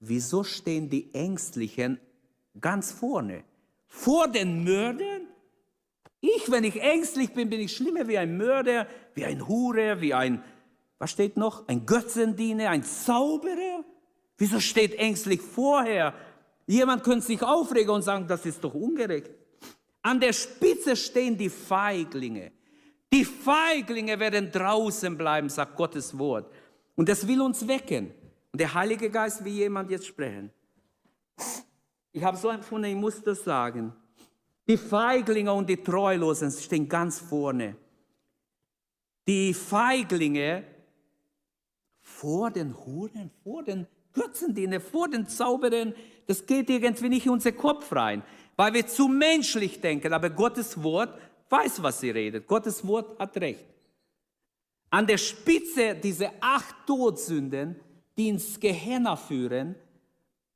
wieso 0.00 0.42
stehen 0.42 0.88
die 0.88 1.12
Ängstlichen 1.12 2.00
ganz 2.58 2.92
vorne? 2.92 3.44
Vor 3.94 4.26
den 4.26 4.64
Mördern? 4.64 5.28
Ich, 6.20 6.50
wenn 6.50 6.64
ich 6.64 6.80
ängstlich 6.80 7.34
bin, 7.34 7.50
bin 7.50 7.60
ich 7.60 7.76
schlimmer 7.76 8.08
wie 8.08 8.16
ein 8.16 8.38
Mörder, 8.38 8.86
wie 9.14 9.26
ein 9.26 9.46
Hure, 9.46 10.00
wie 10.00 10.14
ein, 10.14 10.42
was 10.98 11.10
steht 11.10 11.36
noch? 11.36 11.68
Ein 11.68 11.84
Götzendiener, 11.84 12.70
ein 12.70 12.84
Zauberer? 12.84 13.84
Wieso 14.38 14.60
steht 14.60 14.94
ängstlich 14.94 15.42
vorher? 15.42 16.14
Jemand 16.66 17.04
könnte 17.04 17.26
sich 17.26 17.42
aufregen 17.42 17.90
und 17.90 18.02
sagen, 18.02 18.26
das 18.26 18.46
ist 18.46 18.64
doch 18.64 18.72
ungerecht. 18.72 19.30
An 20.00 20.18
der 20.18 20.32
Spitze 20.32 20.96
stehen 20.96 21.36
die 21.36 21.50
Feiglinge. 21.50 22.50
Die 23.12 23.26
Feiglinge 23.26 24.18
werden 24.18 24.50
draußen 24.50 25.18
bleiben, 25.18 25.50
sagt 25.50 25.76
Gottes 25.76 26.18
Wort. 26.18 26.50
Und 26.96 27.10
das 27.10 27.28
will 27.28 27.42
uns 27.42 27.68
wecken. 27.68 28.10
Und 28.52 28.60
der 28.60 28.72
Heilige 28.72 29.10
Geist 29.10 29.44
will 29.44 29.52
jemand 29.52 29.90
jetzt 29.90 30.06
sprechen. 30.06 30.50
Ich 32.12 32.22
habe 32.22 32.36
so 32.36 32.50
empfunden, 32.50 32.90
ich 32.90 32.96
muss 32.96 33.22
das 33.22 33.42
sagen. 33.42 33.92
Die 34.68 34.76
Feiglinge 34.76 35.52
und 35.52 35.68
die 35.68 35.82
Treulosen 35.82 36.50
stehen 36.50 36.88
ganz 36.88 37.18
vorne. 37.18 37.76
Die 39.26 39.54
Feiglinge 39.54 40.64
vor 42.00 42.50
den 42.50 42.76
Huren, 42.84 43.30
vor 43.42 43.62
den 43.62 43.86
Götzendienern, 44.12 44.80
vor 44.80 45.08
den 45.08 45.26
Zauberern, 45.26 45.94
das 46.26 46.44
geht 46.46 46.68
irgendwie 46.68 47.08
nicht 47.08 47.26
in 47.26 47.32
unseren 47.32 47.56
Kopf 47.56 47.92
rein, 47.92 48.22
weil 48.56 48.74
wir 48.74 48.86
zu 48.86 49.08
menschlich 49.08 49.80
denken. 49.80 50.12
Aber 50.12 50.30
Gottes 50.30 50.82
Wort 50.82 51.18
weiß, 51.48 51.82
was 51.82 52.00
sie 52.00 52.10
redet. 52.10 52.46
Gottes 52.46 52.86
Wort 52.86 53.18
hat 53.18 53.36
recht. 53.38 53.64
An 54.90 55.06
der 55.06 55.18
Spitze 55.18 55.94
dieser 55.94 56.32
acht 56.40 56.74
Todsünden, 56.86 57.80
die 58.18 58.28
ins 58.28 58.60
Gehenna 58.60 59.16
führen, 59.16 59.74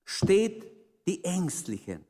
steht 0.05 0.76
die 1.07 1.23
Ängstlichen. 1.25 2.05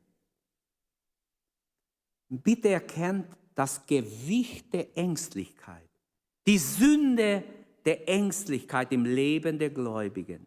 Bitte 2.29 2.69
erkennt 2.69 3.27
das 3.55 3.85
Gewicht 3.85 4.73
der 4.73 4.97
Ängstlichkeit, 4.97 5.89
die 6.45 6.57
Sünde 6.57 7.43
der 7.85 8.07
Ängstlichkeit 8.09 8.91
im 8.91 9.05
Leben 9.05 9.59
der 9.59 9.69
Gläubigen. 9.69 10.45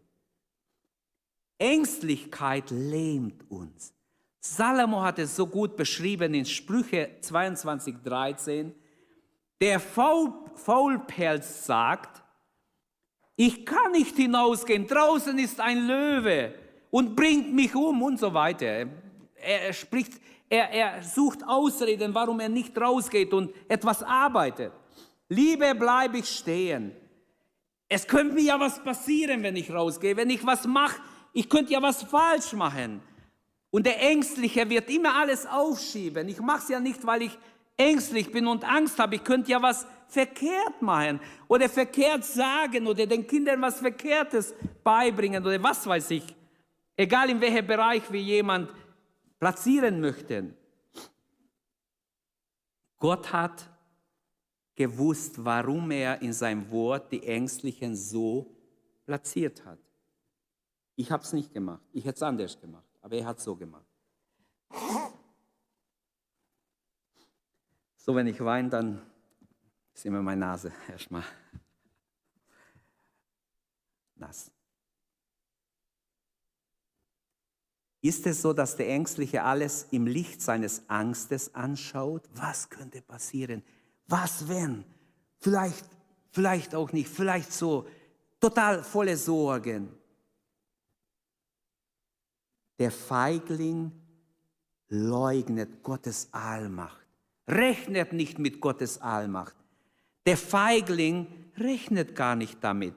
Ängstlichkeit 1.57 2.69
lähmt 2.69 3.49
uns. 3.49 3.93
Salomo 4.39 5.01
hat 5.01 5.19
es 5.19 5.35
so 5.35 5.45
gut 5.47 5.75
beschrieben 5.75 6.33
in 6.33 6.45
Sprüche 6.45 7.17
22, 7.21 7.95
13. 8.03 8.73
Der 9.59 9.79
Faul, 9.79 10.33
Faulpelz 10.55 11.65
sagt, 11.65 12.23
ich 13.35 13.65
kann 13.65 13.91
nicht 13.91 14.15
hinausgehen, 14.15 14.87
draußen 14.87 15.37
ist 15.37 15.59
ein 15.59 15.85
Löwe 15.87 16.60
und 16.91 17.15
bringt 17.15 17.53
mich 17.53 17.73
um 17.73 18.03
und 18.03 18.19
so 18.19 18.31
weiter. 18.33 18.85
Er, 19.35 19.73
spricht, 19.73 20.21
er, 20.47 20.69
er 20.69 21.03
sucht 21.03 21.39
Ausreden, 21.43 22.13
warum 22.13 22.39
er 22.39 22.49
nicht 22.49 22.77
rausgeht 22.77 23.33
und 23.33 23.51
etwas 23.67 24.03
arbeitet. 24.03 24.73
Liebe, 25.29 25.73
bleibe 25.73 26.19
ich 26.19 26.29
stehen. 26.29 26.91
Es 27.87 28.07
könnte 28.07 28.35
mir 28.35 28.43
ja 28.43 28.59
was 28.59 28.83
passieren, 28.83 29.41
wenn 29.43 29.55
ich 29.55 29.71
rausgehe, 29.71 30.15
wenn 30.15 30.29
ich 30.29 30.45
was 30.45 30.67
mache. 30.67 31.01
Ich 31.33 31.49
könnte 31.49 31.73
ja 31.73 31.81
was 31.81 32.03
falsch 32.03 32.53
machen. 32.53 33.01
Und 33.69 33.85
der 33.85 34.01
Ängstliche 34.01 34.69
wird 34.69 34.89
immer 34.89 35.15
alles 35.15 35.45
aufschieben. 35.45 36.27
Ich 36.27 36.39
mache 36.39 36.59
es 36.59 36.69
ja 36.69 36.79
nicht, 36.79 37.05
weil 37.05 37.23
ich 37.23 37.37
ängstlich 37.77 38.31
bin 38.31 38.47
und 38.47 38.65
Angst 38.65 38.99
habe. 38.99 39.15
Ich 39.15 39.23
könnte 39.23 39.51
ja 39.51 39.61
was 39.61 39.87
verkehrt 40.07 40.81
machen 40.81 41.21
oder 41.47 41.69
verkehrt 41.69 42.25
sagen 42.25 42.85
oder 42.85 43.05
den 43.05 43.25
Kindern 43.25 43.61
was 43.61 43.79
Verkehrtes 43.79 44.53
beibringen 44.83 45.45
oder 45.45 45.61
was 45.63 45.87
weiß 45.87 46.11
ich. 46.11 46.35
Egal 47.01 47.31
in 47.31 47.41
welchem 47.41 47.65
Bereich 47.65 48.11
wir 48.11 48.21
jemand 48.21 48.71
platzieren 49.39 50.01
möchten. 50.01 50.55
Gott 52.99 53.33
hat 53.33 53.67
gewusst, 54.75 55.43
warum 55.43 55.89
er 55.89 56.21
in 56.21 56.31
seinem 56.31 56.69
Wort 56.69 57.11
die 57.11 57.25
Ängstlichen 57.25 57.95
so 57.95 58.55
platziert 59.03 59.65
hat. 59.65 59.79
Ich 60.95 61.11
habe 61.11 61.23
es 61.23 61.33
nicht 61.33 61.51
gemacht. 61.51 61.81
Ich 61.91 62.05
hätte 62.05 62.17
es 62.17 62.21
anders 62.21 62.61
gemacht. 62.61 62.85
Aber 63.01 63.15
er 63.15 63.25
hat 63.25 63.39
so 63.39 63.55
gemacht. 63.55 63.87
So, 67.95 68.13
wenn 68.13 68.27
ich 68.27 68.39
weine, 68.41 68.69
dann 68.69 69.01
ist 69.91 70.05
immer 70.05 70.21
meine 70.21 70.41
Nase 70.41 70.71
erstmal 70.87 71.23
nass. 74.13 74.51
Ist 78.01 78.25
es 78.25 78.41
so, 78.41 78.51
dass 78.51 78.75
der 78.75 78.89
Ängstliche 78.89 79.43
alles 79.43 79.87
im 79.91 80.07
Licht 80.07 80.41
seines 80.41 80.81
Angstes 80.87 81.53
anschaut? 81.53 82.23
Was 82.33 82.69
könnte 82.69 83.01
passieren? 83.01 83.61
Was 84.07 84.47
wenn? 84.47 84.83
Vielleicht, 85.39 85.85
vielleicht 86.31 86.73
auch 86.73 86.91
nicht, 86.93 87.09
vielleicht 87.09 87.53
so, 87.53 87.87
total 88.39 88.83
volle 88.83 89.15
Sorgen. 89.15 89.89
Der 92.79 92.91
Feigling 92.91 93.91
leugnet 94.89 95.83
Gottes 95.83 96.27
Allmacht, 96.31 97.05
rechnet 97.47 98.13
nicht 98.13 98.39
mit 98.39 98.59
Gottes 98.59 98.99
Allmacht. 98.99 99.55
Der 100.25 100.37
Feigling 100.37 101.27
rechnet 101.55 102.15
gar 102.15 102.35
nicht 102.35 102.63
damit. 102.63 102.95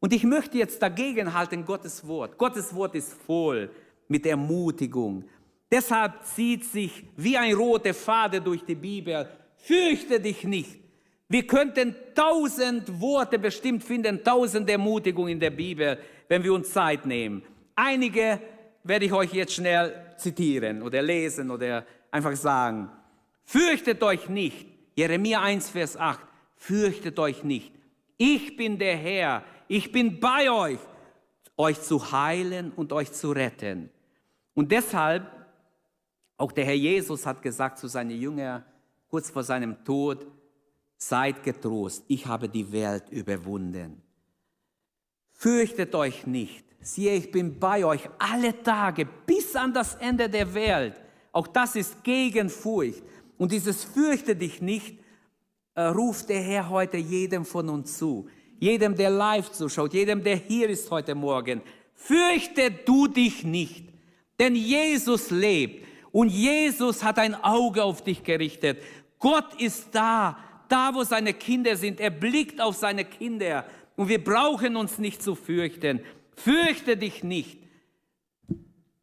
Und 0.00 0.12
ich 0.12 0.24
möchte 0.24 0.58
jetzt 0.58 0.82
dagegen 0.82 1.32
halten 1.32 1.64
Gottes 1.64 2.06
Wort. 2.06 2.36
Gottes 2.36 2.74
Wort 2.74 2.94
ist 2.94 3.12
voll 3.12 3.70
mit 4.12 4.26
Ermutigung. 4.26 5.24
Deshalb 5.70 6.24
zieht 6.24 6.64
sich 6.66 7.04
wie 7.16 7.36
ein 7.36 7.54
roter 7.54 7.94
Faden 7.94 8.44
durch 8.44 8.62
die 8.62 8.74
Bibel. 8.74 9.26
Fürchte 9.56 10.20
dich 10.20 10.44
nicht. 10.44 10.78
Wir 11.28 11.46
könnten 11.46 11.96
tausend 12.14 13.00
Worte 13.00 13.38
bestimmt 13.38 13.82
finden, 13.82 14.22
tausend 14.22 14.68
Ermutigungen 14.68 15.32
in 15.32 15.40
der 15.40 15.50
Bibel, 15.50 15.98
wenn 16.28 16.44
wir 16.44 16.52
uns 16.52 16.70
Zeit 16.70 17.06
nehmen. 17.06 17.42
Einige 17.74 18.38
werde 18.84 19.06
ich 19.06 19.12
euch 19.14 19.32
jetzt 19.32 19.54
schnell 19.54 19.94
zitieren 20.18 20.82
oder 20.82 21.00
lesen 21.00 21.50
oder 21.50 21.86
einfach 22.10 22.36
sagen. 22.36 22.90
Fürchtet 23.44 24.02
euch 24.02 24.28
nicht. 24.28 24.66
Jeremia 24.94 25.40
1, 25.40 25.70
Vers 25.70 25.96
8. 25.96 26.20
Fürchtet 26.56 27.18
euch 27.18 27.44
nicht. 27.44 27.72
Ich 28.18 28.56
bin 28.56 28.78
der 28.78 28.96
Herr. 28.96 29.42
Ich 29.68 29.90
bin 29.90 30.20
bei 30.20 30.50
euch, 30.50 30.78
euch 31.56 31.80
zu 31.80 32.12
heilen 32.12 32.72
und 32.76 32.92
euch 32.92 33.10
zu 33.10 33.32
retten. 33.32 33.88
Und 34.54 34.70
deshalb, 34.70 35.30
auch 36.36 36.52
der 36.52 36.64
Herr 36.64 36.74
Jesus 36.74 37.26
hat 37.26 37.42
gesagt 37.42 37.78
zu 37.78 37.88
seinen 37.88 38.10
Jüngern 38.10 38.64
kurz 39.08 39.30
vor 39.30 39.42
seinem 39.42 39.84
Tod, 39.84 40.26
seid 40.96 41.42
getrost, 41.42 42.04
ich 42.08 42.26
habe 42.26 42.48
die 42.48 42.70
Welt 42.72 43.10
überwunden. 43.10 44.00
Fürchtet 45.32 45.94
euch 45.94 46.26
nicht 46.26 46.64
siehe, 46.82 47.14
ich 47.14 47.30
bin 47.30 47.58
bei 47.58 47.84
euch 47.84 48.08
alle 48.18 48.62
Tage 48.62 49.06
bis 49.26 49.54
an 49.56 49.72
das 49.72 49.94
Ende 49.94 50.28
der 50.28 50.52
Welt. 50.52 51.00
Auch 51.30 51.46
das 51.46 51.76
ist 51.76 52.02
gegen 52.04 52.50
Furcht. 52.50 53.02
Und 53.38 53.52
dieses 53.52 53.84
fürchte 53.84 54.36
dich 54.36 54.60
nicht, 54.60 54.98
äh, 55.74 55.82
ruft 55.82 56.28
der 56.28 56.42
Herr 56.42 56.68
heute 56.68 56.98
jedem 56.98 57.44
von 57.44 57.68
uns 57.68 57.96
zu. 57.96 58.28
Jedem, 58.58 58.94
der 58.94 59.10
live 59.10 59.50
zuschaut, 59.50 59.94
jedem, 59.94 60.22
der 60.22 60.36
hier 60.36 60.68
ist 60.68 60.90
heute 60.90 61.14
Morgen. 61.14 61.62
Fürchte 61.94 62.70
du 62.70 63.08
dich 63.08 63.44
nicht, 63.44 63.91
denn 64.38 64.54
Jesus 64.56 65.30
lebt 65.30 65.86
und 66.10 66.28
Jesus 66.28 67.02
hat 67.02 67.18
ein 67.18 67.34
Auge 67.34 67.82
auf 67.82 68.02
dich 68.02 68.22
gerichtet. 68.22 68.82
Gott 69.18 69.60
ist 69.60 69.88
da, 69.92 70.36
da 70.68 70.94
wo 70.94 71.04
seine 71.04 71.34
Kinder 71.34 71.76
sind. 71.76 72.00
Er 72.00 72.10
blickt 72.10 72.60
auf 72.60 72.76
seine 72.76 73.04
Kinder 73.04 73.64
und 73.96 74.08
wir 74.08 74.22
brauchen 74.22 74.76
uns 74.76 74.98
nicht 74.98 75.22
zu 75.22 75.34
fürchten. 75.34 76.00
Fürchte 76.36 76.96
dich 76.96 77.22
nicht. 77.22 77.58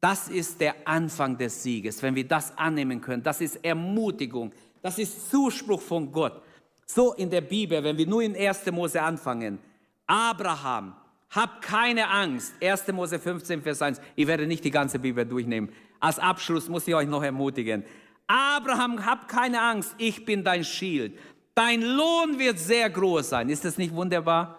Das 0.02 0.30
ist 0.30 0.62
der 0.62 0.76
Anfang 0.86 1.38
des 1.38 1.62
Sieges, 1.62 2.02
wenn 2.02 2.16
wir 2.16 2.28
das 2.28 2.58
annehmen 2.58 3.02
können. 3.02 3.22
Das 3.22 3.42
ist 3.42 3.64
Ermutigung. 3.64 4.54
Das 4.82 4.98
ist 4.98 5.30
Zuspruch 5.30 5.82
von 5.82 6.12
Gott. 6.12 6.42
So 6.86 7.14
in 7.14 7.30
der 7.30 7.42
Bibel, 7.42 7.84
wenn 7.84 7.98
wir 7.98 8.08
nur 8.08 8.22
in 8.22 8.36
1. 8.36 8.72
Mose 8.72 9.02
anfangen. 9.02 9.60
Abraham, 10.08 10.96
hab 11.30 11.62
keine 11.62 12.10
Angst. 12.10 12.54
1. 12.62 12.88
Mose 12.92 13.20
15, 13.20 13.62
Vers 13.62 13.82
1. 13.82 14.02
Ich 14.16 14.28
werde 14.28 14.48
nicht 14.48 14.64
die 14.64 14.72
ganze 14.72 15.00
Bibel 15.00 15.26
durchnehmen. 15.26 15.70
Als 16.00 16.20
Abschluss 16.20 16.70
muss 16.70 16.88
ich 16.88 16.96
euch 16.96 17.08
noch 17.08 17.24
ermutigen. 17.24 17.84
Abraham, 18.28 19.06
hab 19.06 19.28
keine 19.28 19.62
Angst. 19.62 19.96
Ich 19.98 20.26
bin 20.26 20.44
dein 20.44 20.64
Schild. 20.64 21.18
Dein 21.56 21.82
Lohn 21.82 22.40
wird 22.40 22.60
sehr 22.60 22.90
groß 22.90 23.30
sein. 23.30 23.50
Ist 23.50 23.66
das 23.66 23.78
nicht 23.78 23.94
wunderbar? 23.94 24.58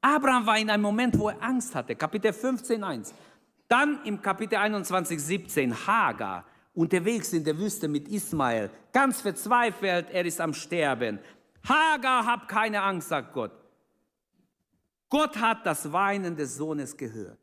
Abraham 0.00 0.46
war 0.46 0.58
in 0.58 0.70
einem 0.70 0.82
Moment, 0.82 1.18
wo 1.18 1.28
er 1.28 1.42
Angst 1.42 1.74
hatte. 1.74 1.96
Kapitel 1.96 2.32
15, 2.32 2.84
1. 2.84 3.14
Dann 3.68 4.00
im 4.04 4.20
Kapitel 4.20 4.56
21, 4.56 5.20
17 5.20 5.86
Hagar 5.86 6.44
unterwegs 6.74 7.32
in 7.32 7.42
der 7.42 7.58
Wüste 7.58 7.88
mit 7.88 8.06
Ismael, 8.08 8.70
ganz 8.92 9.22
verzweifelt, 9.22 10.08
er 10.12 10.24
ist 10.24 10.40
am 10.40 10.52
Sterben. 10.52 11.18
Hagar, 11.66 12.26
hab 12.26 12.46
keine 12.46 12.82
Angst, 12.82 13.08
sagt 13.08 13.32
Gott. 13.32 13.50
Gott 15.08 15.36
hat 15.36 15.64
das 15.64 15.92
Weinen 15.92 16.36
des 16.36 16.56
Sohnes 16.56 16.96
gehört. 16.96 17.38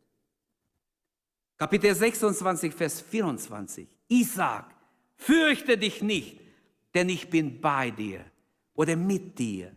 Kapitel 1.58 1.96
26, 1.96 2.74
Vers 2.74 3.02
24. 3.02 3.88
Isaac, 4.10 4.66
fürchte 5.16 5.78
dich 5.78 6.02
nicht, 6.02 6.42
denn 6.94 7.10
ich 7.10 7.30
bin 7.30 7.62
bei 7.62 7.92
dir 7.92 8.26
oder 8.74 8.96
mit 8.96 9.38
dir. 9.40 9.76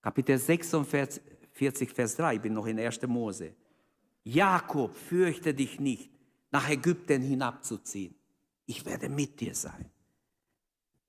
Kapitel 0.00 0.38
46, 0.38 1.22
Vers 1.52 2.16
3, 2.16 2.36
ich 2.36 2.40
bin 2.40 2.54
noch 2.54 2.66
in 2.66 2.78
1. 2.78 3.02
Mose. 3.02 3.54
Jakob, 4.24 4.96
fürchte 4.96 5.52
dich 5.52 5.78
nicht, 5.78 6.10
nach 6.50 6.68
Ägypten 6.68 7.22
hinabzuziehen. 7.22 8.14
Ich 8.66 8.84
werde 8.86 9.08
mit 9.08 9.40
dir 9.40 9.54
sein. 9.54 9.90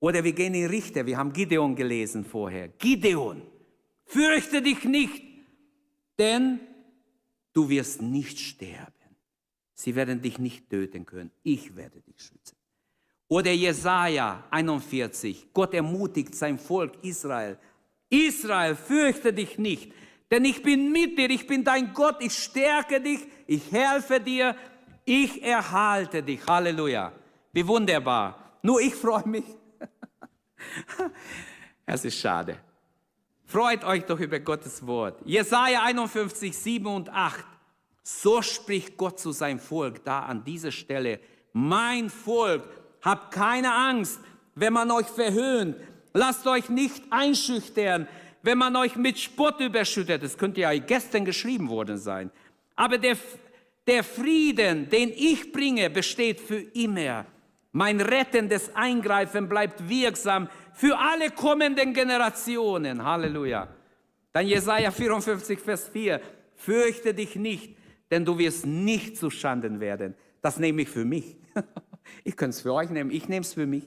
Oder 0.00 0.22
wir 0.22 0.32
gehen 0.32 0.54
in 0.54 0.66
Richter, 0.66 1.06
wir 1.06 1.16
haben 1.16 1.32
Gideon 1.32 1.74
gelesen 1.74 2.24
vorher. 2.24 2.68
Gideon, 2.68 3.42
fürchte 4.04 4.62
dich 4.62 4.84
nicht, 4.84 5.27
denn 6.18 6.60
du 7.52 7.68
wirst 7.68 8.02
nicht 8.02 8.38
sterben. 8.38 8.92
Sie 9.74 9.94
werden 9.94 10.20
dich 10.20 10.38
nicht 10.38 10.68
töten 10.70 11.06
können. 11.06 11.30
Ich 11.42 11.76
werde 11.76 12.00
dich 12.00 12.20
schützen. 12.20 12.56
Oder 13.28 13.52
Jesaja 13.52 14.44
41. 14.50 15.48
Gott 15.52 15.74
ermutigt 15.74 16.34
sein 16.34 16.58
Volk 16.58 16.92
Israel. 17.02 17.58
Israel, 18.10 18.74
fürchte 18.74 19.32
dich 19.32 19.58
nicht, 19.58 19.92
denn 20.30 20.44
ich 20.44 20.62
bin 20.62 20.90
mit 20.92 21.18
dir, 21.18 21.30
ich 21.30 21.46
bin 21.46 21.62
dein 21.62 21.92
Gott, 21.92 22.16
ich 22.20 22.32
stärke 22.32 23.00
dich, 23.00 23.20
ich 23.46 23.70
helfe 23.70 24.18
dir, 24.18 24.56
ich 25.04 25.42
erhalte 25.42 26.22
dich. 26.22 26.46
Halleluja. 26.46 27.12
Wie 27.52 27.66
wunderbar. 27.66 28.58
Nur 28.62 28.80
ich 28.80 28.94
freue 28.94 29.26
mich. 29.26 29.44
es 31.86 32.04
ist 32.04 32.18
schade. 32.18 32.58
Freut 33.48 33.82
euch 33.82 34.04
doch 34.04 34.20
über 34.20 34.40
Gottes 34.40 34.86
Wort. 34.86 35.18
Jesaja 35.24 35.82
51, 35.82 36.54
7 36.54 36.86
und 36.86 37.08
8. 37.08 37.46
So 38.02 38.42
spricht 38.42 38.98
Gott 38.98 39.18
zu 39.18 39.32
seinem 39.32 39.58
Volk 39.58 40.04
da 40.04 40.20
an 40.20 40.44
dieser 40.44 40.70
Stelle. 40.70 41.18
Mein 41.54 42.10
Volk, 42.10 42.62
habt 43.00 43.32
keine 43.32 43.72
Angst, 43.72 44.20
wenn 44.54 44.74
man 44.74 44.90
euch 44.90 45.06
verhöhnt. 45.06 45.76
Lasst 46.12 46.46
euch 46.46 46.68
nicht 46.68 47.02
einschüchtern, 47.08 48.06
wenn 48.42 48.58
man 48.58 48.76
euch 48.76 48.96
mit 48.96 49.18
Spott 49.18 49.60
überschüttet. 49.60 50.22
Das 50.22 50.36
könnte 50.36 50.60
ja 50.60 50.76
gestern 50.78 51.24
geschrieben 51.24 51.70
worden 51.70 51.96
sein. 51.96 52.30
Aber 52.76 52.98
der, 52.98 53.16
der 53.86 54.04
Frieden, 54.04 54.90
den 54.90 55.08
ich 55.08 55.52
bringe, 55.52 55.88
besteht 55.88 56.38
für 56.38 56.58
immer. 56.58 57.24
Mein 57.78 58.00
rettendes 58.00 58.74
Eingreifen 58.74 59.48
bleibt 59.48 59.88
wirksam 59.88 60.48
für 60.72 60.98
alle 60.98 61.30
kommenden 61.30 61.94
Generationen. 61.94 63.04
Halleluja. 63.04 63.68
Dann 64.32 64.48
Jesaja 64.48 64.90
54, 64.90 65.60
Vers 65.60 65.86
4. 65.86 66.20
Fürchte 66.56 67.14
dich 67.14 67.36
nicht, 67.36 67.76
denn 68.10 68.24
du 68.24 68.36
wirst 68.36 68.66
nicht 68.66 69.16
zu 69.16 69.30
Schanden 69.30 69.78
werden. 69.78 70.16
Das 70.42 70.58
nehme 70.58 70.82
ich 70.82 70.88
für 70.88 71.04
mich. 71.04 71.36
Ich 72.24 72.36
könnte 72.36 72.56
es 72.56 72.62
für 72.62 72.72
euch 72.72 72.88
nehmen, 72.88 73.10
ich 73.10 73.28
nehme 73.28 73.42
es 73.42 73.52
für 73.52 73.66
mich. 73.66 73.86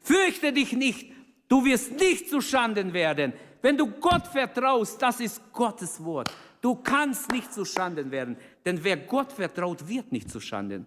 Fürchte 0.00 0.54
dich 0.54 0.72
nicht, 0.72 1.12
du 1.48 1.64
wirst 1.66 1.92
nicht 2.00 2.30
zu 2.30 2.40
Schanden 2.40 2.94
werden. 2.94 3.34
Wenn 3.60 3.76
du 3.76 3.86
Gott 3.88 4.26
vertraust, 4.26 5.00
das 5.02 5.20
ist 5.20 5.52
Gottes 5.52 6.02
Wort. 6.02 6.28
Du 6.62 6.74
kannst 6.74 7.30
nicht 7.30 7.52
zu 7.52 7.66
Schanden 7.66 8.10
werden, 8.10 8.36
denn 8.64 8.82
wer 8.82 8.96
Gott 8.96 9.32
vertraut, 9.32 9.86
wird 9.86 10.10
nicht 10.12 10.30
zu 10.30 10.40
Schanden. 10.40 10.86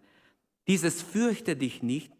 Dieses 0.67 1.03
fürchte 1.03 1.55
dich 1.55 1.83
nicht, 1.83 2.11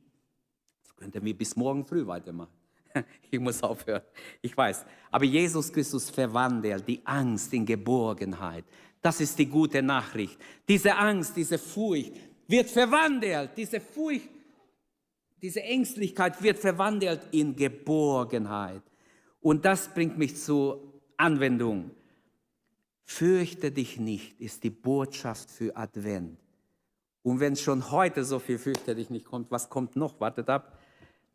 könnte 1.02 1.20
mir 1.20 1.34
bis 1.34 1.56
morgen 1.56 1.84
früh 1.86 2.06
weitermachen. 2.06 2.54
Ich 3.32 3.40
muss 3.40 3.64
aufhören, 3.64 4.04
ich 4.42 4.56
weiß. 4.56 4.86
Aber 5.10 5.24
Jesus 5.24 5.72
Christus 5.72 6.10
verwandelt 6.10 6.86
die 6.86 7.02
Angst 7.06 7.54
in 7.54 7.66
Geborgenheit. 7.66 8.66
Das 9.02 9.22
ist 9.22 9.40
die 9.40 9.46
gute 9.46 9.82
Nachricht. 9.82 10.38
Diese 10.68 10.96
Angst, 10.96 11.36
diese 11.36 11.58
Furcht 11.58 12.12
wird 12.48 12.70
verwandelt. 12.70 13.52
Diese 13.56 13.80
Furcht, 13.80 14.30
diese 15.42 15.64
Ängstlichkeit 15.64 16.44
wird 16.44 16.60
verwandelt 16.60 17.22
in 17.32 17.56
Geborgenheit. 17.56 18.84
Und 19.40 19.64
das 19.64 19.88
bringt 19.94 20.18
mich 20.18 20.36
zur 20.36 20.84
Anwendung. 21.18 21.92
Fürchte 23.06 23.72
dich 23.72 23.98
nicht, 23.98 24.40
ist 24.40 24.64
die 24.64 24.70
Botschaft 24.70 25.50
für 25.50 25.76
Advent. 25.76 26.38
Und 27.24 27.40
wenn 27.40 27.56
schon 27.56 27.92
heute 27.92 28.24
so 28.24 28.40
viel 28.40 28.58
fürchte 28.58 28.96
dich 28.96 29.10
nicht 29.10 29.26
kommt, 29.26 29.50
was 29.52 29.70
kommt 29.70 29.96
noch? 29.96 30.20
Wartet 30.20 30.50
ab. 30.50 30.81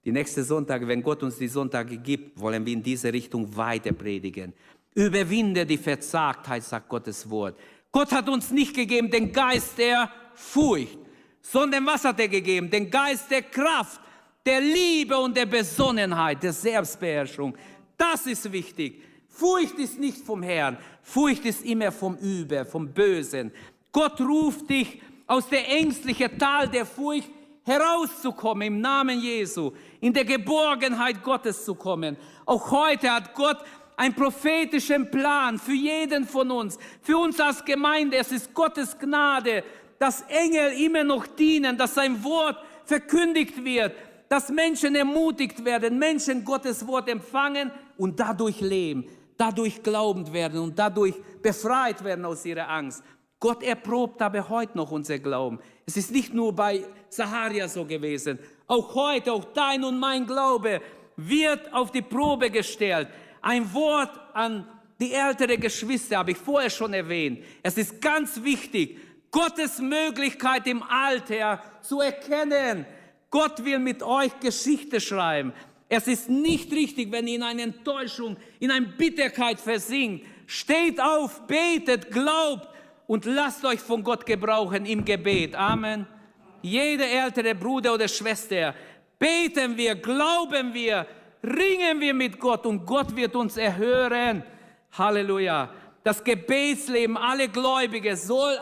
Die 0.06 0.12
nächste 0.12 0.44
Sonntag, 0.44 0.86
wenn 0.86 1.02
Gott 1.02 1.24
uns 1.24 1.36
die 1.36 1.48
Sonntage 1.48 1.96
gibt, 1.96 2.40
wollen 2.40 2.64
wir 2.64 2.72
in 2.72 2.82
diese 2.82 3.12
Richtung 3.12 3.56
weiter 3.56 3.90
predigen. 3.90 4.52
Überwinde 4.94 5.66
die 5.66 5.76
Verzagtheit, 5.76 6.62
sagt 6.62 6.88
Gottes 6.88 7.28
Wort. 7.28 7.58
Gott 7.90 8.12
hat 8.12 8.28
uns 8.28 8.52
nicht 8.52 8.72
gegeben 8.72 9.10
den 9.10 9.32
Geist 9.32 9.76
der 9.76 10.08
Furcht, 10.32 10.96
sondern 11.40 11.84
was 11.86 12.04
hat 12.04 12.20
er 12.20 12.28
gegeben? 12.28 12.70
Den 12.70 12.88
Geist 12.88 13.28
der 13.32 13.42
Kraft, 13.42 14.00
der 14.46 14.60
Liebe 14.60 15.18
und 15.18 15.36
der 15.36 15.46
Besonnenheit, 15.46 16.40
der 16.40 16.52
Selbstbeherrschung. 16.52 17.56
Das 17.98 18.26
ist 18.26 18.52
wichtig. 18.52 19.02
Furcht 19.28 19.76
ist 19.76 19.98
nicht 19.98 20.18
vom 20.18 20.40
Herrn. 20.40 20.78
Furcht 21.02 21.44
ist 21.44 21.64
immer 21.64 21.90
vom 21.90 22.16
Über, 22.18 22.64
vom 22.64 22.92
Bösen. 22.92 23.50
Gott 23.90 24.20
ruft 24.20 24.70
dich 24.70 25.02
aus 25.26 25.48
der 25.48 25.68
ängstlichen 25.68 26.38
Tal 26.38 26.68
der 26.68 26.86
Furcht 26.86 27.28
herauszukommen 27.66 28.68
im 28.68 28.80
Namen 28.80 29.20
Jesu, 29.20 29.72
in 30.00 30.12
der 30.12 30.24
Geborgenheit 30.24 31.22
Gottes 31.22 31.64
zu 31.64 31.74
kommen. 31.74 32.16
Auch 32.46 32.70
heute 32.70 33.10
hat 33.10 33.34
Gott 33.34 33.58
einen 33.96 34.14
prophetischen 34.14 35.10
Plan 35.10 35.58
für 35.58 35.72
jeden 35.72 36.26
von 36.26 36.50
uns, 36.50 36.78
für 37.02 37.18
uns 37.18 37.40
als 37.40 37.64
Gemeinde. 37.64 38.18
Es 38.18 38.30
ist 38.30 38.54
Gottes 38.54 38.96
Gnade, 38.96 39.64
dass 39.98 40.22
Engel 40.28 40.80
immer 40.80 41.02
noch 41.02 41.26
dienen, 41.26 41.76
dass 41.76 41.94
sein 41.94 42.22
Wort 42.22 42.56
verkündigt 42.84 43.64
wird, 43.64 43.92
dass 44.28 44.48
Menschen 44.50 44.94
ermutigt 44.94 45.64
werden, 45.64 45.98
Menschen 45.98 46.44
Gottes 46.44 46.86
Wort 46.86 47.08
empfangen 47.08 47.72
und 47.96 48.20
dadurch 48.20 48.60
leben, 48.60 49.08
dadurch 49.36 49.82
glaubend 49.82 50.32
werden 50.32 50.60
und 50.60 50.78
dadurch 50.78 51.14
befreit 51.42 52.04
werden 52.04 52.24
aus 52.24 52.44
ihrer 52.44 52.68
Angst. 52.68 53.02
Gott 53.38 53.62
erprobt 53.62 54.22
aber 54.22 54.48
heute 54.48 54.76
noch 54.76 54.90
unser 54.90 55.18
Glauben. 55.18 55.58
Es 55.84 55.96
ist 55.96 56.10
nicht 56.10 56.32
nur 56.32 56.54
bei 56.54 56.84
Saharia 57.08 57.68
so 57.68 57.84
gewesen. 57.84 58.38
Auch 58.66 58.94
heute, 58.94 59.32
auch 59.32 59.44
dein 59.44 59.84
und 59.84 59.98
mein 59.98 60.26
Glaube 60.26 60.80
wird 61.16 61.72
auf 61.72 61.90
die 61.90 62.02
Probe 62.02 62.50
gestellt. 62.50 63.08
Ein 63.42 63.72
Wort 63.74 64.18
an 64.32 64.66
die 64.98 65.12
ältere 65.12 65.58
Geschwister 65.58 66.18
habe 66.18 66.30
ich 66.30 66.38
vorher 66.38 66.70
schon 66.70 66.94
erwähnt. 66.94 67.44
Es 67.62 67.76
ist 67.76 68.00
ganz 68.00 68.42
wichtig, 68.42 68.98
Gottes 69.30 69.78
Möglichkeit 69.80 70.66
im 70.66 70.82
Alter 70.82 71.62
zu 71.82 72.00
erkennen. 72.00 72.86
Gott 73.30 73.62
will 73.62 73.78
mit 73.78 74.02
euch 74.02 74.38
Geschichte 74.40 74.98
schreiben. 74.98 75.52
Es 75.88 76.08
ist 76.08 76.30
nicht 76.30 76.72
richtig, 76.72 77.12
wenn 77.12 77.28
ihr 77.28 77.36
in 77.36 77.42
eine 77.42 77.62
Enttäuschung, 77.62 78.36
in 78.58 78.70
eine 78.70 78.86
Bitterkeit 78.86 79.60
versinkt. 79.60 80.26
Steht 80.46 81.00
auf, 81.00 81.46
betet, 81.46 82.10
glaubt 82.10 82.68
und 83.06 83.24
lasst 83.24 83.64
euch 83.64 83.80
von 83.80 84.02
Gott 84.02 84.26
gebrauchen 84.26 84.86
im 84.86 85.04
Gebet. 85.04 85.54
Amen. 85.54 86.06
Jeder 86.62 87.06
ältere 87.06 87.54
Bruder 87.54 87.94
oder 87.94 88.08
Schwester, 88.08 88.74
beten 89.18 89.76
wir, 89.76 89.94
glauben 89.94 90.74
wir, 90.74 91.06
ringen 91.42 92.00
wir 92.00 92.14
mit 92.14 92.38
Gott 92.38 92.66
und 92.66 92.84
Gott 92.84 93.14
wird 93.14 93.36
uns 93.36 93.56
erhören. 93.56 94.42
Halleluja. 94.92 95.70
Das 96.02 96.22
Gebetsleben, 96.22 97.16
alle 97.16 97.48
Gläubige 97.48 98.16
soll 98.16 98.58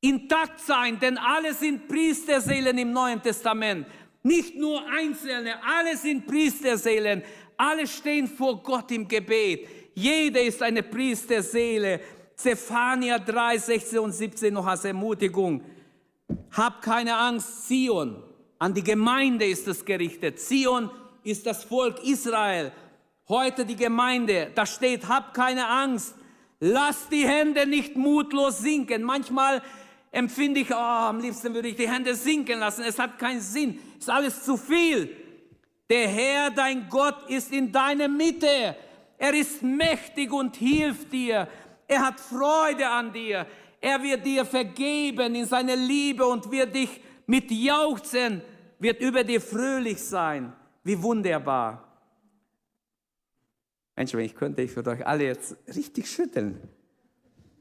intakt 0.00 0.60
sein, 0.60 0.98
denn 0.98 1.16
alle 1.16 1.54
sind 1.54 1.88
Priesterseelen 1.88 2.76
im 2.78 2.92
Neuen 2.92 3.22
Testament. 3.22 3.86
Nicht 4.22 4.56
nur 4.56 4.82
Einzelne, 4.90 5.54
alle 5.62 5.96
sind 5.96 6.26
Priesterseelen. 6.26 7.22
Alle 7.56 7.86
stehen 7.86 8.26
vor 8.26 8.62
Gott 8.62 8.90
im 8.90 9.06
Gebet. 9.06 9.68
Jeder 9.94 10.42
ist 10.42 10.62
eine 10.62 10.82
Priesterseele 10.82 12.00
Zephania 12.36 13.18
3, 13.18 13.58
16 13.58 13.98
und 13.98 14.12
17 14.12 14.52
noch 14.52 14.66
als 14.66 14.84
Ermutigung. 14.84 15.62
Hab 16.50 16.82
keine 16.82 17.16
Angst, 17.16 17.66
Zion. 17.66 18.22
An 18.58 18.74
die 18.74 18.82
Gemeinde 18.82 19.44
ist 19.44 19.68
es 19.68 19.84
gerichtet. 19.84 20.40
Zion 20.40 20.90
ist 21.22 21.46
das 21.46 21.64
Volk 21.64 22.02
Israel. 22.04 22.72
Heute 23.28 23.64
die 23.64 23.76
Gemeinde. 23.76 24.50
Da 24.54 24.66
steht, 24.66 25.08
hab 25.08 25.34
keine 25.34 25.66
Angst. 25.66 26.14
Lass 26.60 27.08
die 27.08 27.26
Hände 27.26 27.66
nicht 27.66 27.96
mutlos 27.96 28.58
sinken. 28.58 29.02
Manchmal 29.02 29.62
empfinde 30.10 30.60
ich, 30.60 30.70
oh, 30.70 30.74
am 30.74 31.20
liebsten 31.20 31.52
würde 31.54 31.68
ich 31.68 31.76
die 31.76 31.90
Hände 31.90 32.14
sinken 32.14 32.58
lassen. 32.58 32.84
Es 32.84 32.98
hat 32.98 33.18
keinen 33.18 33.40
Sinn. 33.40 33.78
Ist 33.98 34.10
alles 34.10 34.44
zu 34.44 34.56
viel. 34.56 35.14
Der 35.90 36.08
Herr, 36.08 36.50
dein 36.50 36.88
Gott, 36.88 37.28
ist 37.28 37.52
in 37.52 37.70
deiner 37.72 38.08
Mitte. 38.08 38.76
Er 39.18 39.34
ist 39.34 39.62
mächtig 39.62 40.32
und 40.32 40.56
hilft 40.56 41.12
dir. 41.12 41.48
Er 41.86 42.00
hat 42.00 42.20
Freude 42.20 42.88
an 42.88 43.12
dir. 43.12 43.46
Er 43.80 44.02
wird 44.02 44.24
dir 44.24 44.44
vergeben 44.44 45.34
in 45.34 45.44
seiner 45.44 45.76
Liebe 45.76 46.26
und 46.26 46.50
wird 46.50 46.74
dich 46.74 47.00
mit 47.26 47.50
Jauchzen, 47.50 48.42
wird 48.78 49.00
über 49.00 49.24
dir 49.24 49.40
fröhlich 49.40 50.02
sein. 50.02 50.52
Wie 50.82 51.00
wunderbar. 51.02 51.84
Mensch, 53.96 54.12
wenn 54.14 54.24
ich 54.24 54.34
könnte, 54.34 54.62
ich 54.62 54.74
würde 54.74 54.90
euch 54.90 55.06
alle 55.06 55.24
jetzt 55.24 55.56
richtig 55.74 56.10
schütteln. 56.10 56.60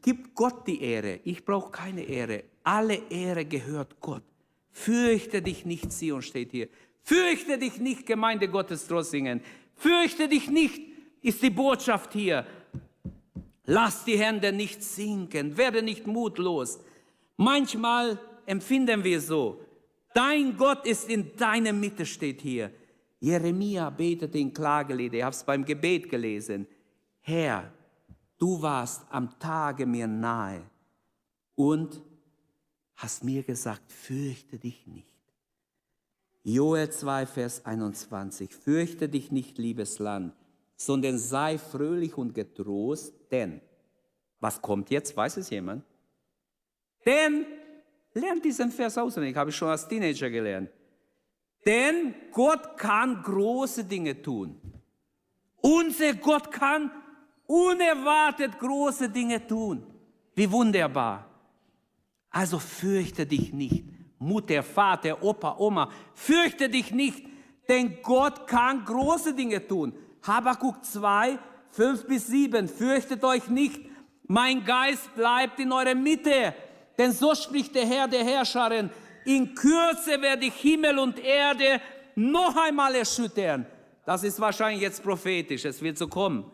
Gib 0.01 0.35
Gott 0.35 0.67
die 0.67 0.81
Ehre. 0.81 1.19
Ich 1.23 1.45
brauche 1.45 1.71
keine 1.71 2.03
Ehre. 2.03 2.43
Alle 2.63 2.95
Ehre 3.09 3.45
gehört 3.45 3.99
Gott. 3.99 4.23
Fürchte 4.71 5.41
dich 5.41 5.65
nicht, 5.65 5.91
Sion 5.91 6.21
steht 6.21 6.51
hier. 6.51 6.67
Fürchte 7.03 7.57
dich 7.57 7.79
nicht, 7.79 8.05
Gemeinde 8.05 8.47
Gottes 8.47 8.87
Drossingen. 8.87 9.41
Fürchte 9.75 10.27
dich 10.27 10.49
nicht, 10.49 10.81
ist 11.21 11.41
die 11.41 11.49
Botschaft 11.49 12.13
hier. 12.13 12.45
Lass 13.65 14.03
die 14.03 14.17
Hände 14.17 14.51
nicht 14.51 14.83
sinken, 14.83 15.57
werde 15.57 15.81
nicht 15.81 16.05
mutlos. 16.05 16.79
Manchmal 17.37 18.19
empfinden 18.45 19.03
wir 19.03 19.21
so. 19.21 19.61
Dein 20.13 20.55
Gott 20.57 20.85
ist 20.85 21.09
in 21.09 21.35
deiner 21.37 21.73
Mitte, 21.73 22.05
steht 22.05 22.41
hier. 22.41 22.71
Jeremia 23.19 23.89
betete 23.89 24.37
in 24.37 24.53
Klagelied, 24.53 25.13
ich 25.13 25.23
habe 25.23 25.33
es 25.33 25.43
beim 25.43 25.63
Gebet 25.63 26.09
gelesen. 26.09 26.67
Herr, 27.21 27.71
du 28.37 28.61
warst 28.61 29.05
am 29.09 29.39
Tage 29.39 29.85
mir 29.85 30.07
nahe 30.07 30.61
und 31.55 32.01
hast 32.95 33.23
mir 33.23 33.43
gesagt, 33.43 33.91
fürchte 33.91 34.59
dich 34.59 34.85
nicht. 34.87 35.07
Joel 36.43 36.89
2, 36.89 37.25
Vers 37.25 37.65
21. 37.65 38.53
Fürchte 38.53 39.07
dich 39.07 39.31
nicht, 39.31 39.57
liebes 39.57 39.99
Land, 39.99 40.33
sondern 40.75 41.17
sei 41.17 41.57
fröhlich 41.57 42.17
und 42.17 42.33
getrost, 42.33 43.13
denn, 43.33 43.59
was 44.39 44.61
kommt 44.61 44.89
jetzt, 44.89 45.17
weiß 45.17 45.37
es 45.37 45.49
jemand? 45.49 45.83
Denn, 47.05 47.45
lernt 48.13 48.45
diesen 48.45 48.71
Vers 48.71 48.97
auswendig, 48.97 49.35
habe 49.35 49.49
ich 49.49 49.55
schon 49.55 49.69
als 49.69 49.87
Teenager 49.87 50.29
gelernt. 50.29 50.69
Denn 51.65 52.13
Gott 52.31 52.77
kann 52.77 53.21
große 53.23 53.83
Dinge 53.85 54.21
tun. 54.21 54.59
Unser 55.61 56.13
Gott 56.15 56.51
kann 56.51 56.91
unerwartet 57.47 58.59
große 58.59 59.09
Dinge 59.09 59.45
tun. 59.45 59.85
Wie 60.35 60.51
wunderbar. 60.51 61.29
Also 62.29 62.59
fürchte 62.59 63.25
dich 63.25 63.53
nicht. 63.53 63.85
Mutter, 64.19 64.63
Vater, 64.63 65.21
Opa, 65.21 65.57
Oma, 65.57 65.91
fürchte 66.13 66.69
dich 66.69 66.91
nicht, 66.91 67.25
denn 67.67 68.01
Gott 68.01 68.47
kann 68.47 68.85
große 68.85 69.33
Dinge 69.33 69.65
tun. 69.67 69.93
Habakuk 70.23 70.83
2, 70.83 71.37
5 71.73 72.05
bis 72.05 72.27
7, 72.27 72.67
fürchtet 72.67 73.23
euch 73.23 73.47
nicht, 73.47 73.81
mein 74.27 74.63
Geist 74.63 75.13
bleibt 75.15 75.59
in 75.59 75.71
eurer 75.71 75.95
Mitte, 75.95 76.53
denn 76.97 77.11
so 77.11 77.33
spricht 77.33 77.73
der 77.73 77.85
Herr 77.87 78.07
der 78.07 78.23
Herrscherin, 78.23 78.91
in 79.25 79.55
Kürze 79.55 80.21
werde 80.21 80.45
ich 80.45 80.53
Himmel 80.53 80.99
und 80.99 81.19
Erde 81.19 81.81
noch 82.15 82.55
einmal 82.55 82.93
erschüttern. 82.93 83.65
Das 84.05 84.23
ist 84.23 84.39
wahrscheinlich 84.39 84.81
jetzt 84.81 85.01
prophetisch, 85.01 85.65
es 85.65 85.81
wird 85.81 85.97
so 85.97 86.07
kommen. 86.07 86.45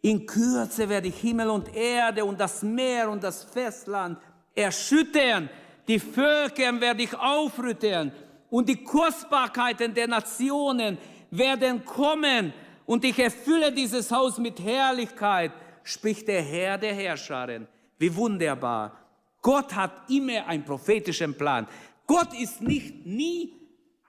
In 0.00 0.24
Kürze 0.26 0.88
werde 0.88 1.08
ich 1.08 1.16
Himmel 1.16 1.50
und 1.50 1.74
Erde 1.74 2.24
und 2.24 2.40
das 2.40 2.62
Meer 2.62 3.10
und 3.10 3.22
das 3.22 3.44
Festland 3.44 4.18
erschüttern. 4.54 5.50
Die 5.86 5.98
Völker 5.98 6.80
werde 6.80 7.02
ich 7.02 7.14
aufrütteln 7.14 8.12
und 8.50 8.68
die 8.68 8.82
Kostbarkeiten 8.82 9.92
der 9.92 10.08
Nationen 10.08 10.96
werden 11.30 11.84
kommen 11.84 12.54
und 12.86 13.04
ich 13.04 13.18
erfülle 13.18 13.72
dieses 13.72 14.10
Haus 14.10 14.38
mit 14.38 14.60
Herrlichkeit, 14.60 15.52
spricht 15.82 16.28
der 16.28 16.42
Herr 16.42 16.78
der 16.78 16.94
Herrscharen. 16.94 17.66
Wie 17.98 18.14
wunderbar. 18.14 18.98
Gott 19.40 19.74
hat 19.74 20.10
immer 20.10 20.46
einen 20.46 20.64
prophetischen 20.64 21.36
Plan. 21.36 21.66
Gott 22.06 22.32
ist 22.38 22.60
nicht 22.60 23.06
nie 23.06 23.52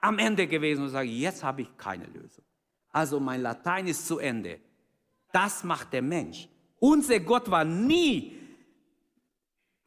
am 0.00 0.18
Ende 0.18 0.46
gewesen 0.46 0.84
und 0.84 0.90
sagt, 0.90 1.08
jetzt 1.08 1.42
habe 1.42 1.62
ich 1.62 1.76
keine 1.76 2.06
Lösung. 2.06 2.44
Also 2.90 3.20
mein 3.20 3.42
Latein 3.42 3.86
ist 3.86 4.06
zu 4.06 4.18
Ende. 4.18 4.58
Das 5.32 5.64
macht 5.64 5.92
der 5.92 6.02
Mensch. 6.02 6.48
Unser 6.78 7.20
Gott 7.20 7.50
war 7.50 7.64
nie 7.64 8.38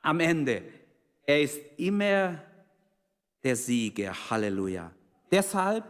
am 0.01 0.19
Ende. 0.19 0.63
Er 1.25 1.41
ist 1.41 1.59
immer 1.77 2.39
der 3.43 3.55
Sieger. 3.55 4.13
Halleluja. 4.29 4.91
Deshalb, 5.31 5.83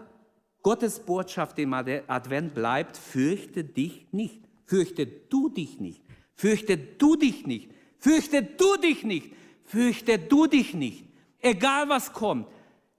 Gottes 0.61 0.99
Botschaft 0.99 1.57
im 1.59 1.73
Advent 1.73 2.53
bleibt, 2.53 2.97
fürchte 2.97 3.63
dich 3.63 4.07
nicht. 4.11 4.43
Fürchte 4.65 5.05
du 5.05 5.49
dich 5.49 5.79
nicht. 5.79 6.01
Fürchte 6.35 6.77
du 6.77 7.15
dich 7.15 7.47
nicht. 7.47 7.71
Fürchte 7.97 8.43
du 8.43 8.77
dich 8.77 9.03
nicht. 9.03 9.33
Fürchte 9.65 10.19
du 10.19 10.47
dich 10.47 10.73
nicht. 10.73 11.05
Egal 11.39 11.89
was 11.89 12.11
kommt, 12.11 12.47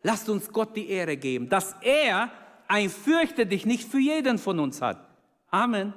lasst 0.03 0.29
uns 0.29 0.51
Gott 0.51 0.77
die 0.77 0.89
Ehre 0.89 1.17
geben, 1.17 1.49
dass 1.49 1.75
er 1.83 2.31
ein 2.69 2.89
Fürchte 2.89 3.47
dich 3.47 3.67
nicht 3.67 3.89
für 3.89 3.99
jeden 3.99 4.39
von 4.39 4.59
uns 4.59 4.81
hat. 4.81 5.09
Amen. 5.51 5.93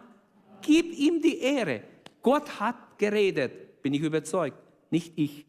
Gib 0.62 0.98
ihm 0.98 1.22
die 1.22 1.40
Ehre. 1.40 1.84
Gott 2.22 2.60
hat 2.60 2.98
geredet, 2.98 3.82
bin 3.82 3.94
ich 3.94 4.02
überzeugt, 4.02 4.58
nicht 4.90 5.14
ich. 5.18 5.46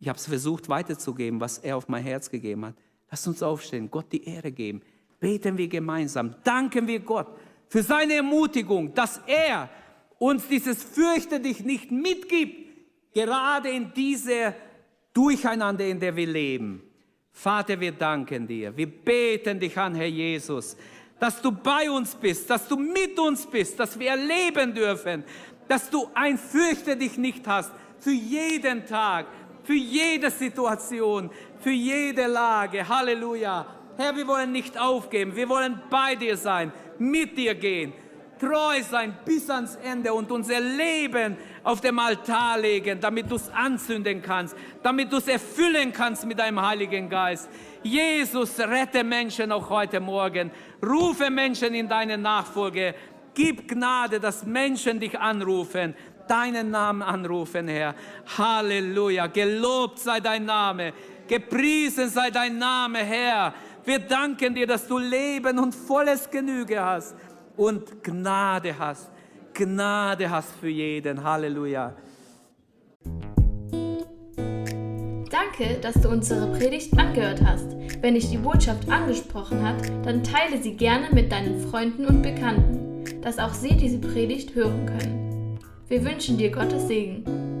Ich 0.00 0.08
habe 0.08 0.18
es 0.18 0.26
versucht 0.26 0.68
weiterzugeben, 0.68 1.40
was 1.40 1.58
er 1.58 1.76
auf 1.76 1.88
mein 1.88 2.02
Herz 2.02 2.30
gegeben 2.30 2.66
hat. 2.66 2.74
Lasst 3.10 3.26
uns 3.26 3.42
aufstehen, 3.42 3.90
Gott 3.90 4.12
die 4.12 4.24
Ehre 4.24 4.52
geben. 4.52 4.82
Beten 5.20 5.58
wir 5.58 5.68
gemeinsam. 5.68 6.34
Danken 6.44 6.86
wir 6.86 7.00
Gott 7.00 7.28
für 7.68 7.82
seine 7.82 8.14
Ermutigung, 8.14 8.94
dass 8.94 9.20
er 9.26 9.68
uns 10.18 10.48
dieses 10.48 10.82
Fürchte 10.82 11.40
dich 11.40 11.60
nicht 11.60 11.90
mitgibt, 11.90 12.68
gerade 13.14 13.70
in 13.70 13.92
dieser 13.92 14.54
Durcheinander, 15.12 15.84
in 15.84 16.00
der 16.00 16.14
wir 16.14 16.26
leben. 16.26 16.82
Vater, 17.32 17.78
wir 17.78 17.92
danken 17.92 18.46
dir. 18.46 18.76
Wir 18.76 18.86
beten 18.86 19.60
dich 19.60 19.76
an, 19.78 19.94
Herr 19.94 20.06
Jesus, 20.06 20.76
dass 21.20 21.40
du 21.40 21.52
bei 21.52 21.90
uns 21.90 22.14
bist, 22.14 22.48
dass 22.50 22.66
du 22.66 22.76
mit 22.76 23.18
uns 23.18 23.46
bist, 23.46 23.78
dass 23.78 23.98
wir 23.98 24.10
erleben 24.10 24.74
dürfen, 24.74 25.24
dass 25.68 25.90
du 25.90 26.08
ein 26.14 26.38
Fürchte 26.38 26.96
dich 26.96 27.16
nicht 27.18 27.46
hast 27.46 27.70
für 28.00 28.12
jeden 28.12 28.86
Tag, 28.86 29.26
für 29.62 29.74
jede 29.74 30.30
Situation, 30.30 31.30
für 31.60 31.70
jede 31.70 32.26
Lage. 32.26 32.88
Halleluja. 32.88 33.77
Herr, 33.98 34.16
wir 34.16 34.26
wollen 34.26 34.52
nicht 34.52 34.80
aufgeben, 34.80 35.36
wir 35.36 35.48
wollen 35.50 35.82
bei 35.90 36.14
dir 36.14 36.38
sein, 36.38 36.72
mit 36.98 37.36
dir 37.36 37.54
gehen 37.54 37.92
treu 38.38 38.82
sein 38.82 39.16
bis 39.24 39.50
ans 39.50 39.76
Ende 39.76 40.12
und 40.12 40.30
unser 40.30 40.60
Leben 40.60 41.36
auf 41.64 41.80
dem 41.80 41.98
Altar 41.98 42.58
legen, 42.58 43.00
damit 43.00 43.30
du 43.30 43.36
es 43.36 43.50
anzünden 43.50 44.22
kannst, 44.22 44.56
damit 44.82 45.12
du 45.12 45.16
es 45.16 45.28
erfüllen 45.28 45.92
kannst 45.92 46.24
mit 46.26 46.38
deinem 46.38 46.64
Heiligen 46.64 47.08
Geist. 47.08 47.48
Jesus, 47.82 48.58
rette 48.58 49.04
Menschen 49.04 49.52
auch 49.52 49.68
heute 49.70 50.00
Morgen. 50.00 50.50
Rufe 50.84 51.30
Menschen 51.30 51.74
in 51.74 51.88
deine 51.88 52.16
Nachfolge. 52.16 52.94
Gib 53.34 53.68
Gnade, 53.68 54.18
dass 54.18 54.44
Menschen 54.44 54.98
dich 54.98 55.18
anrufen, 55.18 55.94
deinen 56.26 56.70
Namen 56.70 57.02
anrufen, 57.02 57.68
Herr. 57.68 57.94
Halleluja. 58.36 59.28
Gelobt 59.28 59.98
sei 59.98 60.20
dein 60.20 60.44
Name. 60.44 60.92
Gepriesen 61.28 62.08
sei 62.08 62.30
dein 62.30 62.58
Name, 62.58 62.98
Herr. 62.98 63.54
Wir 63.88 64.00
danken 64.00 64.54
dir, 64.54 64.66
dass 64.66 64.86
du 64.86 64.98
Leben 64.98 65.58
und 65.58 65.74
volles 65.74 66.28
Genüge 66.28 66.78
hast 66.78 67.16
und 67.56 68.04
Gnade 68.04 68.78
hast. 68.78 69.10
Gnade 69.54 70.28
hast 70.28 70.54
für 70.56 70.68
jeden. 70.68 71.24
Halleluja. 71.24 71.96
Danke, 75.30 75.78
dass 75.80 75.94
du 76.02 76.10
unsere 76.10 76.52
Predigt 76.58 76.98
angehört 76.98 77.40
hast. 77.42 77.78
Wenn 78.02 78.12
dich 78.12 78.28
die 78.28 78.36
Botschaft 78.36 78.86
angesprochen 78.90 79.66
hat, 79.66 79.82
dann 80.04 80.22
teile 80.22 80.60
sie 80.60 80.76
gerne 80.76 81.08
mit 81.12 81.32
deinen 81.32 81.58
Freunden 81.70 82.04
und 82.04 82.20
Bekannten, 82.20 83.22
dass 83.22 83.38
auch 83.38 83.54
sie 83.54 83.74
diese 83.74 84.00
Predigt 84.00 84.54
hören 84.54 84.84
können. 84.84 85.58
Wir 85.88 86.04
wünschen 86.04 86.36
dir 86.36 86.50
Gottes 86.50 86.88
Segen. 86.88 87.57